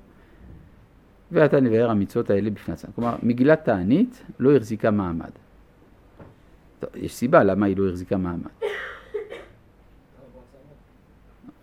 ועתה 1.33 1.61
נבהר 1.61 1.91
המצוות 1.91 2.31
האלה 2.31 2.51
בפני 2.51 2.75
עצמם. 2.75 2.91
כלומר, 2.95 3.17
מגילת 3.23 3.65
תענית 3.65 4.23
לא 4.39 4.57
החזיקה 4.57 4.91
מעמד. 4.91 5.31
טוב, 6.81 6.91
יש 6.95 7.15
סיבה 7.15 7.45
למה 7.45 7.67
היא 7.67 7.77
לא 7.77 7.89
החזיקה 7.89 8.17
מעמד. 8.17 8.51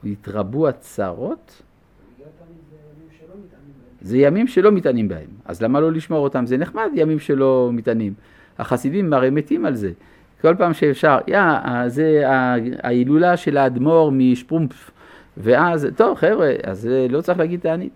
התרבו 0.03 0.67
הצרות, 0.67 1.61
זה 4.01 4.17
ימים 4.17 4.47
שלא 4.47 4.71
מתענים 4.71 5.07
בהם. 5.07 5.29
אז 5.45 5.61
למה 5.61 5.79
לא 5.79 5.91
לשמור 5.91 6.23
אותם? 6.23 6.45
זה 6.45 6.57
נחמד 6.57 6.89
ימים 6.95 7.19
שלא 7.19 7.69
מתענים. 7.73 8.13
החסידים 8.57 9.13
הרי 9.13 9.29
מתים 9.29 9.65
על 9.65 9.75
זה. 9.75 9.91
כל 10.43 10.55
פעם 10.57 10.73
שאפשר, 10.73 11.17
יא, 11.27 11.39
זה 11.87 12.23
ההילולה 12.83 13.37
של 13.37 13.57
האדמו"ר 13.57 14.11
משפרומפ, 14.11 14.91
ואז, 15.37 15.87
טוב 15.95 16.17
חבר'ה, 16.17 16.53
אז 16.63 16.89
לא 17.09 17.21
צריך 17.21 17.39
להגיד 17.39 17.59
תענית. 17.59 17.93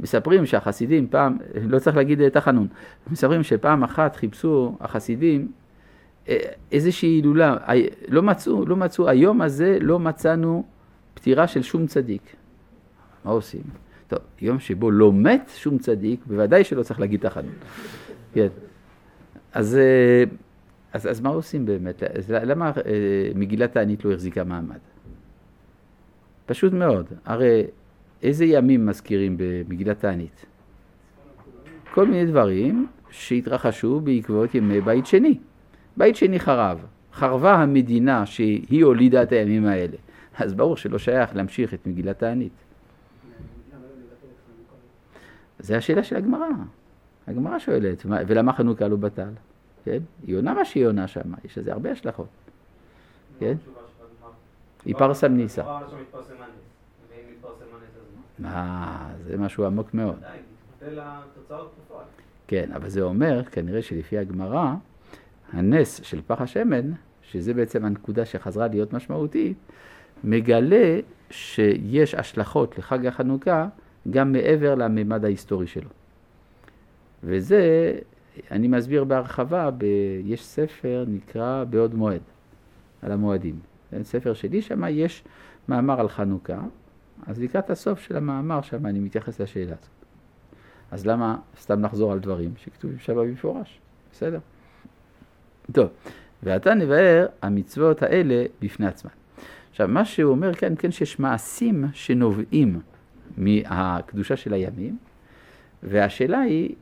מספרים 0.00 0.46
שהחסידים 0.46 1.06
פעם, 1.10 1.38
לא 1.62 1.78
צריך 1.78 1.96
להגיד 1.96 2.28
תחנון, 2.28 2.66
מספרים 3.10 3.42
שפעם 3.42 3.84
אחת 3.84 4.16
חיפשו 4.16 4.76
החסידים 4.80 5.48
אה, 6.28 6.36
איזושהי 6.72 7.08
הילולה, 7.08 7.56
לא 8.08 8.22
מצאו, 8.22 8.66
לא 8.66 8.76
מצאו, 8.76 9.08
היום 9.08 9.42
הזה 9.42 9.78
לא 9.80 9.98
מצאנו 9.98 10.64
פטירה 11.14 11.46
של 11.46 11.62
שום 11.62 11.86
צדיק. 11.86 12.22
מה 13.24 13.30
עושים? 13.30 13.62
טוב, 14.08 14.18
יום 14.40 14.58
שבו 14.58 14.90
לא 14.90 15.12
מת 15.12 15.50
שום 15.56 15.78
צדיק, 15.78 16.20
בוודאי 16.26 16.64
שלא 16.64 16.82
צריך 16.82 17.00
להגיד 17.00 17.20
תחנון. 17.20 17.52
כן. 18.32 18.48
אז 19.52 19.76
אה, 19.76 20.24
אז, 20.92 21.06
אז 21.06 21.20
מה 21.20 21.28
עושים 21.28 21.66
באמת? 21.66 22.02
אז 22.02 22.30
למה 22.30 22.70
אה, 22.76 23.30
מגילת 23.34 23.72
תענית 23.72 24.04
לא 24.04 24.12
החזיקה 24.12 24.44
מעמד? 24.44 24.78
פשוט 26.46 26.72
מאוד. 26.72 27.06
הרי 27.24 27.64
איזה 28.22 28.44
ימים 28.44 28.86
מזכירים 28.86 29.36
במגילת 29.38 30.00
תענית? 30.00 30.46
כל 31.94 32.06
מיני 32.06 32.26
דברים 32.26 32.86
שהתרחשו 33.10 34.00
בעקבות 34.00 34.54
ימי 34.54 34.80
בית 34.80 35.06
שני. 35.06 35.38
בית 35.96 36.16
שני 36.16 36.40
חרב. 36.40 36.86
חרבה 37.12 37.54
המדינה 37.54 38.26
שהיא 38.26 38.84
הולידה 38.84 39.22
את 39.22 39.32
הימים 39.32 39.66
האלה. 39.66 39.96
אז 40.38 40.54
ברור 40.54 40.76
שלא 40.76 40.98
שייך 40.98 41.36
להמשיך 41.36 41.74
את 41.74 41.86
מגילת 41.86 42.18
תענית. 42.18 42.52
זה 45.58 45.76
השאלה 45.76 46.02
של 46.02 46.16
הגמרא. 46.16 46.46
הגמרא 47.26 47.58
שואלת, 47.58 48.06
ולמה 48.06 48.52
חנוכה 48.52 48.88
לא 48.88 48.96
בטל? 48.96 49.28
כן? 49.88 49.98
היא 50.26 50.36
עונה 50.36 50.54
מה 50.54 50.64
שהיא 50.64 50.86
עונה 50.86 51.08
שם, 51.08 51.34
יש 51.44 51.58
לזה 51.58 51.72
הרבה 51.72 51.92
השלכות. 51.92 52.26
כן? 53.38 53.54
יפרסם 54.86 55.32
ניסה. 55.32 55.62
כבר 55.62 55.80
עכשיו 55.84 55.98
מתפרסם 55.98 56.32
הנס. 56.32 56.50
ואם 57.10 57.32
מתפרסם 57.32 57.64
הנס 57.74 57.96
אז 57.96 58.06
מה? 58.38 59.08
זה 59.26 59.36
משהו 59.38 59.64
עמוק 59.64 59.94
מאוד. 59.94 60.16
כן, 62.46 62.72
אבל 62.74 62.88
זה 62.88 63.02
אומר, 63.02 63.44
כנראה 63.44 63.82
שלפי 63.82 64.18
הגמרא, 64.18 64.74
הנס 65.52 66.00
של 66.02 66.20
פח 66.26 66.40
השמן, 66.40 66.90
שזה 67.22 67.54
בעצם 67.54 67.84
הנקודה 67.84 68.24
שחזרה 68.24 68.68
להיות 68.68 68.92
משמעותית, 68.92 69.56
מגלה 70.24 71.00
שיש 71.30 72.14
השלכות 72.14 72.78
לחג 72.78 73.06
החנוכה 73.06 73.68
גם 74.10 74.32
מעבר 74.32 74.74
לממד 74.74 75.24
ההיסטורי 75.24 75.66
שלו. 75.66 75.88
וזה, 77.24 77.92
אני 78.50 78.68
מסביר 78.68 79.04
בהרחבה, 79.04 79.70
ב... 79.78 79.84
יש 80.24 80.44
ספר 80.44 81.04
נקרא 81.08 81.64
בעוד 81.70 81.94
מועד, 81.94 82.20
על 83.02 83.12
המועדים. 83.12 83.58
ספר 84.02 84.34
שלי, 84.34 84.62
שם 84.62 84.82
יש 84.90 85.24
מאמר 85.68 86.00
על 86.00 86.08
חנוכה, 86.08 86.60
אז 87.26 87.42
לקראת 87.42 87.70
הסוף 87.70 88.00
של 88.00 88.16
המאמר 88.16 88.62
שם 88.62 88.86
אני 88.86 88.98
מתייחס 88.98 89.40
לשאלה 89.40 89.72
הזאת. 89.72 89.98
אז 90.90 91.06
למה 91.06 91.36
סתם 91.60 91.84
לחזור 91.84 92.12
על 92.12 92.18
דברים 92.18 92.52
שכתובים 92.56 92.98
שם 92.98 93.14
במפורש? 93.14 93.80
בסדר. 94.12 94.38
טוב, 95.72 95.88
ועתה 96.42 96.74
נבהר 96.74 97.26
המצוות 97.42 98.02
האלה 98.02 98.44
בפני 98.62 98.86
עצמן. 98.86 99.10
עכשיו, 99.70 99.88
מה 99.88 100.04
שהוא 100.04 100.30
אומר 100.30 100.54
כאן, 100.54 100.74
כן 100.78 100.90
שיש 100.90 101.18
מעשים 101.18 101.84
שנובעים 101.92 102.80
מהקדושה 103.36 104.36
של 104.36 104.52
הימים, 104.52 104.98
והשאלה 105.82 106.40
היא, 106.40 106.74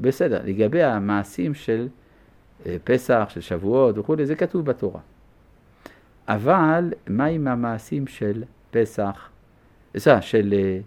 בסדר, 0.00 0.40
לגבי 0.44 0.82
המעשים 0.82 1.54
של 1.54 1.88
אה, 2.66 2.76
פסח, 2.84 3.26
של 3.28 3.40
שבועות 3.40 3.98
וכולי, 3.98 4.26
זה 4.26 4.34
כתוב 4.34 4.64
בתורה. 4.64 5.00
אבל 6.28 6.92
מה 7.08 7.24
עם 7.24 7.48
המעשים 7.48 8.06
של 8.06 8.42
פסח, 8.70 9.28
סליחה, 9.96 10.22
של 10.22 10.54
אה, 10.56 10.80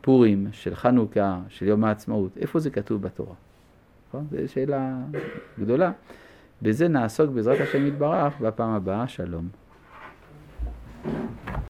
פורים, 0.00 0.46
של 0.52 0.74
חנוכה, 0.74 1.40
של 1.48 1.66
יום 1.66 1.84
העצמאות, 1.84 2.38
איפה 2.38 2.58
זה 2.58 2.70
כתוב 2.70 3.02
בתורה? 3.02 3.34
נכון? 4.08 4.26
זו 4.30 4.52
שאלה 4.52 4.96
גדולה. 5.60 5.92
בזה 6.62 6.88
נעסוק 6.88 7.30
בעזרת 7.30 7.60
השם 7.60 7.86
יתברך 7.86 8.40
בפעם 8.40 8.70
הבאה, 8.70 9.08
שלום. 9.08 9.48